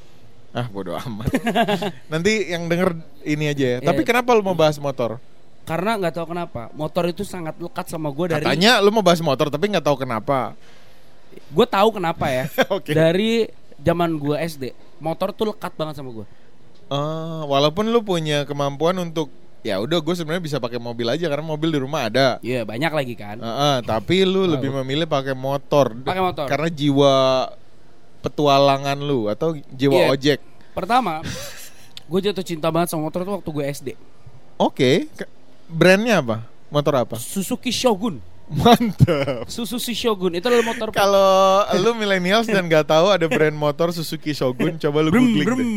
Ah, 0.51 0.67
bodo 0.67 0.93
amat. 0.93 1.27
Nanti 2.13 2.47
yang 2.47 2.67
denger 2.67 2.93
ini 3.23 3.49
aja 3.49 3.65
ya. 3.65 3.77
Tapi 3.81 4.03
kenapa 4.03 4.31
lu 4.31 4.39
mau 4.41 4.53
bahas 4.53 4.75
motor? 4.77 5.17
Karena 5.63 5.97
nggak 5.97 6.13
tahu 6.13 6.27
kenapa, 6.29 6.69
motor 6.71 7.09
itu 7.09 7.23
sangat 7.23 7.57
lekat 7.57 7.89
sama 7.89 8.07
gue 8.07 8.29
dari 8.29 8.45
Katanya 8.45 8.77
lu 8.79 8.87
mau 8.89 9.01
bahas 9.01 9.17
motor 9.17 9.49
tapi 9.49 9.65
nggak 9.67 9.81
tahu 9.81 9.97
kenapa. 9.97 10.53
gue 11.35 11.65
tahu 11.65 11.89
kenapa 11.91 12.25
ya. 12.29 12.45
Oke. 12.75 12.91
Dari 12.91 13.49
zaman 13.77 14.13
gue 14.13 14.35
SD, 14.37 14.63
motor 14.97 15.31
tuh 15.31 15.49
lekat 15.49 15.73
banget 15.73 15.97
sama 15.97 16.13
gue. 16.13 16.25
Eh, 16.85 16.97
walaupun 17.43 17.89
lu 17.89 18.01
punya 18.01 18.43
kemampuan 18.43 18.93
untuk 18.99 19.33
ya 19.61 19.81
udah 19.81 19.97
gue 19.97 20.13
sebenarnya 20.13 20.43
bisa 20.45 20.57
pakai 20.59 20.77
mobil 20.77 21.09
aja 21.09 21.25
karena 21.25 21.41
mobil 21.41 21.69
di 21.69 21.79
rumah 21.79 22.05
ada. 22.05 22.37
Iya, 22.39 22.61
banyak 22.61 22.91
lagi 22.91 23.13
kan. 23.13 23.37
Heeh, 23.37 23.75
tapi 23.81 24.21
lu 24.21 24.45
lebih 24.45 24.69
memilih 24.71 25.05
pakai 25.05 25.33
motor. 25.33 25.97
Pakai 25.97 26.21
motor. 26.21 26.45
Karena 26.45 26.69
jiwa 26.69 27.13
petualangan 28.21 28.97
lu 28.97 29.27
atau 29.27 29.53
jiwa 29.67 29.97
Iya. 29.99 30.09
ojek. 30.11 30.39
Pertama, 30.73 31.25
gue 32.09 32.19
jatuh 32.21 32.45
cinta 32.45 32.69
banget 32.69 32.93
sama 32.93 33.09
motor 33.09 33.21
tuh 33.21 33.33
waktu 33.35 33.49
gue 33.49 33.63
SD. 33.65 33.87
Oke, 34.55 35.09
Ke- 35.11 35.29
brandnya 35.65 36.21
apa? 36.21 36.45
Motor 36.69 36.93
apa? 37.01 37.15
Suzuki 37.17 37.69
Shogun. 37.69 38.21
Mantap. 38.45 39.49
Suzuki 39.49 39.97
Shogun 39.97 40.37
itu 40.37 40.45
adalah 40.45 40.61
motor 40.63 40.93
Kalau 40.93 41.65
lu 41.75 41.97
millennials 41.97 42.45
dan 42.45 42.69
gak 42.69 42.85
tahu 42.85 43.09
ada 43.09 43.25
brand 43.25 43.57
motor 43.57 43.89
Suzuki 43.89 44.31
Shogun, 44.31 44.77
coba 44.77 45.01
lu 45.01 45.09
Brum, 45.09 45.25
googling 45.25 45.45
brum. 45.45 45.57
deh. 45.57 45.67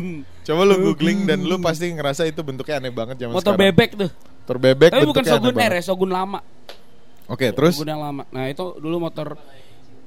Coba 0.48 0.64
lu 0.64 0.76
googling 0.82 1.28
dan 1.28 1.44
lu 1.44 1.60
pasti 1.60 1.92
ngerasa 1.92 2.24
itu 2.24 2.40
bentuknya 2.40 2.80
aneh 2.80 2.88
banget 2.88 3.20
zaman 3.20 3.36
motor 3.36 3.52
sekarang. 3.52 3.68
bebek 3.68 3.90
tuh. 3.94 4.08
Motor 4.08 4.56
bebek 4.56 4.90
Tapi 4.90 5.04
bukan 5.04 5.22
Shogun 5.22 5.54
R 5.54 5.72
ya, 5.76 5.82
Shogun 5.84 6.08
lama. 6.08 6.40
Oke, 7.28 7.52
terus 7.52 7.76
Shogun 7.76 7.92
yang 7.92 8.00
lama. 8.00 8.24
Nah, 8.32 8.48
itu 8.48 8.64
dulu 8.80 8.96
motor. 8.98 9.36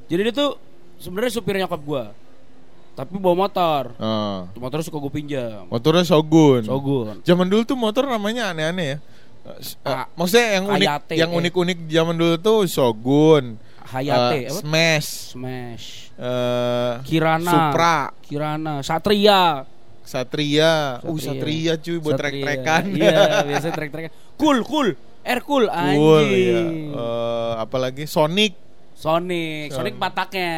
Jadi 0.09 0.21
dia 0.25 0.33
tuh 0.33 0.57
sebenarnya 0.97 1.31
supir 1.31 1.55
nyokap 1.55 1.77
gue. 1.77 2.03
Tapi 2.91 3.13
bawa 3.15 3.35
motor. 3.39 3.93
Ah, 3.95 4.49
Motor 4.51 4.81
suka 4.81 4.97
gue 4.97 5.13
pinjam. 5.13 5.63
motornya 5.69 6.03
Shogun. 6.03 6.65
Shogun. 6.65 7.21
Zaman 7.21 7.45
dulu 7.45 7.61
tuh 7.61 7.77
motor 7.77 8.03
namanya 8.03 8.49
aneh-aneh 8.49 8.87
ya. 8.87 8.97
Eh, 9.41 9.57
eh, 9.57 9.85
Ah, 9.85 10.05
maksudnya 10.13 10.57
yang 10.57 10.65
unik, 10.67 10.85
Hayate, 10.85 11.13
yang 11.17 11.31
eh. 11.31 11.37
unik-unik 11.39 11.77
zaman 11.87 12.13
dulu 12.13 12.35
tuh 12.37 12.59
Shogun, 12.65 13.57
Hayate, 13.89 14.37
eh, 14.37 14.49
apa? 14.49 14.57
Smash, 14.57 15.09
Smash. 15.33 15.85
eh, 16.13 16.93
Kirana. 17.05 17.49
Supra, 17.49 17.97
Kirana, 18.21 18.73
Satria. 18.81 19.65
Satria. 20.03 20.99
Uh, 21.05 21.17
Satria. 21.17 21.77
Satria 21.77 21.83
cuy 21.83 21.97
buat 22.01 22.17
trek-trekan. 22.17 22.83
Iya, 22.91 23.19
biasanya 23.49 23.73
trek-trekan. 23.73 24.11
Cool, 24.35 24.65
cool. 24.65 24.89
Air 25.21 25.39
cool 25.45 25.69
anjing. 25.69 26.01
Cool, 26.01 26.25
iya. 26.33 26.61
Eh, 26.97 27.53
apalagi 27.61 28.09
Sonic. 28.09 28.57
Sonic, 29.01 29.73
Sonic 29.73 29.97
pataknya. 29.97 30.53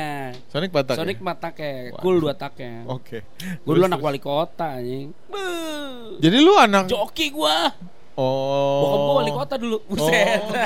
Sonic 0.51 0.71
batak. 0.75 0.99
Sonic 0.99 1.15
ya? 1.19 1.23
pataknya, 1.31 1.95
cool 2.03 2.19
dua 2.19 2.35
taknya. 2.35 2.83
Oke. 2.91 3.23
Gue 3.39 3.73
dulu 3.79 3.87
anak 3.87 4.03
wali 4.03 4.19
kota 4.19 4.83
anjing. 4.83 5.15
Jadi 6.19 6.37
lu 6.43 6.51
anak 6.59 6.91
Joki 6.91 7.31
gua. 7.31 7.71
Oh. 8.19 8.83
Bokap 8.83 8.99
gua 8.99 9.13
wali 9.23 9.31
kota 9.31 9.55
dulu. 9.55 9.77
Oh, 9.79 9.95
Buset. 9.95 10.43
gitu. 10.43 10.59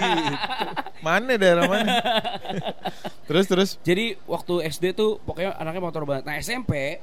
Mana 1.05 1.37
daerah 1.37 1.69
mana? 1.69 2.01
terus 3.29 3.45
terus 3.45 3.69
Jadi 3.85 4.17
waktu 4.25 4.53
SD 4.73 4.97
tuh 4.97 5.21
pokoknya 5.21 5.53
anaknya 5.61 5.81
motor 5.81 6.01
banget. 6.09 6.25
Nah 6.25 6.35
SMP 6.41 6.97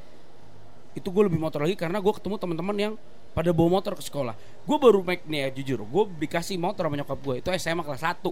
itu 0.95 1.09
gue 1.11 1.23
lebih 1.27 1.39
motor 1.39 1.63
lagi 1.67 1.75
karena 1.75 1.99
gue 1.99 2.13
ketemu 2.15 2.37
teman-teman 2.39 2.77
yang 2.79 2.95
pada 3.35 3.51
bawa 3.51 3.83
motor 3.83 3.99
ke 3.99 4.03
sekolah. 4.03 4.39
Gue 4.63 4.79
baru 4.79 5.03
make 5.03 5.27
nih 5.27 5.47
ya 5.47 5.49
jujur, 5.51 5.83
gue 5.83 6.05
dikasih 6.23 6.57
motor 6.57 6.87
sama 6.87 6.95
nyokap 6.99 7.19
gue 7.19 7.35
itu 7.43 7.49
SMA 7.59 7.83
kelas 7.83 8.03
1 8.03 8.23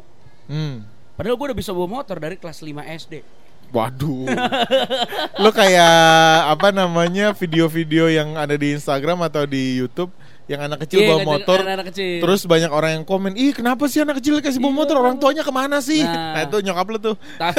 hmm. 0.49 0.77
Padahal 1.19 1.37
gue 1.37 1.47
udah 1.53 1.59
bisa 1.59 1.71
bawa 1.75 1.89
motor 2.01 2.17
dari 2.17 2.41
kelas 2.41 2.65
5 2.65 2.73
SD. 3.05 3.15
Waduh. 3.73 4.29
Lu 5.43 5.51
kayak 5.51 5.97
apa 6.53 6.69
namanya 6.71 7.33
video-video 7.33 8.09
yang 8.13 8.37
ada 8.37 8.53
di 8.53 8.77
Instagram 8.77 9.25
atau 9.25 9.49
di 9.49 9.81
YouTube 9.81 10.13
yang 10.53 10.63
anak 10.63 10.85
kecil 10.85 10.99
Iya, 10.99 11.09
bawa 11.09 11.21
motor. 11.27 11.59
anak-anak 11.59 11.87
kecil. 11.89 12.21
Terus 12.21 12.41
banyak 12.45 12.69
orang 12.69 12.91
yang 12.95 13.05
komen, 13.05 13.33
ih 13.35 13.51
kenapa 13.51 13.89
sih 13.89 13.99
anak 13.99 14.21
kecil 14.21 14.37
kasih 14.39 14.59
bawa 14.59 14.69
Iya. 14.69 14.79
motor? 14.79 14.95
Orang 14.99 15.17
tuanya 15.17 15.41
ke 15.41 15.51
mana 15.51 15.81
sih? 15.81 16.05
Nah. 16.05 16.37
Nah, 16.37 16.43
itu 16.45 16.57
nyokap 16.61 16.87
lu 16.87 16.99
tuh. 17.01 17.17
Salah 17.41 17.57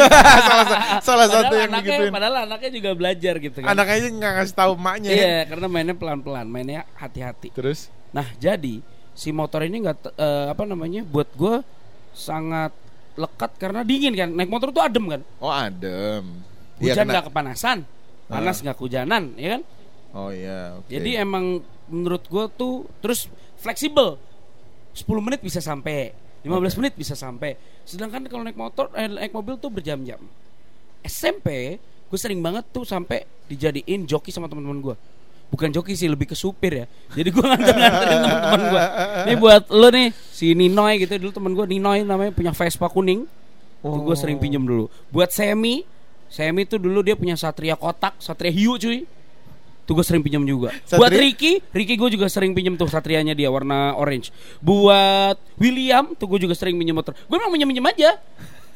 salah 1.02 1.26
Padahal 1.26 1.30
satu 1.44 1.56
yang 1.56 1.70
anaknya, 1.70 1.82
digituin. 1.90 2.12
Padahal 2.12 2.36
anaknya 2.46 2.70
juga 2.72 2.90
belajar 2.94 3.34
gitu 3.38 3.58
kan. 3.60 3.68
Anak 3.68 3.88
aja 3.90 4.08
nggak 4.08 4.32
ngasih 4.38 4.56
tahu 4.56 4.72
emaknya. 4.76 5.10
Iya, 5.10 5.38
karena 5.46 5.68
mainnya 5.68 5.96
pelan-pelan, 5.96 6.46
mainnya 6.46 6.86
hati-hati. 6.94 7.50
Terus 7.50 7.90
Nah, 8.14 8.30
jadi 8.38 8.78
si 9.12 9.34
motor 9.34 9.62
ini 9.62 9.82
nggak 9.82 10.14
eh, 10.14 10.48
apa 10.50 10.64
namanya? 10.64 11.02
Buat 11.04 11.34
gue 11.34 11.66
sangat 12.12 12.70
lekat 13.14 13.58
karena 13.58 13.82
dingin 13.82 14.14
kan. 14.14 14.30
Naik 14.30 14.50
motor 14.50 14.70
tuh 14.70 14.82
adem 14.82 15.10
kan. 15.10 15.22
oh 15.38 15.50
adem. 15.50 16.22
Iya, 16.78 16.94
Hujan 16.94 17.06
kena- 17.06 17.14
nggak 17.14 17.26
kepanasan, 17.30 17.78
panas 18.26 18.58
nggak 18.60 18.76
kehujanan, 18.76 19.34
ya 19.34 19.58
kan? 19.58 19.62
Oh 20.14 20.30
iya, 20.30 20.78
oke. 20.78 20.90
Jadi 20.90 21.16
emang 21.16 21.62
menurut 21.88 22.24
gue 22.28 22.46
tuh 22.56 22.88
terus 23.00 23.28
fleksibel. 23.60 24.20
10 24.94 25.10
menit 25.26 25.42
bisa 25.42 25.58
sampai, 25.58 26.14
15 26.46 26.78
menit 26.78 26.94
bisa 26.94 27.18
sampai. 27.18 27.58
Sedangkan 27.82 28.22
kalau 28.30 28.46
naik 28.46 28.54
motor, 28.54 28.94
eh, 28.94 29.10
naik 29.10 29.34
mobil 29.34 29.58
tuh 29.58 29.74
berjam-jam. 29.74 30.22
SMP 31.02 31.80
gue 32.14 32.20
sering 32.22 32.46
banget 32.46 32.70
tuh 32.70 32.86
sampai 32.86 33.26
dijadiin 33.50 34.06
joki 34.06 34.30
sama 34.30 34.46
teman-teman 34.46 34.80
gue. 34.86 34.96
Bukan 35.50 35.74
joki 35.74 35.98
sih, 35.98 36.06
lebih 36.06 36.30
ke 36.30 36.38
supir 36.38 36.86
ya. 36.86 36.86
Jadi 37.10 37.30
gue 37.34 37.42
nganter-nganterin 37.42 38.20
teman-teman 38.26 38.62
gue. 38.70 38.84
Nih 39.34 39.38
buat 39.42 39.64
lo 39.74 39.88
nih, 39.90 40.08
si 40.14 40.54
Ninoy 40.54 41.02
gitu 41.02 41.18
dulu 41.18 41.32
teman 41.34 41.52
gue 41.58 41.66
Ninoy 41.74 42.06
namanya 42.06 42.30
punya 42.30 42.54
Vespa 42.54 42.86
kuning. 42.86 43.26
Tuh 43.82 44.02
gue 44.06 44.16
sering 44.16 44.38
pinjem 44.38 44.62
dulu. 44.62 44.94
Buat 45.10 45.34
Semi, 45.34 45.82
Semi 46.30 46.70
tuh 46.70 46.78
dulu 46.78 47.02
dia 47.02 47.18
punya 47.18 47.34
Satria 47.34 47.74
kotak, 47.74 48.14
Satria 48.22 48.54
hiu 48.54 48.78
cuy. 48.78 49.10
Tuh 49.84 49.94
gue 49.94 50.02
sering 50.02 50.20
pinjam 50.20 50.40
juga. 50.42 50.72
Buat 50.90 51.12
Satria- 51.12 51.24
Ricky, 51.28 51.52
Ricky 51.70 51.96
gue 51.96 52.10
juga 52.10 52.26
sering 52.26 52.52
pinjam 52.52 52.74
tuh 52.74 52.88
Satrianya 52.88 53.32
dia 53.32 53.48
warna 53.48 53.92
orange. 53.94 54.32
Buat 54.60 55.36
William 55.56 56.16
tuh 56.16 56.26
gue 56.26 56.40
juga 56.42 56.56
sering 56.56 56.76
pinjam 56.76 56.96
motor. 56.96 57.12
Gue 57.28 57.36
emang 57.36 57.52
pinjam-pinjam 57.52 57.84
aja. 57.86 58.16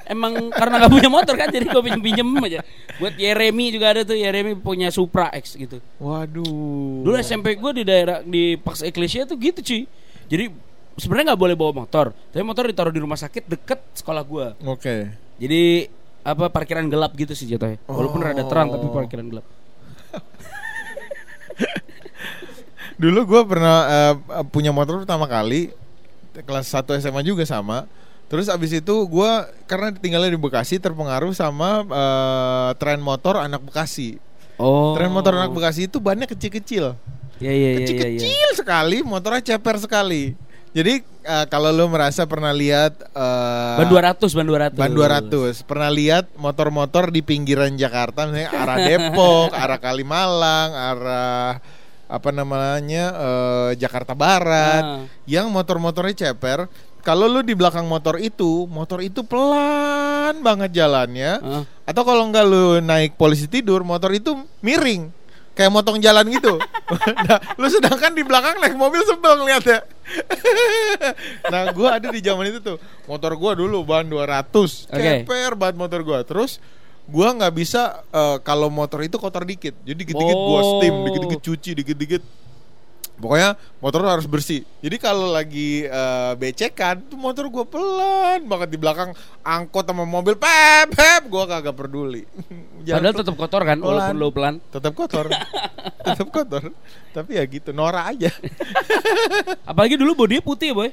Emang 0.03 0.51
karena 0.51 0.79
nggak 0.79 0.93
punya 0.93 1.09
motor 1.09 1.35
kan 1.35 1.47
jadi 1.47 1.63
gue 1.63 1.81
pinjam-pinjam 1.81 2.27
aja. 2.41 2.59
Buat 2.95 3.15
Yeremi 3.15 3.71
juga 3.71 3.91
ada 3.91 4.01
tuh 4.03 4.15
Yeremi 4.15 4.55
punya 4.55 4.87
Supra 4.87 5.31
X 5.33 5.55
gitu. 5.55 5.79
Waduh. 5.97 7.03
Dulu 7.03 7.15
SMP 7.17 7.55
gue 7.55 7.71
di 7.73 7.83
daerah 7.83 8.19
di 8.19 8.55
Pax 8.55 8.83
Ecclesia 8.83 9.23
tuh 9.23 9.35
gitu 9.35 9.59
cuy. 9.59 9.83
Jadi 10.27 10.51
sebenarnya 10.95 11.31
nggak 11.31 11.41
boleh 11.41 11.55
bawa 11.55 11.71
motor, 11.77 12.11
tapi 12.25 12.39
motor 12.41 12.65
ditaruh 12.65 12.89
di 12.89 12.99
rumah 12.99 13.15
sakit 13.15 13.47
deket 13.47 13.79
sekolah 13.93 14.23
gue. 14.23 14.47
Oke. 14.65 15.11
Jadi 15.37 15.87
apa 16.23 16.47
parkiran 16.47 16.83
gelap 16.85 17.11
gitu 17.13 17.31
sih 17.31 17.45
jatuhnya. 17.45 17.79
Walaupun 17.85 18.19
Oh. 18.19 18.25
rada 18.25 18.43
terang 18.43 18.67
tapi 18.69 18.87
parkiran 18.87 19.27
gelap. 19.29 19.45
Dulu 22.97 23.19
gue 23.29 23.41
pernah 23.45 23.77
eh, 23.85 24.13
punya 24.49 24.73
motor 24.73 25.05
pertama 25.05 25.29
kali 25.29 25.69
kelas 26.33 26.69
1 26.69 26.85
SMA 27.01 27.21
juga 27.25 27.45
sama. 27.45 27.85
Terus 28.27 28.51
abis 28.51 28.75
itu 28.83 28.95
gue 29.07 29.31
karena 29.69 29.93
tinggalnya 29.95 30.35
di 30.35 30.41
Bekasi 30.41 30.81
terpengaruh 30.81 31.31
sama 31.31 31.85
eh, 31.85 32.69
tren 32.81 32.99
motor 32.99 33.39
anak 33.39 33.63
Bekasi. 33.63 34.17
Oh. 34.57 34.97
Tren 34.97 35.13
motor 35.13 35.37
anak 35.37 35.53
Bekasi 35.53 35.85
itu 35.85 36.01
bannya 36.01 36.25
kecil-kecil, 36.25 36.97
Ya 37.37 37.53
ya 37.53 37.53
ya 37.53 37.53
ya. 37.53 37.69
ya. 37.69 37.77
kecil-kecil 37.85 38.49
sekali, 38.57 39.05
motornya 39.05 39.45
ceper 39.45 39.77
sekali. 39.77 40.33
Jadi 40.75 41.01
eh, 41.01 41.45
kalau 41.49 41.73
lo 41.73 41.89
merasa 41.89 42.25
pernah 42.27 42.51
lihat 42.53 42.97
eh, 43.13 43.77
Ban 43.81 43.89
200, 43.89 44.19
ban 44.33 44.45
200. 44.45 44.77
Ban 44.77 44.91
200 44.93 45.63
Pernah 45.65 45.89
lihat 45.89 46.25
motor-motor 46.37 47.09
di 47.09 47.25
pinggiran 47.25 47.73
Jakarta 47.79 48.27
Misalnya 48.29 48.51
arah 48.53 48.77
Depok 48.85 49.49
Arah 49.63 49.79
Kalimalang 49.81 50.69
Arah 50.75 51.57
Apa 52.07 52.31
namanya 52.31 53.05
eh, 53.13 53.69
Jakarta 53.75 54.15
Barat 54.15 54.83
Ah. 54.83 55.03
Yang 55.27 55.47
motor-motornya 55.51 56.31
ceper. 56.31 56.71
Kalau 57.03 57.27
lu 57.27 57.39
di 57.39 57.55
belakang 57.55 57.87
motor 57.87 58.19
itu 58.19 58.67
Motor 58.67 58.99
itu 58.99 59.23
pelan 59.23 60.39
banget 60.39 60.75
jalannya. 60.75 61.31
Ah. 61.39 61.63
Atau 61.83 62.03
kalau 62.03 62.27
enggak 62.27 62.43
lu 62.43 62.79
naik 62.79 63.15
polisi 63.15 63.47
tidur 63.47 63.83
Motor 63.83 64.11
itu 64.11 64.35
miring. 64.59 65.11
Kayak 65.51 65.73
motong 65.73 65.97
jalan 65.97 66.27
gitu. 66.29 66.55
Nah, 67.27 67.39
Lu 67.59 67.67
sedangkan 67.67 68.15
di 68.15 68.23
belakang 68.23 68.63
naik 68.63 68.77
mobil 68.77 69.03
sebel 69.03 69.41
ngeliatnya. 69.41 69.83
Nah 71.51 71.71
gua 71.75 71.99
ada 71.99 72.07
di 72.07 72.21
zaman 72.21 72.47
itu 72.47 72.59
tuh. 72.63 72.77
Motor 73.03 73.35
gua 73.35 73.51
dulu 73.57 73.83
ban 73.83 74.07
200 74.07 74.47
Oke. 74.87 74.87
Ceper 74.87 75.51
banget 75.57 75.75
motor 75.75 75.99
gua. 76.03 76.21
Terus 76.23 76.61
gua 77.07 77.33
nggak 77.35 77.53
bisa 77.55 78.03
eh, 78.11 78.37
Kalau 78.43 78.67
motor 78.67 79.03
itu 79.03 79.15
kotor 79.15 79.47
dikit 79.47 79.75
Jadi 79.81 80.05
dikit-dikit 80.05 80.37
gua 80.37 80.61
steam 80.77 80.95
Dikit-dikit 81.07 81.41
cuci 81.41 81.71
Dikit-dikit 81.83 82.23
Pokoknya 83.17 83.57
motor 83.81 84.05
harus 84.05 84.29
bersih. 84.29 84.61
Jadi 84.77 85.01
kalau 85.01 85.33
lagi 85.33 85.89
eh, 85.89 86.33
becekan, 86.37 87.01
tuh 87.09 87.17
motor 87.17 87.49
gua 87.49 87.65
pelan 87.65 88.45
banget 88.45 88.69
di 88.69 88.77
belakang 88.77 89.09
angkot 89.41 89.89
sama 89.89 90.05
mobil 90.05 90.37
pep 90.37 90.93
pep, 90.93 91.25
gua 91.25 91.49
kagak 91.49 91.73
peduli. 91.73 92.29
Padahal 92.85 93.17
tetap 93.17 93.33
kotor 93.33 93.65
kan 93.65 93.81
walaupun 93.81 94.15
lo 94.21 94.29
pelan. 94.29 94.61
tetap 94.69 94.93
kotor, 94.93 95.33
tetap 96.05 96.29
kotor. 96.29 96.69
Tapi 97.09 97.41
ya 97.41 97.43
gitu, 97.49 97.73
Nora 97.73 98.05
aja. 98.05 98.29
Apalagi 99.69 99.97
dulu 99.97 100.13
bodinya 100.13 100.45
putih 100.45 100.71
ya, 100.71 100.75
Boy. 100.77 100.89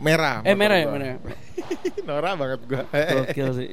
Merah. 0.00 0.40
Eh 0.48 0.56
merah 0.56 0.80
ya, 0.80 0.88
gua. 0.88 0.96
merah. 0.96 1.16
Nora 2.08 2.30
banget 2.40 2.60
gua. 2.64 2.82
Gokil 2.88 3.48
sih. 3.52 3.70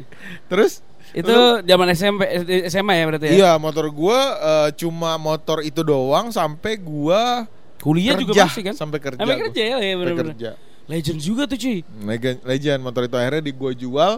Terus 0.52 0.84
Itu 1.14 1.62
zaman 1.62 1.88
SMP 1.94 2.22
eh, 2.26 2.66
SMA 2.74 2.94
ya 2.98 3.04
berarti 3.06 3.26
ya. 3.30 3.34
Iya, 3.38 3.52
motor 3.62 3.86
gua 3.94 4.20
eh, 4.42 4.70
cuma 4.74 5.16
motor 5.22 5.62
itu 5.62 5.86
doang 5.86 6.34
sampai 6.34 6.82
gua 6.82 7.46
Kuliah 7.78 8.16
kerja, 8.18 8.24
juga 8.26 8.34
masih 8.50 8.64
kan? 8.66 8.74
sampai 8.74 9.00
kerja. 9.00 9.20
Sampai 9.22 9.38
kerja 9.46 9.62
ya, 9.62 9.78
ya 9.78 9.94
benar-benar. 10.00 10.34
kerja. 10.34 10.52
Legend 10.90 11.20
juga 11.22 11.44
tuh 11.48 11.58
cuy. 11.60 11.80
Legend, 11.84 12.38
legend 12.44 12.80
motor 12.82 13.02
itu 13.06 13.16
akhirnya 13.16 13.44
di 13.46 13.54
gua 13.54 13.72
jual. 13.72 14.14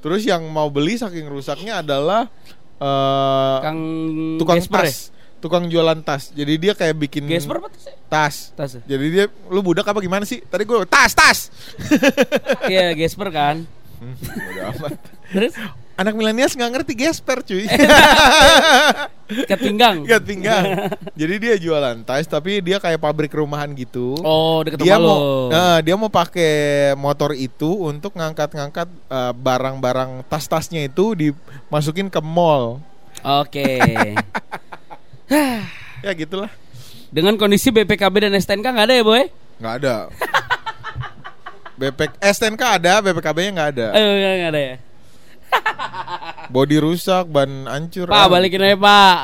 Terus 0.00 0.22
yang 0.24 0.42
mau 0.48 0.66
beli 0.72 0.96
saking 0.96 1.28
rusaknya 1.28 1.84
adalah 1.84 2.26
eh 2.80 3.58
Kang 3.60 3.80
tukang 4.40 4.56
Gesper 4.56 4.80
ya? 4.80 4.88
tas, 4.88 5.12
tukang 5.38 5.64
jualan 5.68 6.00
tas. 6.00 6.32
Jadi 6.32 6.56
dia 6.56 6.72
kayak 6.72 6.96
bikin 6.96 7.28
Gesper 7.28 7.60
apa 7.60 7.68
tuh? 7.68 7.80
tas. 8.08 8.56
Tas 8.56 8.80
ya? 8.80 8.82
Jadi 8.96 9.06
dia 9.12 9.24
lu 9.52 9.60
budak 9.60 9.84
apa 9.84 10.00
gimana 10.00 10.24
sih? 10.24 10.40
Tadi 10.40 10.64
gua 10.64 10.82
tas 10.88 11.12
tas. 11.12 11.52
Iya, 12.66 12.96
Gesper 12.96 13.28
kan. 13.30 13.68
Hmm, 14.00 14.16
amat. 14.72 14.96
Terus 15.28 15.52
Anak 16.00 16.16
milenials 16.16 16.56
nggak 16.56 16.72
ngerti 16.72 16.92
gesper 16.96 17.44
cuy. 17.44 17.68
ikat 19.44 19.60
pinggang. 19.60 20.00
Gak 20.08 20.24
pinggang. 20.24 20.64
Jadi 21.20 21.34
dia 21.36 21.54
jualan 21.60 22.00
tas 22.08 22.24
tapi 22.24 22.64
dia 22.64 22.80
kayak 22.80 23.04
pabrik 23.04 23.36
rumahan 23.36 23.68
gitu. 23.76 24.16
Oh, 24.24 24.64
deket 24.64 24.80
dia 24.80 24.96
mau 24.96 25.04
lo. 25.04 25.52
nah, 25.52 25.76
dia 25.84 26.00
mau 26.00 26.08
pakai 26.08 26.96
motor 26.96 27.36
itu 27.36 27.68
untuk 27.84 28.16
ngangkat-ngangkat 28.16 28.88
eh, 28.88 29.32
barang-barang 29.36 30.24
tas-tasnya 30.24 30.88
itu 30.88 31.12
dimasukin 31.12 32.08
ke 32.08 32.24
mall. 32.24 32.80
Oke. 33.20 33.76
Ya 36.00 36.10
gitulah. 36.16 36.50
Dengan 37.12 37.36
kondisi 37.36 37.68
BPKB 37.70 38.26
dan 38.26 38.34
STNK 38.34 38.66
nggak 38.72 38.86
ada 38.88 38.94
ya, 38.98 39.04
Boy? 39.04 39.28
nggak 39.60 39.74
ada. 39.84 39.96
BP 41.76 42.00
STNK 42.18 42.62
ada, 42.80 43.04
BPKB-nya 43.04 43.50
nggak 43.52 43.70
ada. 43.76 43.86
Eh, 43.94 44.40
nggak 44.40 44.50
ada 44.50 44.60
ya. 44.64 44.74
Body 46.54 46.76
rusak, 46.82 47.30
ban 47.30 47.66
hancur. 47.70 48.10
Pak, 48.10 48.26
balikin 48.26 48.62
aja, 48.64 48.76
Pak. 48.78 49.18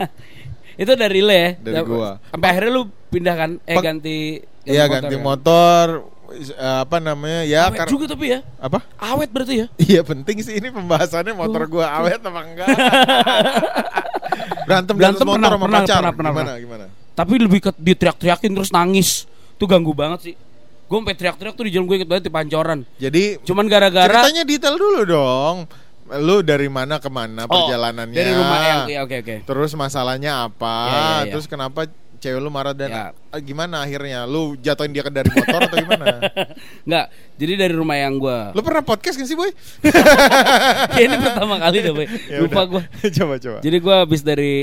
Itu 0.82 0.92
dari 0.96 1.20
lo 1.20 1.32
ya? 1.32 1.56
Dari 1.56 1.80
gua. 1.84 2.20
Sampai 2.32 2.48
akhirnya 2.52 2.70
lu 2.72 2.82
pindah 3.12 3.34
kan 3.36 3.50
eh 3.68 3.76
ganti 3.76 4.40
Iya 4.62 4.86
ganti 4.86 5.18
ya? 5.18 5.20
motor, 5.20 6.06
eh, 6.32 6.78
apa 6.86 6.96
namanya 7.02 7.42
ya 7.42 7.66
Awet 7.68 7.90
juga 7.90 8.06
tapi 8.08 8.30
ya. 8.30 8.40
apa? 8.62 8.78
Awet 8.96 9.28
berarti 9.34 9.54
ya. 9.58 9.66
Iya 9.76 10.00
penting 10.06 10.38
sih 10.40 10.54
ini 10.56 10.70
pembahasannya 10.70 11.34
motor 11.34 11.66
gua 11.66 11.90
awet 11.98 12.22
apa 12.22 12.40
enggak? 12.46 12.68
Berantem, 14.66 14.94
Berantem 14.96 15.26
motor 15.26 15.38
pernah, 15.42 15.50
sama 15.50 15.66
pernah, 15.66 15.80
pacar. 15.82 15.98
pernah, 15.98 16.12
pernah, 16.14 16.30
gimana, 16.30 16.50
pernah. 16.54 16.56
gimana? 16.62 16.86
Tapi 17.12 17.34
lebih 17.36 17.60
ke 17.60 17.70
diteriak-teriakin 17.76 18.50
terus 18.54 18.70
nangis. 18.72 19.26
Tuh 19.58 19.66
ganggu 19.68 19.92
banget 19.92 20.32
sih. 20.32 20.34
Gue 20.92 21.00
sampai 21.00 21.16
teriak-teriak 21.16 21.54
tuh 21.56 21.64
di 21.64 21.72
jalan 21.72 21.88
gue 21.88 21.96
inget 21.96 22.10
banget 22.10 22.24
di 22.28 22.32
Pancoran. 22.32 22.84
Jadi 23.00 23.40
Cuman 23.42 23.64
gara-gara 23.64 24.12
ceritanya 24.12 24.44
detail 24.44 24.76
dulu 24.76 25.00
dong. 25.02 25.56
Lu 26.12 26.44
dari 26.44 26.68
mana 26.68 27.00
ke 27.00 27.08
mana 27.08 27.48
Oh, 27.48 27.64
perjalanannya? 27.64 28.12
dari 28.12 28.28
rumah 28.30 28.58
yang 28.60 28.80
ya, 28.86 29.00
oke 29.00 29.16
oke. 29.18 29.36
Terus 29.42 29.72
masalahnya 29.72 30.44
apa? 30.44 30.76
Ya, 30.84 30.92
ya, 30.92 31.00
ya. 31.24 31.32
Terus 31.32 31.48
kenapa 31.48 31.88
cewek 32.20 32.38
lu 32.38 32.52
marah 32.52 32.70
dan 32.70 32.92
Ya. 32.92 33.04
ah, 33.32 33.40
gimana 33.40 33.80
akhirnya? 33.80 34.28
Lu 34.28 34.52
jatuhin 34.54 34.92
dia 34.92 35.00
ke 35.00 35.08
dari 35.08 35.26
motor 35.26 35.64
atau 35.64 35.74
gimana? 35.74 36.20
Enggak, 36.86 37.06
jadi 37.34 37.52
dari 37.56 37.72
rumah 37.72 37.96
yang 37.96 38.20
gue. 38.20 38.38
Lu 38.52 38.60
pernah 38.60 38.84
podcast 38.84 39.16
kan 39.16 39.24
sih, 39.24 39.32
Boy? 39.32 39.48
ini 41.02 41.16
pertama 41.16 41.56
kali 41.58 41.76
deh, 41.80 41.92
Boy. 41.92 42.06
Ya 42.30 42.38
Lupa 42.44 42.62
udah. 42.62 42.64
gue. 42.68 42.82
coba 43.16 43.34
coba. 43.40 43.58
Jadi 43.64 43.76
gue 43.80 43.94
habis 43.96 44.20
dari 44.20 44.54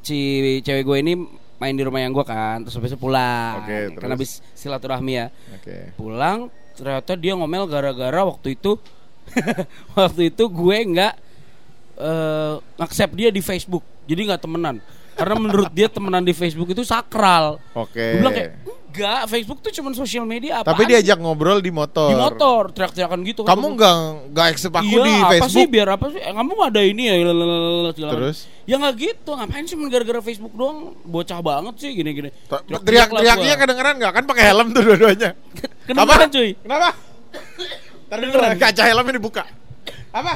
si 0.00 0.18
cewek 0.62 0.84
gue 0.84 0.96
ini 1.00 1.12
main 1.62 1.78
di 1.78 1.86
rumah 1.86 2.02
yang 2.02 2.10
gue 2.10 2.26
kan, 2.26 2.66
terus 2.66 2.74
habis 2.74 2.90
itu 2.90 2.98
pulang. 2.98 3.62
Oke, 3.62 3.94
terus? 3.94 4.00
Karena 4.02 4.14
habis 4.18 4.32
silaturahmi 4.58 5.12
ya. 5.14 5.26
Oke. 5.54 5.94
Pulang 5.94 6.50
ternyata 6.74 7.14
dia 7.14 7.38
ngomel 7.38 7.68
gara-gara 7.70 8.20
waktu 8.26 8.56
itu 8.58 8.80
waktu 9.98 10.32
itu 10.34 10.44
gue 10.50 10.76
nggak 10.90 11.14
eh 12.02 12.54
accept 12.82 13.14
dia 13.14 13.30
di 13.30 13.38
Facebook. 13.38 13.86
Jadi 14.10 14.20
nggak 14.26 14.42
temenan. 14.42 14.82
Karena 15.12 15.34
menurut 15.36 15.70
dia 15.72 15.88
temenan 15.92 16.24
di 16.24 16.32
Facebook 16.32 16.72
itu 16.72 16.82
sakral. 16.82 17.60
Oke. 17.76 18.16
Gue 18.16 18.20
bilang 18.24 18.34
kayak 18.34 18.50
enggak, 18.92 19.20
Facebook 19.32 19.58
tuh 19.64 19.72
cuma 19.72 19.88
sosial 19.96 20.24
media 20.28 20.60
apa? 20.60 20.72
Tapi 20.72 20.84
diajak 20.84 21.16
ngobrol 21.16 21.64
di 21.64 21.72
motor. 21.72 22.12
di 22.12 22.16
motor 22.16 22.72
teriak-teriakan 22.76 23.18
gitu. 23.24 23.40
kan. 23.44 23.56
Kamu 23.56 23.66
nggak 23.76 23.96
nggak 24.36 24.46
accept 24.52 24.76
aku 24.76 24.92
iya, 24.92 25.04
di 25.04 25.12
apa 25.16 25.24
sih 25.24 25.40
Facebook? 25.40 25.68
biar 25.72 25.88
apa 25.96 26.06
sih? 26.12 26.20
Eh, 26.20 26.32
kamu 26.32 26.52
ada 26.60 26.80
ini 26.84 27.02
ya. 27.08 27.14
lalalala. 27.24 27.90
Terus? 27.96 28.38
Ya 28.68 28.76
nggak 28.76 28.94
gitu. 29.00 29.30
Ngapain 29.32 29.64
sih 29.64 29.76
gara-gara 29.88 30.20
Facebook 30.20 30.52
doang? 30.52 30.92
Bocah 31.08 31.38
banget 31.40 31.74
sih 31.80 31.90
gini-gini. 31.96 32.30
Teriak-teriaknya 32.84 33.56
kedengeran 33.56 33.94
nggak? 33.96 34.12
Kan 34.12 34.24
pakai 34.28 34.44
helm 34.52 34.68
tuh 34.76 34.82
dua-duanya. 34.84 35.30
Kedengeran, 35.88 36.28
cuy. 36.28 36.50
Kenapa? 36.60 36.88
Tadi 38.12 38.24
kaca 38.60 38.82
helmnya 38.84 39.14
dibuka. 39.16 39.44
Apa? 40.12 40.34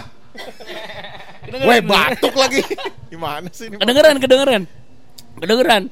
Weh 1.47 1.81
batuk 1.83 2.35
lagi. 2.35 2.61
Gimana 3.13 3.49
sih 3.53 3.71
ini? 3.71 3.79
Kedengeran, 3.79 4.17
kedengeran. 4.19 4.63
Kedengeran. 5.39 5.83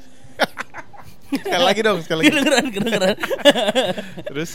Sekali 1.35 1.65
lagi 1.67 1.81
dong, 1.83 1.99
sekali 2.03 2.19
lagi. 2.23 2.27
kedengeran, 2.31 2.65
kedengeran. 2.71 3.17
Terus 4.31 4.51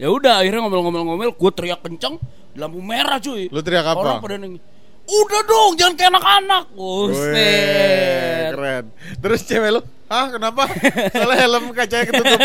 ya 0.00 0.08
udah 0.08 0.40
akhirnya 0.40 0.64
ngomel-ngomel-ngomel 0.64 1.36
gue 1.36 1.50
teriak 1.52 1.84
kenceng 1.84 2.16
lampu 2.56 2.80
merah 2.80 3.20
cuy 3.20 3.52
Lu 3.52 3.60
teriak 3.60 3.84
apa? 3.84 4.00
orang 4.00 4.16
pada 4.24 4.40
nengis 4.40 4.64
udah 5.04 5.40
dong 5.44 5.72
jangan 5.76 5.94
kayak 5.98 6.10
anak-anak 6.16 6.64
Buset 6.72 8.50
keren. 8.56 8.84
Terus 9.20 9.40
cewek 9.44 9.70
lu, 9.76 9.80
ah 10.08 10.26
kenapa? 10.32 10.64
Soalnya 11.12 11.36
helm 11.44 11.64
kacanya 11.76 12.04
ketutup. 12.08 12.40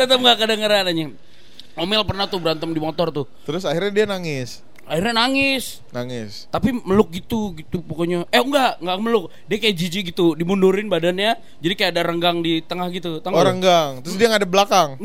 tetap 0.00 0.18
gak 0.18 0.38
kedengeran 0.42 0.84
anjing 0.90 1.10
Omel 1.76 2.02
pernah 2.02 2.24
tuh 2.26 2.40
berantem 2.40 2.72
di 2.72 2.80
motor 2.80 3.12
tuh 3.12 3.26
Terus 3.44 3.62
akhirnya 3.62 3.92
dia 3.92 4.06
nangis, 4.08 4.64
akhirnya 4.86 5.14
nangis 5.18 5.82
nangis. 5.90 6.46
tapi 6.48 6.70
meluk 6.72 7.10
gitu 7.10 7.50
gitu 7.52 7.82
pokoknya 7.82 8.22
eh 8.30 8.38
enggak 8.38 8.78
enggak 8.78 8.98
meluk 9.02 9.24
dia 9.44 9.56
kayak 9.58 9.74
jijik 9.74 10.02
gitu 10.10 10.32
dimundurin 10.32 10.86
badannya 10.86 11.34
jadi 11.58 11.72
kayak 11.74 11.90
ada 11.90 12.02
renggang 12.06 12.38
di 12.38 12.62
tengah 12.62 12.86
gitu 12.88 13.18
Tau 13.18 13.30
nggak 13.30 13.42
Orang 13.42 13.58
lu? 13.58 13.64
gang, 13.66 13.90
terus 14.00 14.14
dia 14.14 14.26
nggak 14.26 14.42
ada 14.42 14.50
belakang. 14.50 14.88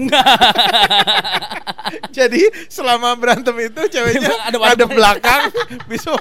Jadi 2.12 2.42
selama 2.68 3.16
berantem 3.16 3.56
itu 3.58 3.82
ceweknya 3.90 4.32
Ada- 4.48 4.76
ada, 4.76 4.86
belakang, 4.86 5.42
bisa 5.92 6.12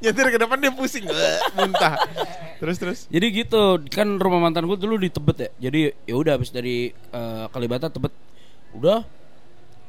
nyetir 0.00 0.26
ke 0.30 0.38
depan 0.38 0.56
dia 0.56 0.72
pusing, 0.72 1.04
muntah. 1.52 1.98
Terus 2.58 2.76
terus. 2.78 2.98
Jadi 3.06 3.26
gitu, 3.44 3.82
kan 3.90 4.16
rumah 4.16 4.40
mantan 4.40 4.64
gue 4.64 4.74
dulu 4.74 4.96
di 4.96 5.10
Tebet 5.10 5.36
ya. 5.38 5.50
Jadi 5.68 5.80
ya 6.06 6.14
udah 6.16 6.32
habis 6.38 6.50
dari 6.50 6.90
eh, 6.90 7.44
Kalibata 7.50 7.86
Tebet 7.86 8.10
udah 8.72 9.04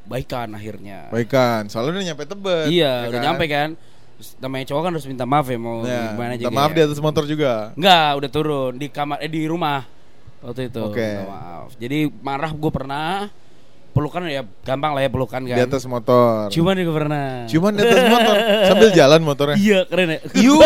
baikan 0.07 0.47
akhirnya. 0.51 1.11
Baikan, 1.11 1.67
soalnya 1.67 1.91
udah 1.93 2.05
nyampe 2.07 2.23
Tebet. 2.23 2.65
Iya, 2.67 2.93
ya 3.03 3.07
udah 3.11 3.21
nyampe 3.21 3.45
kan. 3.45 3.69
Namanya 4.41 4.65
cowok 4.65 4.81
kan 4.81 4.91
harus 4.91 5.05
minta 5.05 5.23
maaf 5.23 5.45
ya 5.45 5.59
mau 5.59 5.85
Ya, 5.85 6.09
gimana 6.09 6.31
aja. 6.33 6.41
minta 6.41 6.49
maaf 6.49 6.71
di 6.71 6.79
kayak. 6.79 6.89
atas 6.89 6.99
motor 6.99 7.23
juga. 7.23 7.53
Enggak, 7.77 8.09
udah 8.17 8.29
turun 8.31 8.71
di 8.73 8.87
kamar 8.89 9.21
eh 9.21 9.29
di 9.29 9.45
rumah 9.45 9.85
waktu 10.41 10.73
itu. 10.73 10.81
Oke. 10.81 11.05
Minta 11.05 11.29
maaf. 11.29 11.67
Jadi 11.77 11.99
marah 12.19 12.49
gue 12.49 12.71
pernah 12.73 13.29
pelukan 13.93 14.25
ya 14.25 14.41
gampang 14.61 14.93
lah 14.93 15.01
ya 15.01 15.09
pelukan 15.09 15.41
kan. 15.43 15.53
Di 15.53 15.63
atas 15.63 15.83
motor. 15.85 16.49
Ciuman 16.49 16.73
juga 16.73 16.93
pernah. 16.95 17.45
Cuman 17.45 17.71
di 17.73 17.81
atas 17.81 18.03
motor 18.07 18.35
sambil 18.73 18.89
jalan 18.91 19.19
motornya. 19.21 19.57
Iya, 19.57 19.79
keren 19.85 20.07
ya. 20.09 20.19
Yuh. 20.33 20.61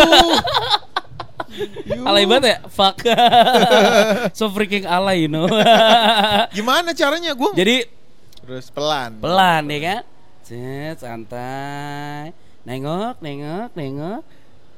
Yuh. 1.84 2.08
alay 2.08 2.24
banget 2.24 2.44
ya? 2.48 2.58
Fuck. 2.66 3.04
so 4.38 4.48
freaking 4.48 4.88
alay, 4.88 5.24
you 5.24 5.30
know. 5.30 5.44
Gimana 6.48 6.96
caranya 6.96 7.36
gua? 7.36 7.52
Jadi 7.52 7.84
Terus 8.42 8.66
pelan. 8.68 9.22
pelan 9.22 9.62
ya 9.70 9.78
kan? 9.80 10.02
Cet, 10.42 10.96
santai. 11.00 12.34
Nengok 12.62 13.22
nengok 13.22 13.70
nengok. 13.74 14.20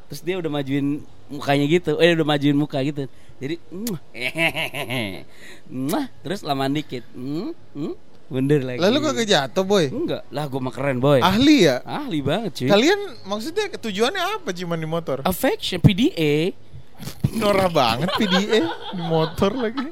Terus 0.08 0.20
dia 0.20 0.36
udah 0.36 0.50
majuin 0.52 1.00
mukanya 1.26 1.64
gitu. 1.64 1.96
Eh 1.96 2.12
udah 2.12 2.26
majuin 2.26 2.56
muka 2.56 2.78
gitu. 2.80 3.08
Jadi 3.34 3.58
"Mwah, 3.66 4.00
hehehe, 4.14 5.26
mwah." 5.88 6.06
terus 6.22 6.44
lamaan 6.44 6.70
dikit. 6.70 7.02
Hmm, 7.12 7.50
hmm, 7.74 7.94
mundur 8.30 8.60
lagi. 8.62 8.78
Lalu 8.78 8.98
kagak 9.02 9.26
jatuh, 9.26 9.64
boy? 9.66 9.90
enggak. 9.90 10.22
Lah 10.30 10.44
gue 10.46 10.60
mah 10.62 10.72
keren 10.72 11.02
boy. 11.02 11.18
Ahli 11.18 11.66
ya? 11.66 11.82
ahli 11.82 12.22
banget 12.22 12.62
cuy. 12.62 12.68
Kalian 12.70 13.00
maksudnya 13.26 13.72
tujuannya 13.74 14.22
apa 14.22 14.48
cuman 14.54 14.78
di 14.78 14.88
motor? 14.88 15.16
affection 15.26 15.80
PDA 15.82 16.54
Norak 17.40 17.74
banget 17.74 18.08
PDA 18.14 18.60
di 18.94 19.02
motor 19.02 19.50
lagi. 19.56 19.88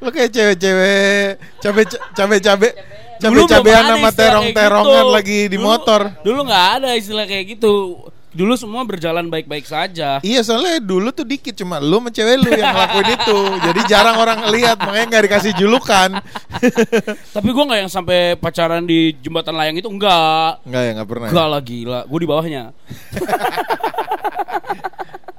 Lo 0.00 0.08
kayak 0.08 0.30
cewek-cewek 0.30 1.26
cabe 1.60 1.82
cabe 2.10 2.36
cabe 2.40 2.68
cabe 3.20 3.40
cabean 3.46 3.78
ada 3.78 3.86
sama 3.92 4.00
istilah 4.00 4.12
terong 4.16 4.46
kayak 4.46 4.56
terongan 4.56 4.98
gitu. 4.98 5.12
lagi 5.12 5.38
di 5.44 5.54
Dulu- 5.54 5.66
motor. 5.66 6.00
dulu 6.20 6.38
nggak 6.42 6.64
ada 6.74 6.88
istilah 6.94 7.24
kayak 7.24 7.44
gitu 7.50 7.72
dulu 8.30 8.54
semua 8.54 8.82
berjalan 8.82 9.26
baik-baik 9.26 9.66
saja 9.66 10.22
Iya 10.22 10.40
soalnya 10.40 10.78
dulu 10.78 11.10
tuh 11.10 11.24
dikit 11.24 11.52
cuma 11.52 11.76
lu 11.76 11.98
sama 11.98 12.08
cewek 12.08 12.34
lu 12.38 12.48
yang 12.48 12.70
ngelakuin 12.70 13.08
itu. 13.12 13.38
Jadi 13.60 13.80
jarang 13.84 14.16
orang 14.16 14.38
ngelihat 14.40 14.78
makanya 14.78 15.06
nggak 15.10 15.22
dikasih 15.26 15.52
julukan. 15.52 16.08
tapi 17.36 17.48
gue 17.50 17.64
nggak 17.66 17.80
yang 17.80 17.90
sampai 17.90 18.34
pacaran 18.34 18.82
di 18.82 19.12
jembatan 19.18 19.52
layang 19.52 19.76
itu 19.76 19.90
enggak 19.90 20.62
Enggak 20.62 20.80
ya 20.80 20.90
nggak 20.94 21.08
pernah. 21.10 21.26
ya? 21.26 21.30
Enggak 21.34 21.46
lah 21.50 21.60
gila, 21.60 22.00
gue 22.06 22.16
di 22.16 22.24
bawahnya. 22.24 22.70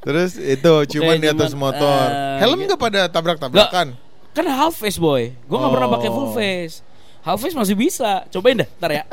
Terus 0.02 0.36
itu 0.36 0.74
cuman 0.92 1.16
di 1.16 1.28
atas 1.28 1.54
cuman, 1.54 1.72
motor. 1.72 2.06
eh, 2.10 2.38
Helm 2.42 2.60
nggak 2.60 2.76
pada 2.76 3.08
tabrak-tabrakan? 3.08 3.96
Kan 4.32 4.48
half 4.48 4.76
face 4.76 4.96
boy, 4.96 5.36
gue 5.36 5.58
nggak 5.58 5.72
pernah 5.72 5.88
Oh. 5.88 5.94
pakai 5.96 6.10
full 6.10 6.30
face. 6.32 6.76
Half 7.22 7.38
face 7.40 7.54
masih 7.54 7.76
bisa, 7.76 8.24
cobain 8.30 8.58
dah, 8.58 8.70
ntar 8.80 8.92
ya. 8.92 9.04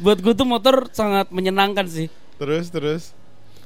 Buat 0.00 0.18
gue 0.20 0.32
tuh 0.32 0.44
motor 0.44 0.88
sangat 0.92 1.28
menyenangkan 1.28 1.84
sih. 1.84 2.08
Terus 2.36 2.68
terus. 2.68 3.02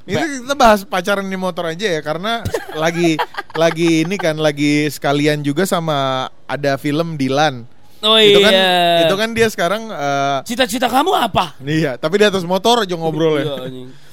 Ini 0.05 0.45
kita 0.45 0.53
bahas 0.53 0.85
pacaran 0.85 1.25
di 1.25 1.33
motor 1.33 1.65
aja 1.65 1.89
ya 1.89 1.99
karena 1.99 2.45
lagi 2.83 3.17
lagi 3.57 4.05
ini 4.05 4.15
kan 4.15 4.37
lagi 4.37 4.85
sekalian 4.85 5.41
juga 5.41 5.65
sama 5.65 6.29
ada 6.45 6.77
film 6.77 7.17
Dilan. 7.17 7.65
Oh 8.05 8.13
Itu 8.21 8.37
kan 8.37 8.53
iya. 8.53 9.01
itu 9.07 9.15
kan 9.17 9.29
dia 9.33 9.47
sekarang 9.49 9.89
eh, 9.89 10.37
Cita-cita 10.45 10.85
kamu 10.85 11.09
apa? 11.09 11.57
iya, 11.65 11.97
tapi 11.97 12.21
di 12.21 12.25
atas 12.27 12.45
motor 12.45 12.85
aja 12.85 12.93
ngobrol 12.93 13.41
ya. 13.41 13.65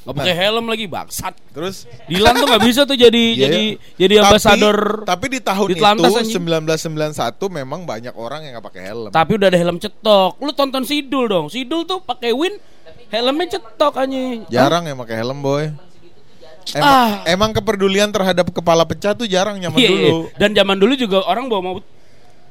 Iya. 0.03 0.05
Nggak 0.05 0.17
pakai 0.19 0.35
helm 0.35 0.65
lagi 0.67 0.87
bangsat. 0.87 1.35
Terus 1.55 1.77
Dilan 2.05 2.35
tuh 2.35 2.47
nggak 2.49 2.65
bisa 2.65 2.81
tuh 2.83 2.99
jadi 2.99 3.25
Iya, 3.33 3.41
jadi 3.41 3.63
iya. 3.63 3.79
jadi 3.97 4.15
Tapi- 4.17 4.27
ambasador. 4.27 4.79
Tapi 5.07 5.27
di 5.29 5.41
tahun 5.41 5.69
di 5.69 5.75
itu 5.75 5.85
anjing. 5.85 6.43
1991 6.43 7.15
memang 7.55 7.81
banyak 7.83 8.11
orang 8.13 8.43
yang 8.43 8.59
nggak 8.59 8.67
pakai 8.67 8.83
helm. 8.85 9.11
Tapi 9.11 9.31
udah 9.33 9.47
ada 9.47 9.59
helm 9.59 9.79
cetok. 9.79 10.33
Lu 10.37 10.51
tonton 10.51 10.83
Sidul 10.83 11.25
dong. 11.27 11.47
Sidul 11.47 11.87
tuh 11.87 12.03
pakai 12.03 12.35
win 12.35 12.59
helmnya 13.09 13.47
cetok 13.53 13.95
anjing. 13.97 14.43
Jarang 14.49 14.85
yang 14.85 14.99
pakai 14.99 15.17
helm, 15.17 15.39
boy. 15.39 15.71
Emang, 16.73 16.87
Ah. 16.87 17.11
emang 17.25 17.51
kepedulian 17.53 18.07
terhadap 18.09 18.47
kepala 18.49 18.83
pecah 18.83 19.13
tuh 19.13 19.27
jarang 19.27 19.59
nyaman 19.59 19.77
Iya, 19.77 19.89
iya. 19.89 19.99
dulu. 20.09 20.19
Dan 20.33 20.51
zaman 20.53 20.77
dulu 20.79 20.95
juga 20.95 21.19
orang 21.23 21.47
bawa 21.47 21.61
mo- 21.61 21.87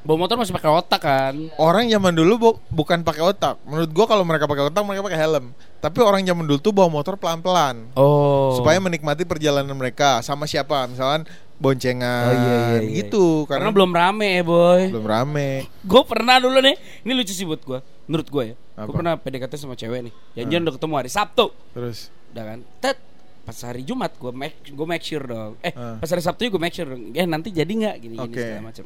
bawa 0.02 0.18
motor 0.20 0.36
masih 0.36 0.50
pakai 0.52 0.72
otak 0.72 1.00
kan. 1.00 1.36
Orang 1.56 1.86
zaman 1.86 2.12
dulu 2.12 2.34
bu- 2.36 2.60
bukan 2.68 3.02
pakai 3.02 3.22
otak. 3.24 3.62
Menurut 3.64 3.90
gua 3.90 4.06
kalau 4.06 4.22
mereka 4.22 4.46
pakai 4.46 4.66
otak 4.66 4.82
mereka 4.82 5.04
pakai 5.04 5.20
helm. 5.20 5.46
Tapi 5.78 5.98
orang 6.00 6.22
zaman 6.22 6.44
dulu 6.44 6.58
tuh 6.58 6.72
bawa 6.72 6.88
motor 6.88 7.16
pelan-pelan 7.16 7.90
Oh. 7.94 8.54
supaya 8.54 8.78
menikmati 8.78 9.24
perjalanan 9.24 9.72
mereka 9.72 10.20
sama 10.20 10.46
siapa, 10.46 10.86
misalkan 10.86 11.26
boncengan 11.56 12.26
Oh, 12.26 12.34
iya, 12.34 12.42
iya, 12.42 12.78
iya. 12.80 12.90
gitu 12.98 13.46
karena, 13.46 13.70
karena, 13.70 13.70
belum 13.72 13.92
rame 13.92 14.28
ya 14.32 14.44
boy. 14.44 14.82
belum 14.90 15.06
rame. 15.08 15.50
Gue 15.80 16.02
pernah 16.04 16.38
dulu 16.38 16.58
nih, 16.60 16.74
ini 17.02 17.12
lucu 17.14 17.30
sih 17.32 17.46
buat 17.46 17.62
gue, 17.62 17.80
menurut 18.06 18.28
gue 18.28 18.44
ya. 18.48 18.56
Gue 18.80 18.94
pernah 18.96 19.14
PDKT 19.16 19.54
sama 19.56 19.74
cewek 19.74 20.02
nih, 20.04 20.14
janjian 20.36 20.62
udah 20.64 20.74
ketemu 20.74 20.94
hari 20.96 21.10
Sabtu, 21.10 21.54
Terus 21.72 22.10
udah 22.32 22.44
kan? 22.48 22.60
Tet, 22.78 22.98
pas 23.42 23.58
hari 23.60 23.82
Jumat 23.82 24.10
gue 24.12 24.32
make 24.32 24.58
gue 24.68 24.88
make 24.88 25.02
sure 25.02 25.22
dong. 25.22 25.54
Eh, 25.62 25.70
Ah. 25.72 25.98
pas 25.98 26.10
hari 26.10 26.22
Sabtu 26.22 26.46
gue 26.48 26.58
make 26.58 26.74
sure 26.74 26.86
dong. 26.88 27.10
Eh 27.12 27.26
nanti 27.26 27.50
jadi 27.50 27.70
nggak 27.70 27.96
gini 28.00 28.16
gini 28.16 28.26
Oke. 28.26 28.42
segala 28.42 28.66
macam. 28.66 28.86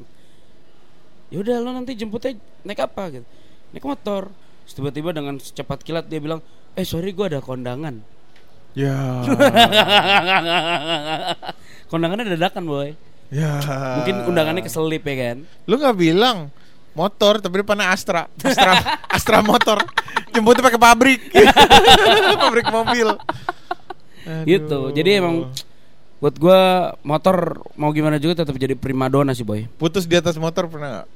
Ya 1.34 1.38
udah 1.42 1.56
lo 1.60 1.70
nanti 1.74 1.98
jemputnya 1.98 2.38
naik 2.62 2.82
apa 2.86 3.10
gitu? 3.12 3.26
Naik 3.74 3.86
motor. 3.86 4.30
Tiba-tiba 4.66 5.14
dengan 5.14 5.38
secepat 5.38 5.86
kilat 5.86 6.10
dia 6.10 6.18
bilang, 6.18 6.42
eh 6.74 6.86
sorry 6.86 7.14
gue 7.14 7.26
ada 7.30 7.40
kondangan. 7.40 8.02
ya 8.76 9.24
Kondangannya 11.92 12.36
dadakan 12.36 12.64
boy. 12.68 12.90
ya. 13.32 13.62
Mungkin 14.02 14.16
undangannya 14.28 14.62
keselip 14.66 15.06
ya 15.06 15.16
kan. 15.16 15.38
Lu 15.70 15.78
nggak 15.78 15.96
bilang 15.96 16.50
motor 16.96 17.40
tapi 17.40 17.62
depannya 17.62 17.88
Astra. 17.94 18.28
Astra 18.42 18.74
Astra 19.16 19.40
motor. 19.46 19.80
Jemputnya 20.34 20.66
pakai 20.66 20.82
pabrik. 20.82 21.22
pabrik 22.44 22.68
mobil. 22.68 23.08
Aduh. 24.26 24.44
Gitu. 24.44 24.80
Jadi 24.92 25.10
emang 25.22 25.54
buat 26.26 26.42
gua 26.42 26.62
motor 27.06 27.62
mau 27.78 27.94
gimana 27.94 28.18
juga 28.18 28.42
tetap 28.42 28.58
jadi 28.58 28.74
primadona 28.74 29.38
sih 29.38 29.46
boy. 29.46 29.70
putus 29.78 30.10
di 30.10 30.18
atas 30.18 30.42
motor 30.42 30.66
pernah 30.66 30.90
nggak? 30.90 31.08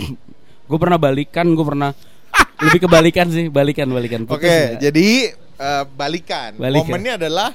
Gue 0.72 0.78
pernah 0.80 0.96
balikan, 0.96 1.52
gue 1.52 1.66
pernah 1.68 1.92
lebih 2.64 2.88
kebalikan 2.88 3.28
sih, 3.28 3.52
balikan 3.52 3.92
balikan. 3.92 4.24
Oke, 4.24 4.80
jadi 4.80 5.36
eh, 5.36 5.84
balikan. 5.84 6.56
Balikan. 6.56 6.88
Momennya 6.88 7.20
adalah 7.20 7.52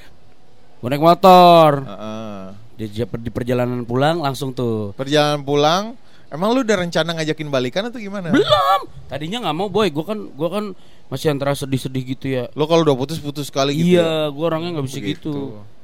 gue 0.78 0.90
naik 0.94 1.02
motor 1.02 1.82
Heeh. 1.82 2.46
di, 2.78 2.86
di 3.26 3.32
perjalanan 3.34 3.82
pulang 3.82 4.22
langsung 4.22 4.54
tuh. 4.54 4.94
perjalanan 4.94 5.42
pulang. 5.42 5.98
Emang 6.30 6.54
lu 6.54 6.62
udah 6.62 6.78
rencana 6.78 7.18
ngajakin 7.18 7.50
balikan 7.50 7.90
atau 7.90 7.98
gimana? 7.98 8.30
Belum. 8.30 8.86
Tadinya 9.10 9.50
nggak 9.50 9.56
mau 9.58 9.72
boy, 9.74 9.90
gue 9.90 10.06
kan 10.06 10.20
gue 10.30 10.50
kan 10.54 10.66
Masih 11.08 11.32
antara 11.32 11.56
sedih-sedih 11.56 12.04
gitu 12.04 12.26
ya. 12.28 12.52
Lo 12.52 12.68
kalau 12.68 12.84
udah 12.84 12.92
putus 13.00 13.18
putus 13.24 13.48
sekali 13.48 13.72
gitu. 13.80 13.96
Iya, 13.96 14.28
gua 14.28 14.52
orangnya 14.52 14.76
nggak 14.76 14.86
bisa 14.92 15.00
Begitu. 15.00 15.16
gitu. 15.16 15.77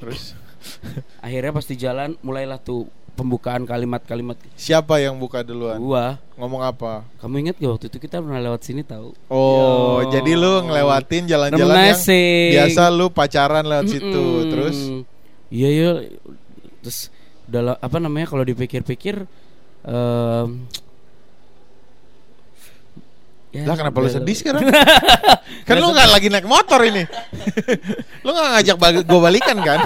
Terus 0.00 0.34
Akhirnya 1.24 1.52
pasti 1.56 1.74
jalan 1.76 2.16
mulailah 2.20 2.60
tuh 2.60 2.88
pembukaan 3.16 3.68
kalimat-kalimat 3.68 4.40
siapa 4.56 4.96
yang 4.96 5.20
buka 5.20 5.44
duluan? 5.44 5.76
gua. 5.76 6.16
Ngomong 6.40 6.62
apa? 6.64 7.04
Kamu 7.20 7.34
ingat 7.36 7.56
gak 7.60 7.70
waktu 7.76 7.86
itu 7.92 7.98
kita 8.00 8.16
pernah 8.20 8.40
lewat 8.40 8.60
sini 8.64 8.80
tahu? 8.80 9.12
Oh, 9.28 10.00
Yo. 10.00 10.08
jadi 10.08 10.32
lu 10.40 10.64
ngelewatin 10.64 11.28
jalan-jalan 11.28 11.76
yang 11.76 12.00
biasa 12.56 12.84
lu 12.88 13.12
pacaran 13.12 13.64
lewat 13.64 13.86
situ. 13.92 14.08
Mm-mm. 14.08 14.50
Terus 14.52 14.76
Iya 15.50 15.68
iya. 15.68 15.90
Terus 16.80 17.12
dalam 17.44 17.76
apa 17.76 17.96
namanya 17.98 18.30
kalau 18.30 18.46
dipikir-pikir 18.46 19.26
em, 19.84 20.46
ya, 23.50 23.66
lah 23.66 23.74
kenapa 23.74 23.98
lu 23.98 24.08
sedih 24.10 24.36
sekarang? 24.36 24.62
kan 25.66 25.74
lu 25.78 25.90
nggak 25.90 26.08
lagi 26.10 26.28
naik 26.30 26.46
motor 26.46 26.80
ini. 26.86 27.02
lu 28.24 28.30
nggak 28.30 28.48
ngajak 28.56 28.76
bal- 28.78 29.06
gua 29.06 29.20
balikan 29.30 29.58
kan? 29.58 29.78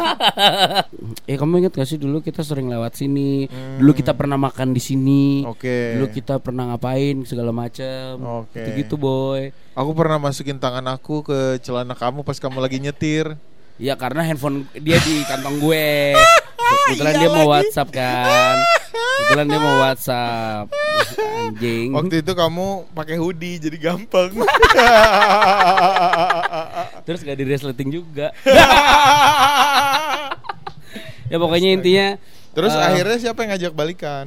Eh 1.24 1.36
kamu 1.40 1.64
ingat 1.64 1.72
gak 1.76 1.88
sih 1.88 1.96
dulu 1.96 2.20
kita 2.20 2.44
sering 2.44 2.68
lewat 2.68 3.00
sini. 3.00 3.48
Dulu 3.80 3.90
kita 3.96 4.12
pernah 4.12 4.36
makan 4.36 4.76
di 4.76 4.82
sini. 4.84 5.42
Hmm. 5.42 5.56
Oke. 5.56 5.96
Dulu 5.96 6.06
kita 6.12 6.34
pernah 6.40 6.74
ngapain 6.74 7.24
segala 7.24 7.50
macam. 7.50 8.44
Oke. 8.44 8.62
Gitu 8.76 8.94
boy. 9.00 9.52
Aku 9.74 9.90
pernah 9.96 10.20
masukin 10.20 10.60
tangan 10.60 10.84
aku 10.92 11.24
ke 11.26 11.58
celana 11.64 11.96
kamu 11.96 12.22
pas 12.22 12.36
kamu 12.38 12.60
lagi 12.60 12.78
nyetir. 12.78 13.34
Ya 13.74 13.98
karena 13.98 14.22
handphone 14.22 14.70
dia 14.78 15.02
di 15.02 15.26
kantong 15.26 15.58
gue. 15.58 16.14
Kebetulan 16.94 17.14
dia 17.18 17.30
mau 17.32 17.50
WhatsApp 17.50 17.90
kan. 17.90 18.56
Kebetulan 18.94 19.46
dia 19.50 19.60
mau 19.60 19.76
WhatsApp. 19.82 20.70
Anjing. 21.18 21.90
Waktu 21.92 22.14
itu 22.22 22.32
kamu 22.32 22.66
pakai 22.94 23.16
hoodie 23.18 23.58
jadi 23.58 23.76
gampang. 23.76 24.30
Terus 27.06 27.20
gak 27.26 27.38
di 27.38 27.44
resleting 27.44 27.90
juga. 27.90 28.30
ya 31.32 31.36
pokoknya 31.40 31.74
intinya 31.74 32.06
Terus 32.54 32.70
eh, 32.70 32.86
akhirnya 32.86 33.18
siapa 33.18 33.42
yang 33.42 33.50
ngajak 33.58 33.74
balikan? 33.74 34.26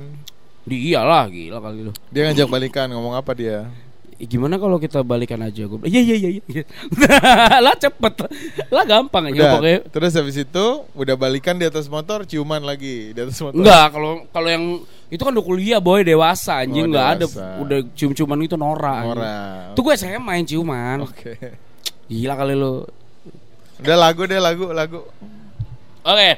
dia 0.67 0.99
lah 0.99 1.31
gila 1.31 1.63
kali 1.63 1.87
lu. 1.87 1.95
Dia 2.11 2.27
ngajak 2.27 2.51
balikan 2.51 2.91
ngomong 2.91 3.15
apa 3.15 3.31
dia? 3.31 3.71
Eh, 4.17 4.25
gimana 4.25 4.57
kalau 4.57 4.81
kita 4.81 5.05
balikan 5.05 5.37
aja 5.45 5.69
gue? 5.69 5.77
Iya 5.85 6.01
iya 6.01 6.15
iya 6.17 6.29
iya. 6.49 6.63
lah 7.65 7.77
cepet. 7.77 8.13
Lah 8.73 8.81
gampang 8.81 9.29
aja 9.29 9.37
Udah. 9.37 9.51
pokoknya. 9.61 9.79
Terus 9.93 10.11
habis 10.17 10.37
itu 10.41 10.65
udah 10.97 11.13
balikan 11.13 11.53
di 11.53 11.69
atas 11.69 11.85
motor, 11.85 12.25
ciuman 12.25 12.65
lagi 12.65 13.13
di 13.13 13.19
atas 13.21 13.37
motor. 13.37 13.61
Enggak, 13.61 13.93
kalau 13.93 14.25
kalau 14.33 14.49
yang 14.49 14.65
itu 15.13 15.21
kan 15.21 15.31
udah 15.37 15.45
kuliah 15.45 15.77
boy 15.77 16.01
dewasa 16.01 16.57
Oh, 16.57 16.63
anjing 16.65 16.89
nggak 16.89 17.07
ada 17.13 17.25
dewasa. 17.29 17.45
udah 17.61 17.79
cium-ciuman 17.93 18.41
itu 18.41 18.57
norak. 18.57 19.01
Nora. 19.05 19.37
Itu 19.77 19.79
gue 19.85 19.93
saya 19.93 20.17
main 20.17 20.41
ciuman. 20.41 21.05
Oke. 21.05 21.37
Gila 22.09 22.33
kali 22.33 22.57
lu. 22.57 22.89
Udah 23.85 23.97
lagu 24.01 24.25
deh 24.25 24.41
lagu 24.41 24.65
lagu. 24.73 25.05
Oke. 26.01 26.31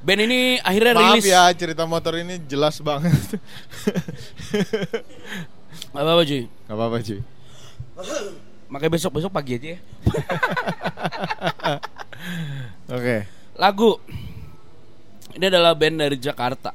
Band 0.00 0.20
ini 0.28 0.60
akhirnya 0.60 0.92
Maaf 0.96 1.04
rilis 1.20 1.24
ya 1.28 1.48
cerita 1.56 1.88
motor 1.88 2.20
ini 2.20 2.36
jelas 2.44 2.76
banget. 2.84 3.16
apa 5.90 6.06
apa 6.06 6.22
cuy. 6.22 6.46
Gak 6.46 6.76
apa-apa 6.76 6.96
cuy. 7.02 7.20
Makanya 8.70 8.92
besok 8.94 9.12
besok 9.18 9.34
pagi 9.34 9.58
aja 9.58 9.74
ya. 9.74 9.78
Oke. 12.96 13.16
Lagu. 13.58 13.98
Ini 15.34 15.44
adalah 15.46 15.74
band 15.74 15.96
dari 15.98 16.16
Jakarta. 16.18 16.74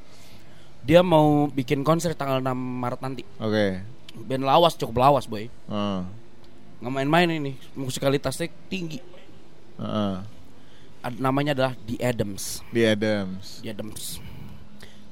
Dia 0.86 1.02
mau 1.02 1.50
bikin 1.50 1.82
konser 1.82 2.14
tanggal 2.14 2.38
6 2.40 2.52
Maret 2.54 3.00
nanti. 3.02 3.22
Oke. 3.40 3.80
Band 4.16 4.44
lawas 4.44 4.76
cukup 4.76 5.02
lawas 5.02 5.24
boy. 5.24 5.48
Heeh. 5.48 6.00
Nggak 6.80 6.92
main-main 6.92 7.28
ini. 7.32 7.52
Musikalitasnya 7.72 8.52
tinggi. 8.68 9.00
Ad- 11.00 11.20
Namanya 11.20 11.56
adalah 11.56 11.72
The 11.84 11.96
Adams. 12.00 12.60
Di 12.68 12.84
Adams. 12.84 13.60
The 13.64 13.72
Adams. 13.72 14.20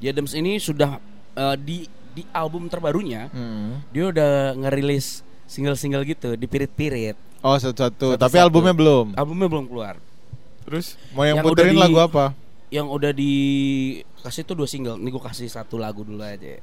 The 0.01 0.07
Adams 0.13 0.33
ini 0.37 0.61
sudah 0.61 1.01
eh, 1.35 1.57
di 1.59 1.89
di 2.15 2.23
album 2.31 2.67
terbarunya 2.67 3.27
Hmm. 3.29 3.83
dia 3.91 4.07
udah 4.07 4.33
ngerilis 4.57 5.21
single-single 5.45 6.03
gitu 6.05 6.35
di 6.35 6.47
pirit-pirit. 6.47 7.19
Oh 7.41 7.53
satu-satu. 7.53 8.15
Satu-satu. 8.15 8.23
Tapi 8.23 8.37
albumnya 8.39 8.73
belum. 8.73 9.13
Albumnya 9.13 9.49
belum 9.49 9.67
keluar. 9.67 9.99
Terus 10.65 10.97
mau 11.11 11.23
yang, 11.23 11.37
Yang 11.37 11.47
puterin 11.47 11.75
di- 11.75 11.83
lagu 11.83 11.99
apa? 11.99 12.25
Yang 12.71 12.87
udah 12.89 13.13
dikasih 13.13 14.43
tuh 14.43 14.55
dua 14.55 14.65
single. 14.65 14.97
Nih 14.97 15.11
gue 15.11 15.21
kasih 15.21 15.47
satu 15.47 15.77
lagu 15.77 16.01
dulu 16.01 16.21
aja. 16.21 16.57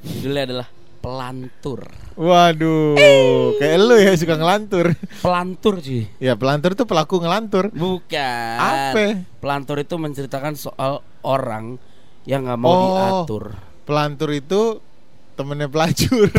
Judulnya 0.00 0.44
adalah 0.44 0.68
Pelantur. 0.98 1.86
Waduh, 2.18 2.98
kayak 3.54 3.78
lu 3.78 3.94
ya 3.96 4.12
suka 4.14 4.34
ngelantur. 4.34 4.98
Pelantur 5.18 5.78
sih. 5.78 6.10
Ya 6.18 6.34
pelantur 6.34 6.74
tuh 6.74 6.84
pelaku 6.84 7.18
ngelantur. 7.18 7.70
Bukan. 7.70 8.56
Apa? 8.58 9.22
Pelantur 9.38 9.78
itu 9.78 9.94
menceritakan 9.94 10.54
soal 10.54 10.98
orang 11.20 11.78
yang 12.24 12.42
nggak 12.42 12.58
mau 12.58 12.66
Oh. 12.68 12.82
diatur. 13.22 13.54
Pelantur 13.82 14.30
itu 14.32 14.82
temennya 15.38 15.70
pelacur. 15.70 16.26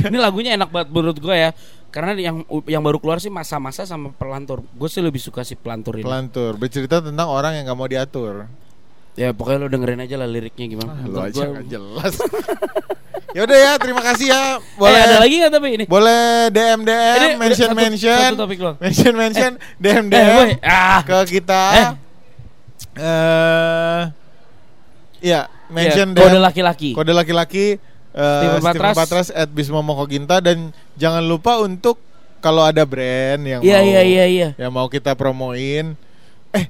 Ini 0.00 0.16
lagunya 0.16 0.54
enak 0.54 0.70
banget 0.70 0.88
menurut 0.88 1.18
gue 1.18 1.34
ya. 1.34 1.50
Karena 1.88 2.12
yang 2.14 2.36
yang 2.64 2.80
baru 2.80 2.96
keluar 2.96 3.18
sih 3.18 3.28
masa-masa 3.28 3.84
sama 3.84 4.08
pelantur. 4.10 4.64
Gue 4.70 4.86
sih 4.86 5.00
lebih 5.00 5.18
suka 5.18 5.42
si 5.42 5.52
pelantur 5.52 5.96
ini. 5.96 6.04
pelantur 6.04 6.54
bercerita 6.54 7.00
tentang 7.00 7.26
orang 7.26 7.52
yang 7.54 7.64
nggak 7.64 7.76
mau 7.76 7.86
diatur. 7.86 8.48
ya 9.12 9.34
pokoknya 9.34 9.58
lo 9.58 9.68
dengerin 9.68 9.98
aja 10.00 10.14
lah 10.14 10.24
liriknya 10.26 10.66
gimana. 10.68 10.94
Ah, 10.94 11.02
Lu 11.02 11.18
Menurut 11.18 11.26
aja 11.28 11.42
gua- 11.44 11.66
jelas. 11.66 12.14
ya 13.34 13.40
udah 13.42 13.58
ya, 13.58 13.72
terima 13.76 13.98
kasih 14.00 14.26
ya. 14.30 14.42
Boleh 14.72 14.94
Eh, 14.94 15.04
ada 15.04 15.16
lagi 15.18 15.34
nggak 15.36 15.52
tapi 15.52 15.68
ini? 15.74 15.84
boleh 15.84 16.22
DM 16.48 16.80
Ini 16.80 16.86
DM, 16.86 16.86
udah 16.86 17.34
mention 17.36 17.66
satu- 17.66 17.76
mention, 17.76 18.20
satu 18.22 18.38
topik 18.38 18.58
mention 18.78 19.14
mention, 19.14 19.52
DM 19.76 20.04
Eh, 20.06 20.10
DM 20.14 20.28
boy. 20.30 20.50
Ah. 20.62 21.00
ke 21.02 21.16
kita. 21.34 21.62
Eh. 21.74 21.88
Eh, 22.96 24.02
ya, 25.20 25.50
mention 25.68 26.08
Ya, 26.10 26.18
kode 26.18 26.38
laki-laki. 26.38 26.90
kode 26.92 27.12
laki-laki 27.12 27.76
eh, 28.10 28.38
Steven 28.38 28.58
Steven 28.58 28.64
Patras. 28.64 28.94
Patras 28.96 29.28
at 29.30 29.48
Bismo 29.48 29.78
Mokoginta 29.78 30.38
dan 30.38 30.70
jangan 30.94 31.22
lupa 31.22 31.58
untuk 31.58 32.00
kalau 32.38 32.62
ada 32.62 32.82
brand 32.82 33.40
yang 33.40 33.60
Iya 33.60 33.78
mau 33.78 33.84
iya 33.84 34.02
iya 34.02 34.24
iya. 34.26 34.48
yang 34.56 34.70
mau 34.70 34.86
kita 34.86 35.12
promoin 35.12 35.98
eh 36.50 36.66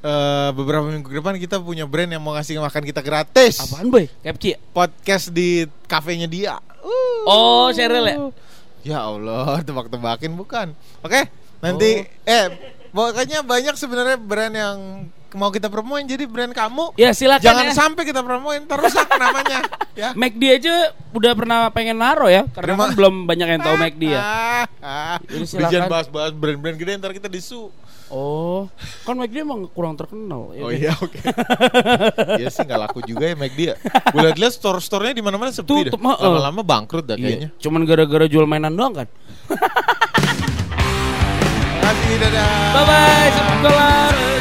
eh, 0.00 0.48
beberapa 0.50 0.84
minggu 0.84 1.04
ke 1.04 1.16
depan 1.16 1.36
kita 1.36 1.56
punya 1.58 1.84
brand 1.84 2.08
yang 2.08 2.18
mau 2.18 2.32
ngasih 2.32 2.58
makan 2.58 2.82
kita 2.82 3.00
gratis 3.00 3.60
Apaan 3.60 3.86
boy? 3.86 4.08
Kepci. 4.18 4.56
podcast 4.70 5.28
di 5.28 5.48
kafenya 5.84 6.26
dia 6.26 6.58
Uh. 6.82 7.22
Oh, 7.24 7.66
Cheryl 7.70 8.02
ya? 8.02 8.16
ya 8.82 8.98
Allah 9.04 9.60
tebak-tebakin 9.66 10.32
bukan 10.32 10.74
oke 10.98 11.20
nanti 11.60 12.02
Oh. 12.02 12.26
eh 12.26 12.46
pokoknya 12.90 13.40
banyak 13.40 13.72
sebenarnya 13.72 14.18
brand 14.18 14.50
yang 14.52 14.78
mau 15.34 15.48
kita 15.48 15.66
promoin 15.66 16.02
jadi 16.02 16.24
brand 16.24 16.50
kamu 16.50 16.92
Ya 16.94 17.10
silakan 17.10 17.40
jangan 17.42 17.64
ya. 17.66 17.72
sampai 17.72 18.02
kita 18.02 18.20
promoin 18.20 18.60
terusak 18.62 19.08
namanya 19.18 19.64
ya 19.92 20.12
McD 20.12 20.42
aja 20.54 20.74
udah 21.10 21.32
pernah 21.32 21.58
pengen 21.68 21.96
naro 21.96 22.26
ya 22.26 22.44
karena 22.46 22.72
Terima- 22.72 22.84
kan 22.84 22.90
belum 22.94 23.14
banyak 23.24 23.46
yang 23.48 23.60
tahu 23.60 23.76
McD 23.76 24.02
ya. 24.06 24.20
Ah, 24.20 24.64
ah. 24.82 25.16
Jadi 25.22 25.44
Jangan 25.46 25.68
silakan. 25.68 25.88
bahas-bahas 25.88 26.32
brand-brand 26.32 26.76
gede 26.76 26.92
ntar 26.96 27.12
kita 27.12 27.26
disu. 27.26 27.68
Oh, 28.08 28.68
kan 29.02 29.14
McD 29.14 29.40
emang 29.40 29.64
kurang 29.68 29.94
terkenal. 29.94 30.52
Ya 30.52 30.60
Oh 30.60 30.68
kan? 30.68 30.76
iya 30.78 30.92
oke. 30.94 31.16
Iya 32.40 32.48
sih 32.48 32.60
nggak 32.62 32.80
laku 32.82 33.00
juga 33.02 33.24
ya 33.24 33.34
McD 33.34 33.60
ya. 33.62 33.74
Gue 34.08 34.20
liat-liat 34.22 34.52
store-store-nya 34.52 35.12
di 35.12 35.22
mana-mana 35.22 35.48
sepi 35.48 35.64
Tutup, 35.64 35.96
dah. 35.98 36.16
Lama-lama 36.18 36.60
bangkrut 36.62 37.04
dah 37.04 37.14
Iya, 37.14 37.24
kayaknya. 37.26 37.48
cuman 37.58 37.80
gara-gara 37.82 38.26
jual 38.26 38.44
mainan 38.44 38.72
doang 38.72 38.92
kan. 38.94 39.08
Terima 39.48 39.64
kasih 41.82 42.14
dadah. 42.18 42.48
Bye 42.70 42.84
bye, 42.84 43.28
sampai 43.30 43.56
jumpa. 43.58 44.31